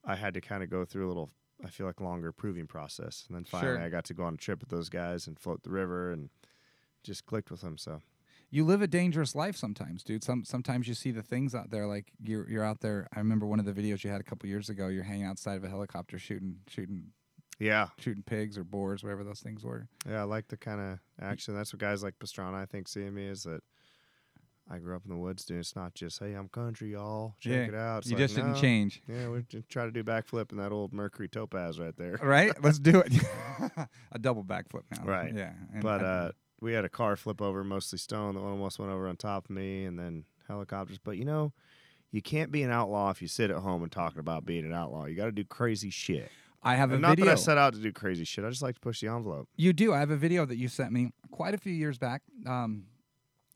I 0.05 0.17
had 0.17 0.35
to 0.35 0.43
kind 0.43 0.63
of 0.63 0.69
go 0.69 0.85
through 0.85 1.07
a 1.07 1.09
little 1.09 1.31
I 1.65 1.69
feel 1.69 1.87
like 1.87 2.01
longer 2.01 2.33
proving 2.33 2.67
process. 2.67 3.25
And 3.29 3.37
then 3.37 3.45
finally 3.45 3.77
Sure. 3.77 3.83
I 3.83 3.89
got 3.89 4.05
to 4.07 4.15
go 4.15 4.25
on 4.25 4.35
a 4.35 4.37
trip 4.37 4.61
with 4.61 4.69
those 4.69 4.89
guys 4.89 5.27
and 5.27 5.39
float 5.39 5.63
the 5.63 5.71
river 5.71 6.11
and 6.11 6.29
just 7.03 7.25
clicked 7.27 7.51
with 7.51 7.63
them. 7.63 7.79
So 7.79 8.03
you 8.51 8.65
live 8.65 8.83
a 8.83 8.87
dangerous 8.87 9.35
life 9.35 9.57
sometimes, 9.57 10.03
dude. 10.03 10.23
Some 10.23 10.45
sometimes 10.45 10.87
you 10.87 10.95
see 10.95 11.11
the 11.11 11.23
things 11.23 11.55
out 11.55 11.71
there, 11.71 11.87
like 11.87 12.13
you're 12.23 12.49
you're 12.49 12.65
out 12.65 12.81
there. 12.81 13.09
I 13.15 13.19
remember 13.19 13.47
one 13.47 13.59
of 13.59 13.65
the 13.65 13.73
videos 13.73 14.05
you 14.05 14.11
had 14.11 14.21
a 14.21 14.25
couple 14.25 14.49
years 14.49 14.69
ago. 14.69 14.89
You're 14.89 15.05
hanging 15.05 15.27
outside 15.27 15.57
of 15.57 15.65
a 15.65 15.69
helicopter 15.69 16.19
shooting 16.19 16.59
shooting 16.69 17.13
yeah, 17.59 17.89
shooting 17.99 18.23
pigs 18.23 18.59
or 18.59 18.65
boars, 18.65 19.03
whatever 19.03 19.25
those 19.25 19.41
things 19.41 19.65
were. 19.65 19.89
Yeah, 20.09 20.21
I 20.21 20.25
like 20.25 20.49
the 20.49 20.59
kind 20.59 20.81
of 20.81 20.99
action. 21.21 21.55
That's 21.55 21.73
what 21.73 21.81
guys 21.81 22.03
like 22.03 22.19
Pastrana, 22.19 22.55
I 22.55 22.67
think, 22.67 22.87
see 22.87 23.03
in 23.05 23.15
me 23.15 23.27
is 23.27 23.45
that 23.45 23.63
I 24.69 24.79
grew 24.79 24.97
up 24.97 25.03
in 25.05 25.11
the 25.11 25.17
woods, 25.17 25.45
dude. 25.45 25.59
It's 25.59 25.77
not 25.77 25.95
just, 25.95 26.19
hey, 26.19 26.33
I'm 26.35 26.49
country, 26.49 26.93
y'all. 26.93 27.37
Check 27.41 27.53
Yeah, 27.53 27.59
it 27.69 27.75
out. 27.75 27.99
It's 27.99 28.09
you 28.09 28.15
like, 28.17 28.25
just 28.25 28.35
didn't 28.35 28.55
no. 28.55 28.61
change, 28.61 29.01
Yeah, 29.09 29.29
we 29.29 29.43
just 29.49 29.69
try 29.69 29.85
to 29.85 29.93
do 29.93 30.03
backflip 30.03 30.51
in 30.51 30.59
that 30.59 30.73
old 30.73 30.93
Mercury 30.93 31.29
Topaz 31.29 31.79
right 31.79 31.97
there. 31.97 32.19
right? 32.23 32.53
Let's 32.63 32.79
do 32.81 32.99
it. 33.05 33.13
a 34.13 34.19
double 34.19 34.43
backflip 34.45 34.83
now, 34.91 35.05
Right. 35.05 35.33
Yeah, 35.35 35.53
and 35.73 35.83
But 35.83 36.03
uh, 36.03 36.33
we 36.61 36.73
had 36.73 36.85
a 36.85 36.89
car 36.89 37.17
flip 37.17 37.41
over, 37.41 37.63
mostly 37.63 37.99
stone. 37.99 38.35
The 38.35 38.41
one 38.41 38.51
almost 38.53 38.79
went 38.79 38.91
over 38.91 39.07
on 39.07 39.17
top 39.17 39.45
of 39.45 39.51
me, 39.51 39.85
and 39.85 39.97
then 39.99 40.25
helicopters. 40.49 40.99
But 40.99 41.17
you 41.17 41.25
know, 41.25 41.53
you 42.11 42.21
can't 42.21 42.51
be 42.51 42.63
an 42.65 42.71
outlaw 42.73 43.11
if 43.11 43.23
you 43.23 43.29
sit 43.29 43.51
at 43.51 43.59
home 43.59 43.83
and 43.85 43.93
talking 43.93 44.19
about 44.19 44.45
being 44.45 44.65
an 44.65 44.73
outlaw. 44.73 45.05
You 45.05 45.15
got 45.15 45.27
to 45.27 45.33
do 45.33 45.45
crazy 45.45 45.91
shit. 45.91 46.29
I 46.63 46.75
have 46.75 46.91
a 46.91 46.99
not 46.99 47.11
video. 47.11 47.27
that 47.27 47.33
I 47.33 47.35
set 47.37 47.59
out 47.59 47.75
to 47.75 47.81
do 47.81 47.93
crazy 47.93 48.25
shit. 48.25 48.45
I 48.45 48.49
just 48.49 48.63
like 48.63 48.75
to 48.75 48.81
push 48.81 49.01
the 49.01 49.07
envelope. 49.07 49.49
You 49.55 49.73
do. 49.73 49.93
I 49.95 50.01
have 50.01 50.11
a 50.11 50.17
video 50.17 50.45
that 50.47 50.57
you 50.57 50.67
sent 50.67 50.91
me 50.91 51.13
quite 51.31 51.55
a 51.55 51.59
few 51.59 51.73
years 51.73 51.97
back, 51.99 52.23
um, 52.47 52.87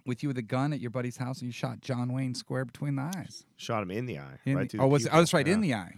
with 0.07 0.23
you 0.23 0.29
with 0.29 0.39
a 0.39 0.43
gun 0.43 0.73
at 0.73 0.81
your 0.81 0.91
buddy's 0.91 1.17
house, 1.17 1.41
and 1.41 1.47
you 1.47 1.53
shot 1.53 1.81
John 1.81 2.13
Wayne 2.13 2.35
square 2.35 2.65
between 2.65 2.97
the 2.97 3.03
eyes. 3.03 3.45
Shot 3.57 3.83
him 3.83 3.91
in 3.91 4.07
the 4.07 4.19
eye. 4.19 4.39
In 4.45 4.57
right 4.57 4.71
the- 4.71 4.79
oh, 4.79 4.87
was 4.89 5.03
pupil. 5.03 5.17
oh, 5.17 5.21
that's 5.21 5.33
right 5.35 5.47
in 5.49 5.61
the 5.61 5.75
eye. 5.75 5.95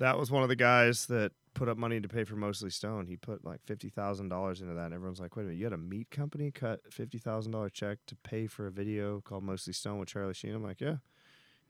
That 0.00 0.18
was 0.18 0.30
one 0.30 0.42
of 0.42 0.48
the 0.48 0.56
guys 0.56 1.06
that 1.06 1.32
put 1.54 1.68
up 1.68 1.76
money 1.78 2.00
to 2.00 2.08
pay 2.08 2.24
for 2.24 2.34
Mostly 2.34 2.70
Stone. 2.70 3.06
He 3.06 3.16
put 3.16 3.44
like 3.44 3.60
fifty 3.64 3.88
thousand 3.88 4.28
dollars 4.28 4.60
into 4.60 4.74
that, 4.74 4.86
and 4.86 4.94
everyone's 4.94 5.20
like, 5.20 5.36
"Wait 5.36 5.44
a 5.44 5.46
minute, 5.46 5.58
you 5.58 5.64
had 5.64 5.72
a 5.72 5.78
meat 5.78 6.10
company 6.10 6.50
cut 6.50 6.80
fifty 6.92 7.18
thousand 7.18 7.52
dollar 7.52 7.68
check 7.68 7.98
to 8.06 8.16
pay 8.16 8.46
for 8.48 8.66
a 8.66 8.70
video 8.72 9.20
called 9.20 9.44
Mostly 9.44 9.72
Stone 9.72 9.98
with 9.98 10.08
Charlie 10.08 10.34
Sheen?" 10.34 10.54
I'm 10.54 10.62
like, 10.62 10.80
"Yeah." 10.80 10.96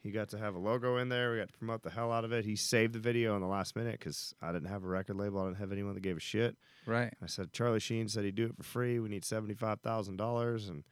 He 0.00 0.10
got 0.10 0.28
to 0.30 0.38
have 0.38 0.54
a 0.54 0.58
logo 0.58 0.98
in 0.98 1.08
there. 1.08 1.32
We 1.32 1.38
got 1.38 1.48
to 1.48 1.56
promote 1.56 1.82
the 1.82 1.88
hell 1.88 2.12
out 2.12 2.26
of 2.26 2.32
it. 2.32 2.44
He 2.44 2.56
saved 2.56 2.92
the 2.92 2.98
video 2.98 3.36
in 3.36 3.40
the 3.40 3.46
last 3.46 3.74
minute 3.74 3.98
because 3.98 4.34
I 4.42 4.52
didn't 4.52 4.68
have 4.68 4.84
a 4.84 4.86
record 4.86 5.16
label. 5.16 5.40
I 5.40 5.44
didn't 5.46 5.56
have 5.60 5.72
anyone 5.72 5.94
that 5.94 6.02
gave 6.02 6.18
a 6.18 6.20
shit. 6.20 6.58
Right. 6.84 7.14
I 7.22 7.26
said 7.26 7.54
Charlie 7.54 7.80
Sheen 7.80 8.08
said 8.08 8.22
he'd 8.22 8.34
do 8.34 8.44
it 8.44 8.54
for 8.54 8.62
free. 8.64 8.98
We 8.98 9.08
need 9.08 9.24
seventy 9.24 9.54
five 9.54 9.80
thousand 9.80 10.16
dollars, 10.18 10.68
and 10.68 10.84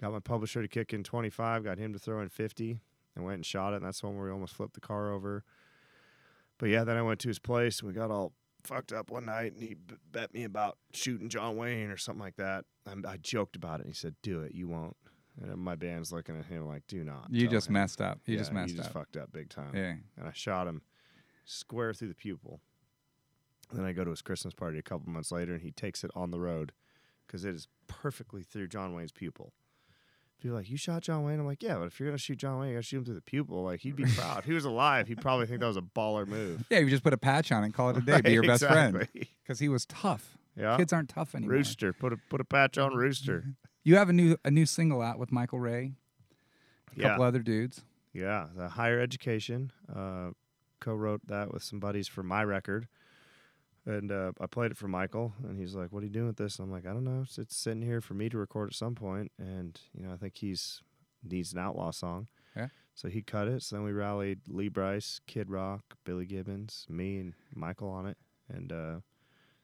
got 0.00 0.12
my 0.12 0.20
publisher 0.20 0.62
to 0.62 0.68
kick 0.68 0.92
in 0.92 1.02
twenty 1.04 1.30
five. 1.30 1.64
Got 1.64 1.78
him 1.78 1.92
to 1.92 1.98
throw 1.98 2.20
in 2.20 2.28
fifty, 2.28 2.78
and 3.14 3.24
went 3.24 3.36
and 3.36 3.46
shot 3.46 3.72
it. 3.72 3.76
And 3.76 3.86
that's 3.86 4.00
the 4.00 4.06
one 4.06 4.16
where 4.16 4.26
we 4.26 4.32
almost 4.32 4.54
flipped 4.54 4.74
the 4.74 4.80
car 4.80 5.12
over. 5.12 5.44
But 6.58 6.68
yeah, 6.68 6.84
then 6.84 6.96
I 6.96 7.02
went 7.02 7.20
to 7.20 7.28
his 7.28 7.38
place 7.38 7.80
and 7.80 7.88
we 7.88 7.94
got 7.94 8.10
all 8.10 8.32
fucked 8.62 8.92
up 8.92 9.10
one 9.10 9.26
night, 9.26 9.52
and 9.52 9.60
he 9.62 9.74
b- 9.74 9.96
bet 10.10 10.32
me 10.32 10.44
about 10.44 10.78
shooting 10.92 11.28
John 11.28 11.56
Wayne 11.56 11.90
or 11.90 11.96
something 11.96 12.22
like 12.22 12.36
that. 12.36 12.64
And 12.86 13.04
I 13.06 13.16
joked 13.18 13.56
about 13.56 13.80
it. 13.80 13.86
And 13.86 13.92
he 13.94 13.96
said, 13.98 14.14
"Do 14.22 14.40
it, 14.42 14.54
you 14.54 14.68
won't." 14.68 14.96
And 15.42 15.56
my 15.56 15.74
band's 15.74 16.12
looking 16.12 16.38
at 16.38 16.46
him 16.46 16.66
like, 16.66 16.86
"Do 16.86 17.02
not." 17.04 17.26
You 17.30 17.48
just 17.48 17.66
him." 17.68 17.72
messed 17.74 18.00
up. 18.00 18.20
You 18.26 18.34
Yeah, 18.34 18.38
just 18.40 18.52
messed 18.52 18.64
up. 18.64 18.70
you 18.70 18.76
just 18.76 18.88
up. 18.90 18.94
fucked 18.94 19.16
up 19.16 19.32
big 19.32 19.48
time 19.50 19.74
Yeah. 19.74 19.96
and 20.16 20.28
I 20.28 20.32
shot 20.32 20.66
him 20.68 20.82
square 21.44 21.92
through 21.92 22.08
the 22.08 22.14
pupil. 22.14 22.60
And 23.70 23.78
then 23.78 23.86
I 23.86 23.92
go 23.92 24.04
to 24.04 24.10
his 24.10 24.22
Christmas 24.22 24.54
party 24.54 24.78
a 24.78 24.82
couple 24.82 25.10
months 25.10 25.32
later, 25.32 25.52
and 25.54 25.62
he 25.62 25.72
takes 25.72 26.04
it 26.04 26.10
on 26.14 26.30
the 26.30 26.38
road 26.38 26.72
because 27.26 27.44
it 27.44 27.54
is 27.54 27.66
perfectly 27.88 28.42
through 28.42 28.68
John 28.68 28.94
Wayne's 28.94 29.10
pupil. 29.10 29.52
People 30.40 30.56
like, 30.58 30.68
you 30.68 30.76
shot 30.76 31.02
John 31.02 31.24
Wayne? 31.24 31.40
I'm 31.40 31.46
like, 31.46 31.62
yeah, 31.62 31.76
but 31.76 31.84
if 31.86 31.98
you're 31.98 32.08
gonna 32.08 32.18
shoot 32.18 32.36
John 32.36 32.58
Wayne, 32.60 32.70
you 32.70 32.74
gotta 32.76 32.82
shoot 32.82 32.98
him 32.98 33.04
through 33.06 33.14
the 33.14 33.20
pupil. 33.22 33.62
Like 33.64 33.80
he'd 33.80 33.96
be 33.96 34.04
proud. 34.04 34.40
if 34.40 34.44
he 34.44 34.52
was 34.52 34.64
alive, 34.66 35.08
he'd 35.08 35.20
probably 35.22 35.46
think 35.46 35.60
that 35.60 35.66
was 35.66 35.76
a 35.78 35.82
baller 35.82 36.26
move. 36.26 36.64
Yeah, 36.70 36.80
you 36.80 36.90
just 36.90 37.02
put 37.02 37.12
a 37.14 37.18
patch 37.18 37.50
on 37.50 37.62
it 37.62 37.66
and 37.66 37.74
call 37.74 37.90
it 37.90 37.96
a 37.96 38.00
day. 38.02 38.20
Be 38.20 38.32
your 38.32 38.42
Right, 38.42 38.48
best 38.48 38.64
friend. 38.66 39.08
Because 39.42 39.58
he 39.58 39.68
was 39.68 39.86
tough. 39.86 40.36
Yeah, 40.56 40.76
Kids 40.76 40.92
aren't 40.92 41.08
tough 41.08 41.34
anymore. 41.34 41.56
Rooster. 41.56 41.92
Put 41.92 42.12
a 42.12 42.16
put 42.28 42.40
a 42.40 42.44
patch 42.44 42.78
on 42.78 42.94
Rooster. 42.94 43.44
You 43.86 43.96
have 43.96 44.08
a 44.08 44.14
new 44.14 44.38
a 44.46 44.50
new 44.50 44.64
single 44.64 45.02
out 45.02 45.18
with 45.18 45.30
Michael 45.30 45.60
Ray, 45.60 45.92
a 46.96 46.98
Yeah, 47.00 47.08
couple 47.10 47.24
other 47.24 47.40
dudes. 47.40 47.84
yeah. 48.14 48.46
The 48.56 48.68
higher 48.70 48.98
education. 48.98 49.72
Uh, 49.94 50.30
co-wrote 50.80 51.26
that 51.26 51.52
with 51.52 51.62
some 51.62 51.80
buddies 51.80 52.08
for 52.08 52.22
my 52.22 52.42
record. 52.44 52.88
And 53.86 54.10
uh, 54.10 54.32
I 54.40 54.46
played 54.46 54.70
it 54.70 54.76
for 54.78 54.88
Michael, 54.88 55.34
and 55.46 55.58
he's 55.58 55.74
like, 55.74 55.92
"What 55.92 56.02
are 56.02 56.06
you 56.06 56.12
doing 56.12 56.28
with 56.28 56.36
this?" 56.38 56.58
I'm 56.58 56.70
like, 56.70 56.86
"I 56.86 56.92
don't 56.94 57.04
know. 57.04 57.20
It's, 57.22 57.36
it's 57.38 57.56
sitting 57.56 57.82
here 57.82 58.00
for 58.00 58.14
me 58.14 58.28
to 58.30 58.38
record 58.38 58.70
at 58.70 58.74
some 58.74 58.94
point, 58.94 59.30
and 59.38 59.78
you 59.94 60.06
know, 60.06 60.12
I 60.12 60.16
think 60.16 60.36
he's 60.36 60.80
needs 61.22 61.52
an 61.52 61.58
outlaw 61.58 61.90
song." 61.90 62.28
Yeah. 62.56 62.68
So 62.94 63.08
he 63.08 63.20
cut 63.20 63.46
it. 63.48 63.62
So 63.62 63.76
then 63.76 63.84
we 63.84 63.92
rallied 63.92 64.40
Lee 64.48 64.68
Brice, 64.68 65.20
Kid 65.26 65.50
Rock, 65.50 65.82
Billy 66.04 66.24
Gibbons, 66.24 66.86
me, 66.88 67.18
and 67.18 67.34
Michael 67.54 67.90
on 67.90 68.06
it, 68.06 68.16
and 68.48 68.72
uh, 68.72 68.96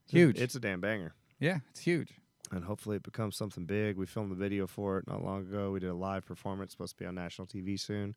it's 0.05 0.13
Huge. 0.13 0.39
It's 0.39 0.55
a 0.55 0.61
damn 0.61 0.81
banger, 0.81 1.15
Yeah, 1.39 1.61
it's 1.71 1.81
huge. 1.81 2.13
and 2.51 2.65
hopefully 2.65 2.97
it 2.97 3.03
becomes 3.05 3.37
something 3.37 3.65
big. 3.65 3.97
We 3.97 4.05
filmed 4.07 4.33
the 4.33 4.37
video 4.37 4.67
for 4.67 4.99
it 4.99 5.07
not 5.07 5.25
long 5.25 5.43
ago. 5.43 5.71
We 5.71 5.81
did 5.81 5.89
a 5.91 5.95
live 5.95 6.27
performance, 6.27 6.73
supposed 6.73 6.97
to 6.99 7.03
be 7.03 7.07
on 7.07 7.15
national 7.15 7.47
TV 7.47 7.79
soon. 7.81 8.17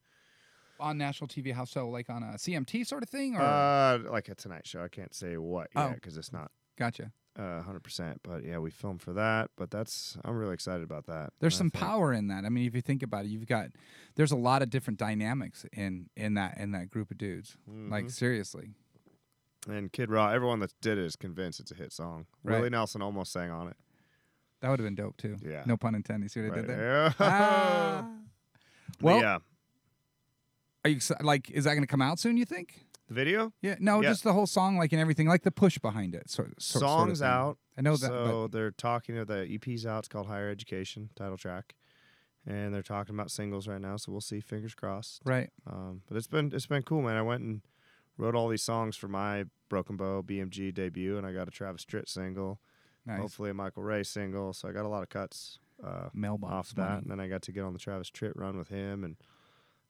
On 0.84 0.98
national 0.98 1.28
TV, 1.30 1.54
how 1.54 1.64
so? 1.66 1.90
Like 1.90 2.10
on 2.10 2.24
a 2.24 2.34
CMT 2.38 2.86
sort 2.86 3.04
of 3.04 3.10
thing, 3.10 3.36
or 3.36 3.42
Uh, 3.42 4.00
like 4.12 4.28
a 4.30 4.36
Tonight 4.36 4.68
Show. 4.68 4.84
I 4.84 4.90
can't 4.90 5.14
say 5.14 5.38
what 5.38 5.70
Oh. 5.76 5.88
yet 5.88 5.96
because 5.96 6.18
it's 6.18 6.34
not 6.34 6.52
gotcha. 6.78 7.12
uh, 7.38 7.62
100%. 7.64 8.18
But 8.22 8.44
yeah, 8.44 8.58
we 8.60 8.70
filmed 8.70 9.02
for 9.02 9.14
that. 9.14 9.50
But 9.56 9.72
that's, 9.72 10.18
I'm 10.26 10.36
really 10.36 10.54
excited 10.54 10.84
about 10.84 11.06
that. 11.08 11.32
There's 11.40 11.56
some 11.56 11.72
power 11.72 12.12
in 12.14 12.28
that. 12.28 12.44
I 12.46 12.50
mean, 12.50 12.68
if 12.68 12.76
you 12.76 12.82
think 12.82 13.02
about 13.02 13.24
it, 13.26 13.30
you've 13.30 13.48
got 13.48 13.70
there's 14.16 14.32
a 14.34 14.36
lot 14.36 14.62
of 14.62 14.70
different 14.70 15.00
dynamics 15.00 15.66
in 15.74 16.10
in 16.18 16.34
that 16.36 16.58
in 16.58 16.72
that 16.72 16.90
group 16.92 17.10
of 17.12 17.18
dudes. 17.18 17.56
Like 17.68 18.06
Mhm. 18.06 18.12
seriously, 18.12 18.74
And 19.70 19.94
Kid 19.94 20.10
Rock, 20.12 20.34
everyone 20.34 20.60
that 20.60 20.74
did 20.82 20.98
it 20.98 21.06
is 21.06 21.16
convinced 21.16 21.62
it's 21.62 21.72
a 21.72 21.76
hit 21.76 21.94
song. 21.94 22.26
Right. 22.44 22.58
Willie 22.58 22.70
Nelson 22.72 23.02
almost 23.02 23.32
sang 23.32 23.50
on 23.52 23.70
it. 23.70 23.78
that 24.60 24.70
would 24.70 24.80
have 24.80 24.86
been 24.86 24.96
dope 24.96 25.16
too. 25.18 25.38
Yeah. 25.42 25.64
No 25.66 25.76
pun 25.78 25.96
intended. 25.96 26.30
See 26.32 26.42
what 26.42 26.52
I 26.52 26.56
did 26.56 26.68
there? 26.68 27.04
Yeah. 27.04 27.14
Ah. 27.20 28.10
Well, 29.02 29.20
yeah. 29.22 29.40
Are 30.86 30.90
you 30.90 31.00
like? 31.22 31.50
Is 31.52 31.64
that 31.66 31.72
going 31.72 31.84
to 31.84 31.88
come 31.88 32.02
out 32.02 32.20
soon? 32.20 32.38
You 32.38 32.46
think? 32.46 32.86
The 33.08 33.14
video? 33.14 33.52
Yeah. 33.62 33.76
No, 33.80 34.02
Yeah. 34.02 34.10
just 34.10 34.24
the 34.24 34.34
whole 34.34 34.48
song, 34.48 34.78
like 34.78 34.92
and 34.94 35.02
everything, 35.02 35.28
like 35.28 35.44
the 35.44 35.52
push 35.52 35.78
behind 35.78 36.16
it. 36.16 36.30
So 36.30 36.44
sort, 36.44 36.62
sort 36.62 36.84
of 36.84 36.90
Songs 36.90 37.22
out. 37.22 37.58
I 37.78 37.82
know 37.82 37.96
that. 37.98 38.08
So 38.08 38.48
they're 38.48 38.72
talking 38.72 39.16
the 39.26 39.46
EP's 39.50 39.86
out. 39.86 40.00
It's 40.00 40.08
called 40.08 40.28
Higher 40.28 40.50
Education, 40.50 41.10
title 41.16 41.38
track. 41.38 41.76
And 42.46 42.74
they're 42.74 42.82
talking 42.84 43.16
about 43.16 43.32
singles 43.32 43.68
right 43.68 43.80
now. 43.80 43.96
So 43.98 44.12
we'll 44.12 44.20
see. 44.22 44.42
Fingers 44.42 44.76
crossed. 44.76 45.22
right. 45.26 45.50
Um, 45.66 46.02
but 46.08 46.18
it's 46.18 46.28
been 46.28 46.52
it's 46.54 46.66
been 46.68 46.84
cool, 46.84 47.02
man. 47.02 47.16
I 47.16 47.22
went 47.22 47.42
and 47.44 47.62
wrote 48.18 48.36
all 48.36 48.50
these 48.50 48.62
songs 48.64 48.96
for 48.98 49.08
my 49.08 49.46
Broken 49.70 49.96
Bow 49.98 50.22
BMG 50.24 50.74
debut, 50.74 51.18
and 51.18 51.26
I 51.26 51.32
got 51.32 51.48
a 51.48 51.52
Travis 51.52 51.86
Tritt 51.86 52.08
single, 52.10 52.60
Nice. 53.06 53.20
hopefully 53.20 53.50
a 53.50 53.54
Michael 53.54 53.84
Ray 53.84 54.04
single. 54.04 54.52
So 54.54 54.68
I 54.68 54.72
got 54.74 54.86
a 54.86 54.90
lot 54.90 55.04
of 55.04 55.10
cuts 55.10 55.60
uh, 55.84 56.10
Mailbox 56.14 56.54
off 56.54 56.76
that, 56.76 56.82
money. 56.90 57.02
and 57.04 57.12
then 57.12 57.20
I 57.22 57.28
got 57.28 57.42
to 57.44 57.52
get 57.54 57.64
on 57.64 57.74
the 57.74 57.80
Travis 57.80 58.12
Tritt 58.12 58.34
run 58.36 58.58
with 58.58 58.68
him, 58.68 59.04
and 59.06 59.16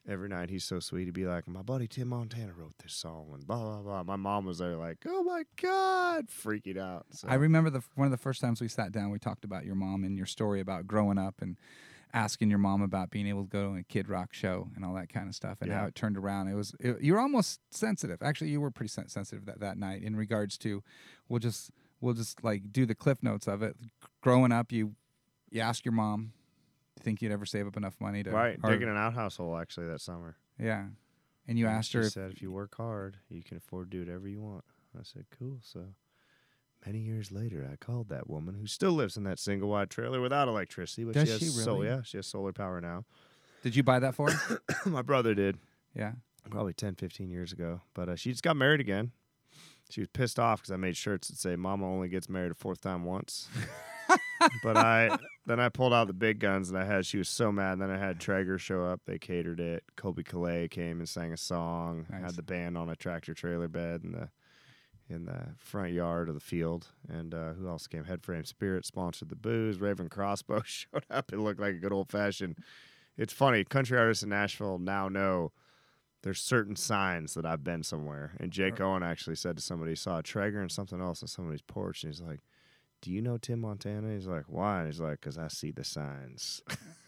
every 0.07 0.29
night 0.29 0.49
he's 0.49 0.63
so 0.63 0.79
sweet. 0.79 1.05
He'd 1.05 1.13
be 1.13 1.25
like, 1.25 1.47
"My 1.47 1.61
buddy 1.61 1.87
Tim 1.87 2.09
Montana 2.09 2.53
wrote 2.53 2.73
this 2.81 2.93
song," 2.93 3.29
and 3.33 3.45
blah 3.45 3.59
blah 3.59 3.81
blah. 3.81 4.03
My 4.03 4.15
mom 4.15 4.45
was 4.45 4.57
there, 4.59 4.75
like, 4.75 4.99
"Oh 5.05 5.23
my 5.23 5.43
god," 5.61 6.27
freaking 6.27 6.77
out. 6.77 7.05
So, 7.11 7.27
I 7.27 7.35
remember 7.35 7.69
the 7.69 7.81
one 7.95 8.05
of 8.05 8.11
the 8.11 8.17
first 8.17 8.41
times 8.41 8.61
we 8.61 8.67
sat 8.67 8.91
down, 8.91 9.09
we 9.11 9.19
talked 9.19 9.45
about 9.45 9.65
your 9.65 9.75
mom 9.75 10.03
and 10.03 10.17
your 10.17 10.25
story 10.25 10.59
about 10.59 10.87
growing 10.87 11.17
up 11.17 11.41
and 11.41 11.57
asking 12.13 12.49
your 12.49 12.59
mom 12.59 12.81
about 12.81 13.09
being 13.09 13.27
able 13.27 13.43
to 13.43 13.49
go 13.49 13.73
to 13.73 13.79
a 13.79 13.83
Kid 13.83 14.07
Rock 14.07 14.33
show 14.33 14.69
and 14.75 14.85
all 14.85 14.93
that 14.93 15.09
kind 15.09 15.27
of 15.27 15.33
stuff 15.33 15.57
and 15.61 15.71
how 15.71 15.85
it 15.85 15.95
turned 15.95 16.15
around. 16.15 16.47
It 16.47 16.53
was 16.55 16.75
it, 16.79 17.01
you 17.01 17.13
were 17.13 17.19
almost 17.19 17.59
sensitive. 17.71 18.21
Actually, 18.21 18.51
you 18.51 18.61
were 18.61 18.71
pretty 18.71 18.89
sensitive 18.89 19.45
that, 19.45 19.59
that 19.59 19.77
night 19.77 20.03
in 20.03 20.15
regards 20.15 20.57
to 20.59 20.83
we'll 21.27 21.39
just 21.39 21.71
we'll 21.99 22.13
just 22.13 22.43
like 22.43 22.71
do 22.71 22.85
the 22.85 22.95
cliff 22.95 23.23
notes 23.23 23.47
of 23.47 23.63
it. 23.63 23.75
Growing 24.21 24.51
up, 24.51 24.71
you 24.71 24.95
you 25.49 25.61
ask 25.61 25.85
your 25.85 25.93
mom, 25.93 26.33
think 27.03 27.21
you'd 27.21 27.31
ever 27.31 27.45
save 27.45 27.67
up 27.67 27.77
enough 27.77 27.99
money 27.99 28.23
to 28.23 28.31
right 28.31 28.57
or- 28.63 28.71
digging 28.71 28.89
an 28.89 28.97
outhouse 28.97 29.37
hole 29.37 29.57
actually 29.57 29.87
that 29.87 30.01
summer. 30.01 30.37
yeah, 30.59 30.85
and 31.47 31.59
you 31.59 31.67
asked 31.67 31.91
she 31.91 31.97
her 31.99 32.09
said, 32.09 32.31
"If 32.31 32.41
you 32.41 32.51
work 32.51 32.75
hard, 32.75 33.17
you 33.29 33.43
can 33.43 33.57
afford 33.57 33.91
to 33.91 33.97
do 33.97 34.05
whatever 34.05 34.27
you 34.27 34.41
want." 34.41 34.63
I 34.97 35.03
said, 35.03 35.25
"Cool." 35.37 35.59
So 35.61 35.87
many 36.85 36.99
years 36.99 37.31
later, 37.31 37.67
I 37.71 37.75
called 37.75 38.09
that 38.09 38.29
woman 38.29 38.55
who 38.55 38.67
still 38.67 38.91
lives 38.93 39.17
in 39.17 39.23
that 39.23 39.39
single 39.39 39.69
wide 39.69 39.89
trailer 39.89 40.21
without 40.21 40.47
electricity, 40.47 41.03
but 41.03 41.13
Does 41.13 41.27
she 41.27 41.31
has 41.45 41.55
she 41.55 41.69
really? 41.69 41.87
yeah, 41.87 42.01
she 42.03 42.17
has 42.17 42.27
solar 42.27 42.53
power 42.53 42.79
now. 42.81 43.05
Did 43.63 43.75
you 43.75 43.83
buy 43.83 43.99
that 43.99 44.15
for 44.15 44.29
her? 44.31 44.61
My 44.85 45.01
brother 45.01 45.33
did 45.33 45.57
yeah. 45.95 46.13
probably 46.49 46.73
10, 46.73 46.95
15 46.95 47.29
years 47.29 47.53
ago, 47.53 47.81
but 47.93 48.09
uh, 48.09 48.15
she 48.17 48.31
just 48.31 48.43
got 48.43 48.57
married 48.57 48.81
again. 48.81 49.11
She 49.89 50.01
was 50.01 50.09
pissed 50.09 50.37
off 50.39 50.59
because 50.61 50.71
I 50.71 50.75
made 50.77 50.97
shirts 50.97 51.27
that 51.29 51.37
say 51.37 51.55
"Mama 51.55 51.85
only 51.85 52.07
gets 52.09 52.27
married 52.27 52.51
a 52.51 52.55
fourth 52.55 52.81
time 52.81 53.03
once." 53.05 53.47
but 54.63 54.77
I 54.77 55.17
then 55.45 55.59
I 55.59 55.69
pulled 55.69 55.93
out 55.93 56.07
the 56.07 56.13
big 56.13 56.39
guns 56.39 56.69
and 56.69 56.77
I 56.77 56.85
had. 56.85 57.05
She 57.05 57.17
was 57.17 57.29
so 57.29 57.51
mad. 57.51 57.73
And 57.73 57.81
Then 57.81 57.91
I 57.91 57.97
had 57.97 58.19
Traeger 58.19 58.57
show 58.57 58.85
up. 58.85 59.01
They 59.05 59.17
catered 59.17 59.59
it. 59.59 59.83
Colby 59.95 60.23
Calais 60.23 60.67
came 60.69 60.99
and 60.99 61.09
sang 61.09 61.33
a 61.33 61.37
song. 61.37 62.05
Nice. 62.09 62.21
Had 62.21 62.35
the 62.35 62.43
band 62.43 62.77
on 62.77 62.89
a 62.89 62.95
tractor 62.95 63.33
trailer 63.33 63.67
bed 63.67 64.01
in 64.03 64.11
the 64.11 64.29
in 65.09 65.25
the 65.25 65.49
front 65.57 65.91
yard 65.91 66.29
of 66.29 66.35
the 66.35 66.41
field. 66.41 66.87
And 67.09 67.33
uh, 67.33 67.53
who 67.53 67.67
else 67.67 67.87
came? 67.87 68.05
Headframe 68.05 68.47
Spirit 68.47 68.85
sponsored 68.85 69.29
the 69.29 69.35
booze. 69.35 69.79
Ravin 69.79 70.09
Crossbow 70.09 70.61
showed 70.65 71.05
up. 71.09 71.31
It 71.33 71.39
looked 71.39 71.59
like 71.59 71.75
a 71.75 71.79
good 71.79 71.93
old 71.93 72.09
fashioned. 72.09 72.57
It's 73.17 73.33
funny. 73.33 73.63
Country 73.63 73.97
artists 73.97 74.23
in 74.23 74.29
Nashville 74.29 74.79
now 74.79 75.07
know 75.07 75.51
there's 76.23 76.39
certain 76.39 76.75
signs 76.75 77.33
that 77.33 77.45
I've 77.45 77.63
been 77.63 77.83
somewhere. 77.83 78.31
And 78.39 78.51
Jake 78.51 78.79
Owen 78.79 79.03
actually 79.03 79.35
said 79.35 79.57
to 79.57 79.61
somebody, 79.61 79.91
he 79.91 79.95
saw 79.95 80.19
a 80.19 80.23
Traeger 80.23 80.61
and 80.61 80.71
something 80.71 81.01
else 81.01 81.21
on 81.21 81.27
somebody's 81.27 81.61
porch. 81.61 82.03
And 82.03 82.13
he's 82.13 82.21
like, 82.21 82.39
Do 83.03 83.11
you 83.11 83.21
know 83.21 83.37
Tim 83.37 83.59
Montana? 83.59 84.13
He's 84.13 84.27
like, 84.27 84.45
Why? 84.47 84.79
And 84.79 84.87
he's 84.87 85.01
like, 85.01 85.19
Because 85.19 85.37
I 85.37 85.49
see 85.49 85.71
the 85.71 85.83
signs, 85.83 86.61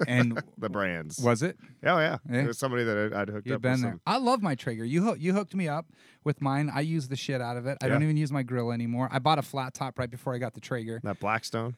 And 0.06 0.42
the 0.58 0.70
brands. 0.70 1.18
was 1.20 1.42
it? 1.42 1.58
Oh, 1.86 1.98
yeah. 2.00 2.18
Yeah. 2.30 2.42
It 2.42 2.48
was 2.48 2.58
somebody 2.60 2.84
that 2.84 2.98
I'd, 2.98 3.14
I'd 3.14 3.30
hooked 3.30 3.48
You've 3.48 3.56
up 3.56 3.62
been 3.62 3.72
with. 3.72 3.82
there. 3.82 3.92
Some, 3.92 4.02
I 4.06 4.18
love 4.18 4.42
my 4.44 4.56
Traeger. 4.56 4.84
You 4.84 5.04
hoo- 5.04 5.16
you 5.18 5.34
hooked 5.34 5.56
me 5.56 5.70
up 5.70 5.86
with 6.26 6.42
mine. 6.42 6.70
I 6.74 6.82
use 6.82 7.08
the 7.08 7.16
shit 7.16 7.40
out 7.40 7.56
of 7.56 7.66
it. 7.66 7.78
I 7.82 7.88
don't 7.88 8.04
even 8.04 8.18
use 8.18 8.30
my 8.32 8.44
grill 8.44 8.72
anymore. 8.74 9.08
I 9.10 9.20
bought 9.20 9.40
a 9.40 9.42
flat 9.42 9.74
top 9.74 9.98
right 9.98 10.12
before 10.12 10.36
I 10.36 10.38
got 10.38 10.54
the 10.54 10.60
Traeger. 10.62 11.00
that 11.04 11.22
Blackstone. 11.22 11.76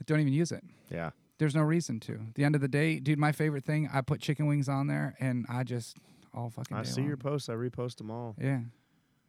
I 0.00 0.02
don't 0.04 0.18
even 0.18 0.32
use 0.32 0.50
it. 0.50 0.64
Yeah. 0.90 1.10
There's 1.38 1.54
no 1.54 1.62
reason 1.62 2.00
to. 2.00 2.14
At 2.14 2.34
the 2.34 2.42
end 2.44 2.54
of 2.56 2.60
the 2.60 2.68
day, 2.68 2.98
dude, 2.98 3.18
my 3.20 3.30
favorite 3.32 3.64
thing, 3.64 3.88
I 3.92 4.00
put 4.00 4.20
chicken 4.20 4.46
wings 4.46 4.68
on 4.68 4.88
there 4.88 5.14
and 5.20 5.46
I 5.48 5.62
just 5.62 5.96
all 6.34 6.50
fucking 6.50 6.76
I 6.76 6.82
see 6.82 7.02
your 7.02 7.16
posts. 7.16 7.48
I 7.48 7.54
repost 7.54 7.96
them 7.98 8.10
all. 8.10 8.34
Yeah. 8.40 8.60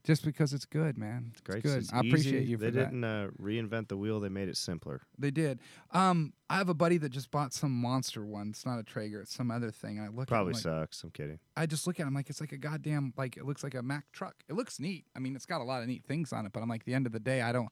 Just 0.03 0.25
because 0.25 0.51
it's 0.51 0.65
good, 0.65 0.97
man. 0.97 1.27
It's 1.31 1.41
Great. 1.41 1.61
good. 1.61 1.77
It's 1.77 1.93
I 1.93 1.99
appreciate 1.99 2.41
easy. 2.43 2.51
you 2.51 2.57
for 2.57 2.63
They 2.65 2.71
that. 2.71 2.85
didn't 2.85 3.03
uh, 3.03 3.27
reinvent 3.39 3.87
the 3.87 3.97
wheel. 3.97 4.19
They 4.19 4.29
made 4.29 4.49
it 4.49 4.57
simpler. 4.57 5.01
They 5.19 5.29
did. 5.29 5.59
Um, 5.91 6.33
I 6.49 6.57
have 6.57 6.69
a 6.69 6.73
buddy 6.73 6.97
that 6.97 7.09
just 7.09 7.29
bought 7.29 7.53
some 7.53 7.71
monster 7.71 8.25
one. 8.25 8.49
It's 8.49 8.65
not 8.65 8.79
a 8.79 8.83
Traeger. 8.83 9.21
It's 9.21 9.33
some 9.35 9.51
other 9.51 9.69
thing. 9.69 9.99
And 9.99 10.07
I 10.07 10.09
look 10.09 10.27
Probably 10.27 10.53
at 10.53 10.65
it, 10.65 10.67
I'm 10.67 10.73
like, 10.79 10.81
sucks. 10.87 11.03
I'm 11.03 11.11
kidding. 11.11 11.37
I 11.55 11.67
just 11.67 11.85
look 11.85 11.99
at 11.99 12.03
it. 12.03 12.07
I'm 12.07 12.15
like, 12.15 12.31
it's 12.31 12.41
like 12.41 12.51
a 12.51 12.57
goddamn 12.57 13.13
like 13.15 13.37
it 13.37 13.45
looks 13.45 13.63
like 13.63 13.75
a 13.75 13.83
Mack 13.83 14.11
truck. 14.11 14.35
It 14.49 14.53
looks 14.53 14.79
neat. 14.79 15.05
I 15.15 15.19
mean, 15.19 15.35
it's 15.35 15.45
got 15.45 15.61
a 15.61 15.63
lot 15.63 15.83
of 15.83 15.87
neat 15.87 16.03
things 16.05 16.33
on 16.33 16.47
it. 16.47 16.51
But 16.51 16.63
I'm 16.63 16.69
like, 16.69 16.81
at 16.81 16.85
the 16.87 16.95
end 16.95 17.05
of 17.05 17.11
the 17.11 17.19
day, 17.19 17.41
I 17.43 17.51
don't, 17.51 17.69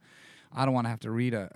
I 0.54 0.66
don't 0.66 0.74
want 0.76 0.86
to 0.86 0.90
have 0.90 1.00
to 1.02 1.12
read 1.12 1.34
a. 1.34 1.50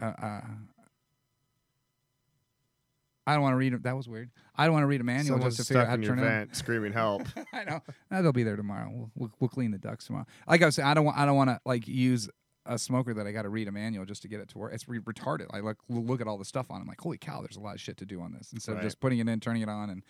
I 3.25 3.33
don't 3.33 3.41
want 3.41 3.53
to 3.53 3.57
read. 3.57 3.73
A, 3.73 3.77
that 3.79 3.95
was 3.95 4.07
weird. 4.09 4.29
I 4.55 4.65
don't 4.65 4.73
want 4.73 4.83
to 4.83 4.87
read 4.87 5.01
a 5.01 5.03
manual 5.05 5.35
Someone's 5.37 5.55
just 5.57 5.67
to 5.69 5.73
figure 5.73 5.81
out 5.83 5.89
how 5.89 5.95
to 5.95 6.03
turn 6.03 6.19
it. 6.19 6.23
on. 6.23 6.27
vent 6.27 6.55
screaming 6.55 6.93
help. 6.93 7.23
I 7.53 7.63
know. 7.63 7.81
Uh, 8.11 8.21
they'll 8.21 8.33
be 8.33 8.43
there 8.43 8.55
tomorrow. 8.57 8.89
We'll, 8.93 9.11
we'll, 9.15 9.31
we'll 9.39 9.49
clean 9.49 9.71
the 9.71 9.77
ducts 9.77 10.05
tomorrow. 10.05 10.25
Like 10.47 10.61
I 10.61 10.65
was 10.65 10.75
saying, 10.75 10.87
I 10.87 10.93
don't 10.93 11.05
want 11.05 11.17
I 11.17 11.25
don't 11.25 11.35
want 11.35 11.49
to 11.49 11.59
like 11.65 11.87
use 11.87 12.29
a 12.65 12.77
smoker 12.79 13.13
that 13.13 13.27
I 13.27 13.31
got 13.33 13.41
to 13.41 13.49
read 13.49 13.67
a 13.67 13.71
manual 13.73 14.05
just 14.05 14.21
to 14.21 14.29
get 14.29 14.39
it 14.39 14.47
to 14.49 14.57
work. 14.57 14.73
It's 14.73 14.87
re- 14.87 14.99
retarded. 14.99 15.47
I 15.51 15.59
like 15.59 15.75
look 15.89 16.21
at 16.21 16.27
all 16.27 16.37
the 16.37 16.45
stuff 16.45 16.67
on. 16.69 16.77
it. 16.77 16.81
I'm 16.83 16.87
like, 16.87 17.01
holy 17.01 17.17
cow, 17.17 17.41
there's 17.41 17.57
a 17.57 17.59
lot 17.61 17.75
of 17.75 17.81
shit 17.81 17.97
to 17.97 18.05
do 18.05 18.21
on 18.21 18.31
this 18.33 18.53
instead 18.53 18.73
Right. 18.73 18.77
of 18.79 18.83
just 18.85 18.99
putting 19.01 19.19
it 19.19 19.27
in, 19.27 19.39
turning 19.41 19.61
it 19.63 19.69
on. 19.69 19.89
And 19.89 20.01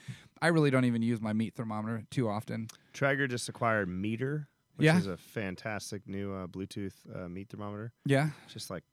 I 0.41 0.47
really 0.49 0.69
don't 0.69 0.85
even 0.85 1.01
use 1.01 1.19
my 1.21 1.33
meat 1.33 1.55
thermometer 1.55 2.03
too 2.11 2.29
often. 2.29 2.67
Traeger 2.93 3.27
just 3.27 3.49
acquired 3.49 3.89
MEATER, 3.89 4.47
which 4.75 4.85
Yeah. 4.85 4.97
is 4.99 5.07
a 5.07 5.17
fantastic 5.17 6.07
new 6.07 6.31
uh, 6.33 6.45
Bluetooth 6.45 6.93
uh, 7.15 7.27
meat 7.27 7.49
thermometer. 7.49 7.91
Yeah. 8.05 8.29
just 8.47 8.69
like 8.69 8.83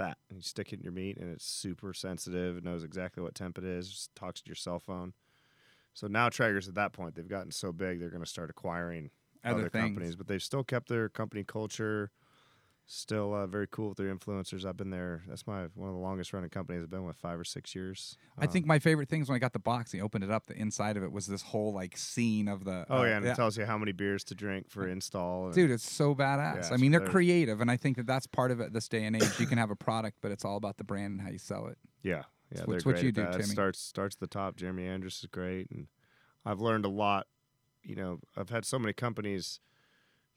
that. 0.00 0.18
And 0.28 0.38
you 0.38 0.42
stick 0.42 0.72
it 0.72 0.78
in 0.78 0.82
your 0.82 0.92
meat, 0.92 1.16
and 1.18 1.32
it's 1.32 1.44
super 1.44 1.94
sensitive. 1.94 2.56
It 2.56 2.64
knows 2.64 2.84
exactly 2.84 3.22
what 3.22 3.34
temp 3.34 3.58
it 3.58 3.64
is. 3.64 3.88
Just 3.88 4.14
talks 4.14 4.40
to 4.40 4.48
your 4.48 4.56
cell 4.56 4.80
phone. 4.80 5.12
So 5.94 6.06
now 6.06 6.28
Traeger's 6.28 6.68
at 6.68 6.74
that 6.74 6.92
point. 6.92 7.14
They've 7.14 7.28
gotten 7.28 7.50
so 7.50 7.72
big, 7.72 8.00
they're 8.00 8.10
going 8.10 8.22
to 8.22 8.28
start 8.28 8.50
acquiring 8.50 9.10
Other 9.44 9.66
other, 9.66 9.70
companies. 9.70 10.16
But 10.16 10.28
they've 10.28 10.42
still 10.42 10.64
kept 10.64 10.88
their 10.88 11.08
company 11.08 11.44
culture. 11.44 12.10
Still 12.92 13.32
uh, 13.32 13.46
very 13.46 13.68
cool 13.68 13.90
with 13.90 13.98
their 13.98 14.12
influencers. 14.12 14.64
I've 14.64 14.76
been 14.76 14.90
there. 14.90 15.22
That's 15.28 15.46
my 15.46 15.66
one 15.76 15.88
of 15.88 15.94
the 15.94 16.00
longest 16.00 16.32
running 16.32 16.50
companies 16.50 16.82
I've 16.82 16.90
been 16.90 17.04
with, 17.04 17.16
five 17.16 17.38
or 17.38 17.44
six 17.44 17.72
years. 17.72 18.16
I 18.36 18.48
think 18.48 18.66
my 18.66 18.80
favorite 18.80 19.08
things 19.08 19.28
when 19.28 19.36
I 19.36 19.38
got 19.38 19.52
the 19.52 19.60
box 19.60 19.94
and 19.94 20.02
opened 20.02 20.24
it 20.24 20.30
up, 20.32 20.46
the 20.46 20.56
inside 20.56 20.96
of 20.96 21.04
it 21.04 21.12
was 21.12 21.28
this 21.28 21.40
whole 21.40 21.72
like 21.72 21.96
scene 21.96 22.48
of 22.48 22.64
the. 22.64 22.86
Oh 22.90 22.98
uh, 22.98 23.04
yeah, 23.04 23.16
and 23.18 23.24
it 23.24 23.36
tells 23.36 23.56
you 23.56 23.64
how 23.64 23.78
many 23.78 23.92
beers 23.92 24.24
to 24.24 24.34
drink 24.34 24.68
for 24.68 24.88
install. 24.88 25.46
and- 25.46 25.54
Dude, 25.54 25.70
it's 25.70 25.88
so 25.88 26.16
badass. 26.16 26.68
Yeah, 26.68 26.74
I 26.74 26.78
mean, 26.78 26.90
they're 26.90 26.98
creative, 26.98 27.60
and 27.60 27.70
I 27.70 27.76
think 27.76 27.96
that 27.96 28.08
that's 28.08 28.26
part 28.26 28.50
of 28.50 28.58
it 28.58 28.72
this 28.72 28.88
day 28.88 29.04
and 29.04 29.14
age. 29.14 29.38
You 29.38 29.46
can 29.46 29.58
have 29.58 29.70
a 29.70 29.76
product, 29.76 30.16
but 30.20 30.32
it's 30.32 30.44
all 30.44 30.56
about 30.56 30.76
the 30.76 30.82
brand 30.82 31.12
and 31.12 31.20
how 31.20 31.30
you 31.30 31.38
sell 31.38 31.68
it. 31.68 31.78
Yeah, 32.02 32.22
yeah, 32.52 32.64
It's 32.66 32.84
what 32.84 33.00
you 33.04 33.12
do, 33.12 33.22
that. 33.22 33.36
It 33.36 33.42
Timmy. 33.42 33.44
starts 33.44 33.78
starts 33.78 34.16
at 34.16 34.20
the 34.20 34.26
top. 34.26 34.56
Jeremy 34.56 34.88
Andrus 34.88 35.20
is 35.20 35.26
great, 35.26 35.70
and 35.70 35.86
I've 36.44 36.60
learned 36.60 36.86
a 36.86 36.88
lot. 36.88 37.28
You 37.84 37.94
know, 37.94 38.18
I've 38.36 38.50
had 38.50 38.64
so 38.64 38.80
many 38.80 38.94
companies 38.94 39.60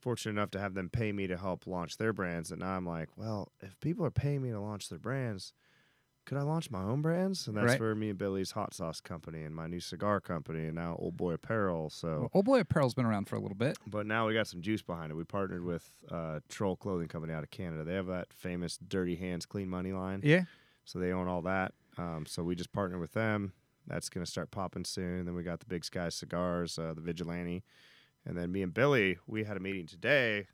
fortunate 0.04 0.32
enough 0.34 0.52
to 0.52 0.60
have 0.60 0.74
them 0.74 0.90
pay 0.90 1.12
me 1.12 1.26
to 1.28 1.38
help 1.38 1.66
launch 1.66 1.98
their 1.98 2.14
brands, 2.14 2.52
And 2.52 2.60
now 2.60 2.76
I'm 2.78 2.86
like, 2.86 3.10
well, 3.16 3.52
if 3.62 3.80
people 3.80 4.06
are 4.06 4.12
paying 4.12 4.42
me 4.42 4.52
to 4.52 4.60
launch 4.60 4.90
their 4.90 5.00
brands, 5.00 5.54
could 6.26 6.38
I 6.38 6.42
launch 6.42 6.70
my 6.72 6.82
own 6.82 7.02
brands? 7.02 7.48
And 7.48 7.58
that's 7.58 7.66
Right. 7.66 7.80
where 7.80 7.96
me 7.96 8.10
and 8.10 8.18
Billy's 8.18 8.52
hot 8.52 8.74
sauce 8.74 9.02
company 9.02 9.44
and 9.44 9.54
my 9.56 9.68
new 9.68 9.80
cigar 9.80 10.22
company, 10.22 10.66
and 10.68 10.76
now 10.76 10.96
Old 11.00 11.18
Boy 11.18 11.34
Apparel. 11.34 11.90
So. 11.90 12.20
Well, 12.22 12.30
Old 12.34 12.46
Boy 12.46 12.60
Apparel's 12.60 12.94
been 12.94 13.06
around 13.06 13.28
for 13.28 13.36
a 13.36 13.40
little 13.40 13.58
bit. 13.58 13.78
But 13.88 14.06
now 14.06 14.28
we 14.28 14.34
got 14.34 14.48
some 14.48 14.62
juice 14.62 14.82
behind 14.82 15.12
it. 15.12 15.16
We 15.16 15.24
partnered 15.26 15.64
with 15.66 15.90
uh, 16.10 16.40
Troll 16.50 16.76
Clothing 16.78 17.08
Company 17.10 17.34
out 17.34 17.44
of 17.44 17.50
Canada. 17.52 17.84
They 17.84 17.96
have 17.96 18.08
that 18.08 18.32
famous 18.34 18.78
"Dirty 18.78 19.16
Hands, 19.16 19.46
Clean 19.46 19.68
Money" 19.68 19.92
line. 19.92 20.22
Yeah. 20.24 20.44
So 20.86 21.00
they 21.00 21.12
own 21.12 21.28
all 21.28 21.42
that. 21.44 21.74
Um, 21.98 22.26
so 22.26 22.44
we 22.44 22.56
just 22.56 22.72
partnered 22.72 23.00
with 23.02 23.14
them. 23.14 23.54
That's 23.88 24.08
going 24.10 24.24
to 24.26 24.32
start 24.32 24.50
popping 24.50 24.86
soon. 24.86 25.26
Then 25.26 25.36
we 25.36 25.44
got 25.44 25.60
the 25.60 25.66
Big 25.66 25.84
Sky 25.84 26.08
Cigars, 26.10 26.80
uh, 26.80 26.94
the 26.94 27.02
Vigilante. 27.02 27.64
And 28.26 28.38
then 28.38 28.52
me 28.52 28.62
and 28.62 28.74
Billy, 28.74 29.18
we 29.28 29.44
had 29.44 29.58
a 29.58 29.60
meeting 29.60 29.86
today. 29.86 30.48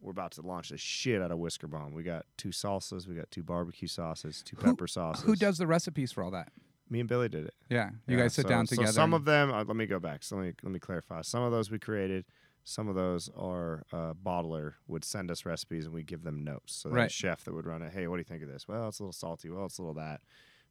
We're 0.00 0.12
about 0.12 0.32
to 0.32 0.42
launch 0.42 0.70
the 0.70 0.78
shit 0.78 1.20
out 1.20 1.30
of 1.30 1.38
Whisker 1.38 1.66
Bomb. 1.66 1.92
We 1.92 2.02
got 2.02 2.24
two 2.38 2.48
salsas, 2.50 3.06
we 3.06 3.14
got 3.14 3.30
two 3.30 3.42
barbecue 3.42 3.88
sauces, 3.88 4.42
two 4.42 4.56
Who- 4.56 4.64
pepper 4.64 4.86
sauces. 4.86 5.24
Who 5.24 5.36
does 5.36 5.58
the 5.58 5.66
recipes 5.66 6.10
for 6.10 6.22
all 6.24 6.30
that? 6.30 6.52
Me 6.88 7.00
and 7.00 7.08
Billy 7.08 7.28
did 7.28 7.44
it. 7.46 7.54
Yeah, 7.68 7.90
you 8.08 8.16
Yeah, 8.16 8.22
guys 8.24 8.34
sit 8.34 8.42
so- 8.44 8.48
down 8.48 8.66
so 8.66 8.76
together. 8.76 8.92
some 8.92 9.12
of 9.14 9.24
them, 9.26 9.50
uh, 9.52 9.62
let 9.64 9.76
me 9.76 9.86
go 9.86 10.00
back. 10.00 10.22
So 10.24 10.36
let 10.36 10.42
me 10.46 10.52
let 10.62 10.72
me 10.72 10.78
clarify. 10.80 11.20
Some 11.22 11.42
of 11.42 11.52
those 11.52 11.70
we 11.70 11.78
created. 11.78 12.24
Some 12.64 12.88
of 12.88 12.94
those 12.94 13.28
our 13.38 13.84
uh, 13.92 14.14
bottler 14.14 14.74
would 14.88 15.04
send 15.04 15.30
us 15.30 15.46
recipes 15.46 15.84
and 15.86 15.94
we 15.94 16.02
give 16.02 16.22
them 16.24 16.42
notes. 16.44 16.74
So 16.74 16.90
Right. 16.90 17.04
the 17.04 17.08
chef 17.12 17.44
that 17.44 17.54
would 17.54 17.66
run 17.66 17.82
it. 17.82 17.92
Hey, 17.92 18.06
what 18.06 18.16
do 18.16 18.20
you 18.20 18.24
think 18.24 18.42
of 18.42 18.48
this? 18.48 18.66
Well, 18.68 18.88
it's 18.88 18.98
a 19.00 19.02
little 19.02 19.12
salty. 19.12 19.48
Well, 19.50 19.66
it's 19.66 19.78
a 19.78 19.82
little 19.82 19.94
that. 19.94 20.20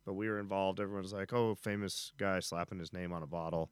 But 0.05 0.13
we 0.13 0.27
were 0.27 0.39
involved. 0.39 0.79
Everyone's 0.79 1.13
like, 1.13 1.33
oh, 1.33 1.55
famous 1.55 2.11
guy 2.17 2.39
slapping 2.41 2.79
his 2.79 2.93
name 2.93 3.11
on 3.13 3.23
a 3.23 3.27
bottle. 3.27 3.71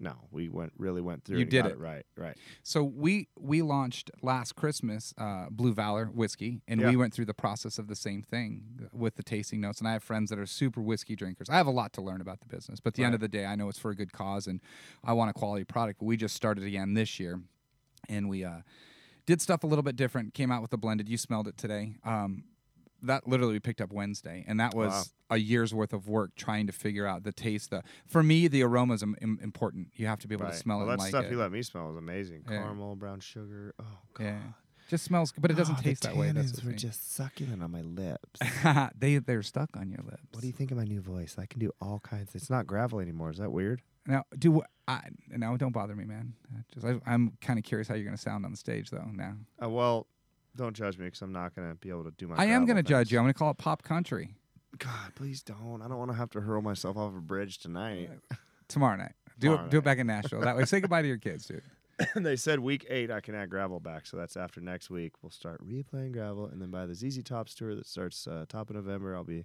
No, 0.00 0.14
we 0.32 0.48
went 0.48 0.72
really 0.76 1.00
went 1.00 1.24
through. 1.24 1.36
You 1.36 1.42
and 1.42 1.50
did 1.50 1.62
got 1.62 1.70
it. 1.70 1.78
right, 1.78 2.04
right. 2.16 2.36
So 2.62 2.82
we 2.82 3.28
we 3.38 3.62
launched 3.62 4.10
last 4.22 4.56
Christmas 4.56 5.14
uh, 5.16 5.46
Blue 5.50 5.72
Valor 5.72 6.06
whiskey, 6.06 6.62
and 6.66 6.80
Yeah. 6.80 6.90
we 6.90 6.96
went 6.96 7.14
through 7.14 7.26
the 7.26 7.34
process 7.34 7.78
of 7.78 7.86
the 7.86 7.94
same 7.94 8.22
thing 8.22 8.88
with 8.92 9.14
the 9.14 9.22
tasting 9.22 9.60
notes. 9.60 9.78
And 9.78 9.86
I 9.88 9.92
have 9.92 10.02
friends 10.02 10.30
that 10.30 10.38
are 10.38 10.46
super 10.46 10.80
whiskey 10.82 11.14
drinkers. 11.14 11.48
I 11.48 11.56
have 11.56 11.68
a 11.68 11.70
lot 11.70 11.92
to 11.94 12.02
learn 12.02 12.20
about 12.20 12.40
the 12.40 12.46
business, 12.46 12.80
but 12.80 12.88
at 12.88 12.94
the 12.94 13.04
end 13.04 13.14
of 13.14 13.20
the 13.20 13.28
day, 13.28 13.46
I 13.46 13.54
know 13.54 13.68
it's 13.68 13.78
for 13.78 13.90
a 13.92 13.96
good 13.96 14.12
cause, 14.12 14.46
and 14.48 14.60
I 15.04 15.12
want 15.12 15.30
a 15.30 15.32
quality 15.32 15.64
product. 15.64 16.00
But 16.00 16.06
we 16.06 16.16
just 16.16 16.34
started 16.34 16.64
again 16.64 16.94
this 16.94 17.20
year, 17.20 17.40
and 18.08 18.28
we 18.28 18.44
uh, 18.44 18.62
did 19.26 19.40
stuff 19.40 19.62
a 19.62 19.66
little 19.66 19.84
bit 19.84 19.96
different. 19.96 20.34
Came 20.34 20.50
out 20.50 20.60
with 20.60 20.72
a 20.72 20.76
blended. 20.76 21.08
You 21.08 21.16
smelled 21.16 21.46
it 21.48 21.56
today. 21.56 21.94
Um, 22.04 22.44
that 23.06 23.26
literally 23.26 23.52
we 23.54 23.60
picked 23.60 23.80
up 23.80 23.92
Wednesday, 23.92 24.44
and 24.46 24.58
that 24.60 24.74
was 24.74 24.92
Wow. 24.92 25.02
a 25.30 25.38
year's 25.38 25.72
worth 25.74 25.92
of 25.92 26.08
work 26.08 26.32
trying 26.36 26.66
to 26.66 26.72
figure 26.72 27.06
out 27.06 27.22
the 27.24 27.32
taste. 27.32 27.70
The 27.70 27.82
for 28.06 28.22
me, 28.22 28.48
the 28.48 28.62
aroma 28.62 28.94
is 28.94 29.02
im- 29.02 29.16
im- 29.20 29.38
important. 29.42 29.88
You 29.94 30.06
have 30.06 30.18
to 30.20 30.28
be 30.28 30.34
able 30.34 30.44
right. 30.44 30.52
to 30.52 30.58
smell 30.58 30.78
well, 30.78 30.86
it 30.88 30.90
that 30.90 30.98
like 30.98 31.08
stuff 31.08 31.24
it. 31.26 31.30
you 31.32 31.38
let 31.38 31.52
me 31.52 31.62
smell 31.62 31.86
was 31.88 31.96
amazing. 31.96 32.44
Yeah. 32.50 32.58
Caramel, 32.58 32.96
brown 32.96 33.20
sugar. 33.20 33.74
Oh, 33.80 33.84
God. 34.14 34.24
Yeah. 34.24 34.38
Just 34.90 35.04
smells, 35.04 35.32
but 35.38 35.50
it 35.50 35.54
doesn't 35.54 35.78
Oh, 35.78 35.82
taste 35.82 36.02
the 36.02 36.08
that 36.08 36.16
way. 36.16 36.30
That's 36.30 36.52
tannins 36.52 36.64
were 36.64 36.72
just 36.72 37.14
succulent 37.14 37.62
on 37.62 37.70
my 37.70 37.80
lips. 37.80 38.38
they 38.98 39.16
they're 39.16 39.42
stuck 39.42 39.70
on 39.78 39.88
your 39.88 40.02
lips. 40.04 40.22
what 40.32 40.42
do 40.42 40.46
you 40.46 40.52
think 40.52 40.70
of 40.70 40.76
my 40.76 40.84
new 40.84 41.00
voice? 41.00 41.36
I 41.38 41.46
can 41.46 41.58
do 41.58 41.70
all 41.80 42.00
kinds. 42.00 42.34
It's 42.34 42.50
not 42.50 42.66
gravel 42.66 43.00
anymore. 43.00 43.30
Is 43.30 43.38
that 43.38 43.50
weird? 43.50 43.80
now? 44.06 44.24
Do 44.38 44.60
I 44.86 45.00
no? 45.30 45.56
Don't 45.56 45.72
bother 45.72 45.96
me, 45.96 46.04
man. 46.04 46.34
Uh, 46.54 46.58
Just 46.74 46.84
I, 46.86 47.00
I'm 47.06 47.32
kind 47.40 47.58
of 47.58 47.64
curious 47.64 47.88
how 47.88 47.94
you're 47.94 48.04
gonna 48.04 48.18
sound 48.18 48.44
on 48.44 48.50
the 48.50 48.58
stage, 48.58 48.90
though. 48.90 49.08
Now 49.10 49.36
Uh, 49.62 49.70
well, 49.70 50.06
don't 50.56 50.74
judge 50.74 50.98
me 50.98 51.06
because 51.06 51.22
I'm 51.22 51.32
not 51.32 51.54
going 51.54 51.68
to 51.68 51.74
be 51.74 51.90
able 51.90 52.04
to 52.04 52.12
do 52.12 52.28
my. 52.28 52.36
I 52.36 52.46
am 52.46 52.66
gonna 52.66 52.82
judge 52.82 53.12
you. 53.12 53.18
I'm 53.18 53.24
gonna 53.24 53.34
call 53.34 53.50
it 53.50 53.58
pop 53.58 53.82
country 53.82 54.34
God, 54.78 55.14
please 55.14 55.42
don't. 55.42 55.82
I 55.82 55.88
don't 55.88 55.98
want 55.98 56.10
to 56.10 56.16
have 56.16 56.30
to 56.30 56.40
hurl 56.40 56.62
myself 56.62 56.96
off 56.96 57.14
a 57.14 57.20
bridge 57.20 57.58
tonight. 57.58 58.10
tomorrow 58.68 58.96
night. 58.96 59.12
Do 59.38 59.48
Tomorrow 59.48 59.66
it. 59.66 59.70
Do 59.70 59.78
it 59.78 59.84
back 59.84 59.98
in 59.98 60.06
Nashville. 60.06 60.40
That 60.40 60.56
way, 60.56 60.64
say 60.64 60.80
goodbye 60.80 61.02
to 61.02 61.08
your 61.08 61.18
kids, 61.18 61.46
dude. 61.46 61.62
they 62.16 62.34
said 62.34 62.58
week 62.58 62.84
eight 62.90 63.10
I 63.10 63.20
can 63.20 63.36
add 63.36 63.50
gravel 63.50 63.78
back, 63.78 64.06
so 64.06 64.16
that's 64.16 64.36
after 64.36 64.60
next 64.60 64.90
week. 64.90 65.12
We'll 65.22 65.30
start 65.30 65.64
replaying 65.64 66.12
gravel, 66.12 66.46
and 66.46 66.60
then 66.60 66.70
by 66.70 66.86
the 66.86 66.94
ZZ 66.94 67.22
Top 67.22 67.48
tour 67.48 67.74
that 67.76 67.86
starts 67.86 68.26
uh, 68.26 68.46
top 68.48 68.70
of 68.70 68.76
November, 68.76 69.14
I'll 69.14 69.24
be 69.24 69.44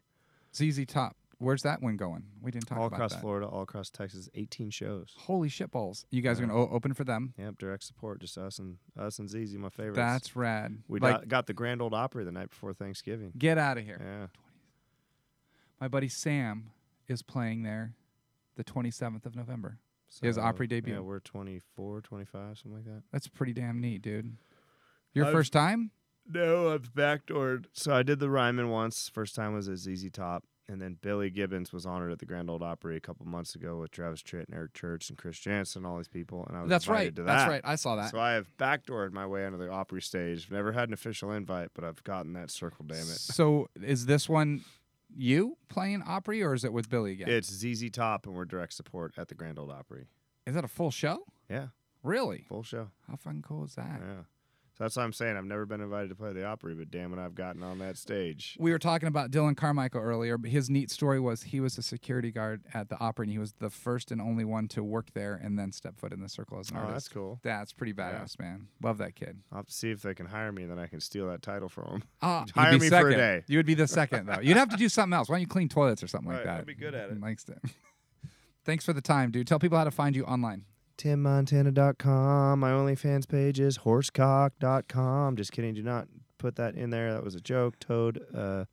ZZ 0.55 0.85
Top 0.87 1.15
Where's 1.39 1.63
that 1.63 1.81
one 1.81 1.95
going? 1.95 2.23
We 2.41 2.51
didn't 2.51 2.67
talk 2.67 2.77
about 2.77 2.77
that. 2.77 2.81
all 2.81 2.87
about 2.87 2.95
across 2.97 3.13
that. 3.13 3.21
Florida, 3.21 3.47
all 3.47 3.61
across 3.61 3.89
Texas, 3.89 4.29
18 4.35 4.69
shows. 4.71 5.13
Holy 5.17 5.47
shit 5.49 5.71
balls! 5.71 6.05
You 6.11 6.21
guys 6.21 6.37
are 6.39 6.45
gonna 6.45 6.57
o- 6.59 6.69
open 6.69 6.93
for 6.93 7.05
them? 7.05 7.33
Yep, 7.37 7.57
direct 7.59 7.83
support, 7.83 8.19
just 8.19 8.37
us 8.37 8.59
and 8.59 8.77
us 8.97 9.19
and 9.19 9.29
ZZ, 9.29 9.55
my 9.57 9.69
favorites. 9.69 9.95
That's 9.97 10.35
rad. 10.35 10.77
we 10.89 10.99
like, 10.99 11.13
got, 11.15 11.27
got 11.29 11.47
the 11.47 11.53
Grand 11.53 11.81
Ole 11.81 11.95
Opry 11.95 12.25
the 12.25 12.31
night 12.33 12.49
before 12.49 12.73
Thanksgiving. 12.73 13.31
get 13.37 13.57
out 13.57 13.77
of 13.77 13.85
here. 13.85 14.01
Yeah, 14.03 14.27
My 15.79 15.87
buddy 15.87 16.09
Sam 16.09 16.71
is 17.07 17.21
playing 17.21 17.63
there, 17.63 17.93
the 18.55 18.63
27th 18.65 19.25
of 19.25 19.35
November. 19.35 19.79
So, 20.09 20.27
His 20.27 20.37
Opry 20.37 20.67
debut. 20.67 20.95
Yeah, 20.95 20.99
we're 21.01 21.19
24, 21.19 22.01
25, 22.01 22.57
something 22.57 22.73
like 22.73 22.85
that. 22.85 23.03
That's 23.13 23.27
pretty 23.29 23.53
damn 23.53 23.79
neat, 23.79 24.01
dude. 24.01 24.35
Your 25.13 25.25
I've- 25.25 25.33
first 25.33 25.53
time? 25.53 25.91
No, 26.31 26.73
I've 26.73 26.93
backdoored. 26.93 27.65
So 27.73 27.93
I 27.93 28.03
did 28.03 28.19
the 28.19 28.29
Ryman 28.29 28.69
once. 28.69 29.09
First 29.09 29.35
time 29.35 29.53
was 29.53 29.67
at 29.69 29.77
ZZ 29.77 30.09
Top. 30.11 30.43
And 30.69 30.79
then 30.79 30.97
Billy 31.01 31.31
Gibbons 31.31 31.73
was 31.73 31.85
honored 31.87 32.11
at 32.11 32.19
the 32.19 32.25
Grand 32.27 32.47
Ole 32.49 32.63
Opry 32.63 32.95
a 32.95 32.99
couple 32.99 33.25
months 33.25 33.55
ago 33.55 33.77
with 33.79 33.89
Travis 33.89 34.21
Tritt 34.21 34.45
and 34.45 34.53
Eric 34.53 34.73
Church 34.73 35.09
and 35.09 35.17
Chris 35.17 35.39
Janson 35.39 35.79
and 35.83 35.87
all 35.91 35.97
these 35.97 36.07
people. 36.07 36.45
And 36.47 36.55
I 36.55 36.61
was 36.61 36.69
That's 36.69 36.85
invited 36.85 37.05
right. 37.07 37.15
To 37.15 37.23
That's 37.23 37.49
right. 37.49 37.61
I 37.63 37.75
saw 37.75 37.95
that. 37.95 38.11
So 38.11 38.19
I 38.19 38.33
have 38.33 38.55
backdoored 38.57 39.11
my 39.11 39.25
way 39.25 39.45
onto 39.45 39.57
the 39.57 39.69
Opry 39.71 40.01
stage. 40.01 40.51
Never 40.51 40.71
had 40.71 40.87
an 40.87 40.93
official 40.93 41.31
invite, 41.31 41.69
but 41.73 41.83
I've 41.83 42.03
gotten 42.03 42.33
that 42.33 42.51
circle. 42.51 42.85
Damn 42.87 42.99
it! 42.99 43.07
So 43.07 43.67
is 43.81 44.05
this 44.05 44.29
one 44.29 44.61
you 45.17 45.57
playing 45.69 46.03
Opry 46.05 46.43
or 46.43 46.53
is 46.53 46.63
it 46.63 46.71
with 46.71 46.87
Billy 46.87 47.13
again? 47.13 47.29
It's 47.29 47.49
ZZ 47.51 47.89
Top, 47.89 48.27
and 48.27 48.35
we're 48.35 48.45
direct 48.45 48.73
support 48.73 49.13
at 49.17 49.27
the 49.27 49.33
Grand 49.35 49.57
Ole 49.57 49.71
Opry. 49.71 50.05
is 50.45 50.53
that 50.53 50.63
a 50.63 50.67
full 50.67 50.91
show? 50.91 51.23
Yeah, 51.49 51.69
Really? 52.03 52.45
full 52.47 52.61
show. 52.63 52.89
How 53.07 53.15
fucking 53.15 53.41
cool 53.41 53.63
is 53.65 53.73
that? 53.73 53.99
Yeah. 54.01 54.21
So 54.79 54.85
that's 54.85 54.95
what 54.95 55.03
I'm 55.03 55.11
saying. 55.11 55.35
I've 55.35 55.43
never 55.43 55.65
been 55.65 55.81
invited 55.81 56.07
to 56.07 56.15
play 56.15 56.31
the 56.31 56.45
Opry, 56.45 56.73
but 56.73 56.89
damn 56.89 57.11
it, 57.11 57.19
I've 57.19 57.35
gotten 57.35 57.63
on 57.63 57.79
that 57.79 57.97
stage. 57.97 58.55
We 58.57 58.71
were 58.71 58.79
talking 58.79 59.09
about 59.09 59.29
Dillon 59.29 59.53
Carmichael 59.53 59.99
earlier, 60.01 60.37
but 60.37 60.51
his 60.51 60.69
neat 60.69 60.89
story 60.89 61.19
was 61.19 61.43
he 61.43 61.59
was 61.59 61.77
a 61.77 61.81
security 61.81 62.31
guard 62.31 62.61
at 62.73 62.87
the 62.87 62.97
Opry 62.97 63.25
and 63.25 63.31
he 63.33 63.39
was 63.39 63.51
the 63.59 63.69
first 63.69 64.09
and 64.09 64.21
only 64.21 64.45
one 64.45 64.69
to 64.69 64.81
work 64.81 65.11
there 65.13 65.35
and 65.43 65.59
then 65.59 65.73
step 65.73 65.97
foot 65.99 66.13
in 66.13 66.21
the 66.21 66.29
circle 66.29 66.59
as 66.59 66.69
an 66.71 66.77
Oh, 66.77 66.79
artist. 66.79 66.93
that's 66.95 67.07
cool. 67.09 67.39
That's 67.43 67.73
pretty 67.73 67.91
badass, 67.93 68.39
man. 68.39 68.69
Love 68.81 68.99
that 68.99 69.15
kid. 69.15 69.39
I'll 69.51 69.57
have 69.57 69.65
to 69.67 69.73
see 69.73 69.91
if 69.91 70.01
they 70.01 70.13
can 70.13 70.27
hire 70.27 70.53
me, 70.53 70.63
then 70.65 70.79
I 70.79 70.87
can 70.87 71.01
steal 71.01 71.27
that 71.27 71.41
title 71.41 71.67
from 71.67 71.85
him. 71.95 72.03
Ah, 72.21 72.43
you'd 72.47 72.55
Hire 72.55 72.71
be 72.71 72.79
me 72.79 72.89
for 72.89 73.09
a 73.09 73.13
day. 73.15 73.43
You 73.47 73.57
would 73.59 73.65
be 73.65 73.73
the 73.73 73.85
second 73.85 74.27
though. 74.27 74.39
You'd 74.39 74.55
have 74.55 74.69
to 74.69 74.77
do 74.77 74.87
something 74.89 75.11
else. 75.13 75.27
Why 75.27 75.35
don't 75.35 75.41
you 75.41 75.47
clean 75.47 75.67
toilets 75.67 76.01
or 76.01 76.07
something 76.07 76.29
like 76.29 76.37
Right, 76.37 76.45
that? 76.45 76.59
I'd 76.61 76.65
be 76.65 76.73
good 76.73 76.95
at 76.95 77.09
it. 77.09 77.19
Likes 77.19 77.43
it. 77.49 77.59
Thanks 78.63 78.85
for 78.85 78.93
the 78.93 79.01
time, 79.01 79.31
dude. 79.31 79.45
Tell 79.45 79.59
people 79.59 79.77
how 79.77 79.83
to 79.83 79.91
find 79.91 80.15
you 80.15 80.23
online. 80.23 80.63
TimMontana.com. 80.99 82.59
My 82.59 82.71
OnlyFans 82.71 83.27
page 83.27 83.59
is 83.59 83.79
horsecock.com. 83.79 85.35
Just 85.37 85.51
kidding. 85.51 85.73
Do 85.73 85.81
not 85.81 86.07
put 86.37 86.55
that 86.57 86.75
in 86.75 86.89
there. 86.89 87.13
That 87.13 87.23
was 87.23 87.35
a 87.35 87.41
joke. 87.41 87.79
Toad 87.79 88.19
uh, 88.35 88.65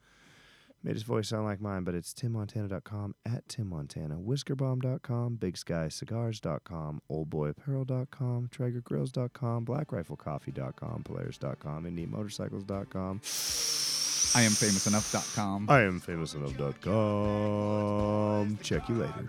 made 0.82 0.94
his 0.94 1.04
voice 1.04 1.28
sound 1.28 1.44
like 1.44 1.60
mine, 1.60 1.84
but 1.84 1.94
it's 1.94 2.12
TimMontana.com 2.12 3.14
at 3.24 3.46
TimMontana. 3.48 4.24
Whiskerbomb.com. 4.24 5.36
BigSkyCigars.com. 5.36 7.02
OldBoyApparel.com. 7.10 8.48
TraegerGrills.com. 8.52 9.64
BlackRifleCoffee.com. 9.64 11.02
Polaris.com. 11.04 11.84
IndyMotorcycles.com. 11.84 13.20
I 14.34 14.42
am 14.42 14.50
famousenough.com. 14.50 15.70
I 15.70 15.82
am 15.82 16.00
famousenough.com. 16.00 18.58
Check 18.62 18.88
you 18.88 18.96
later. 18.96 19.28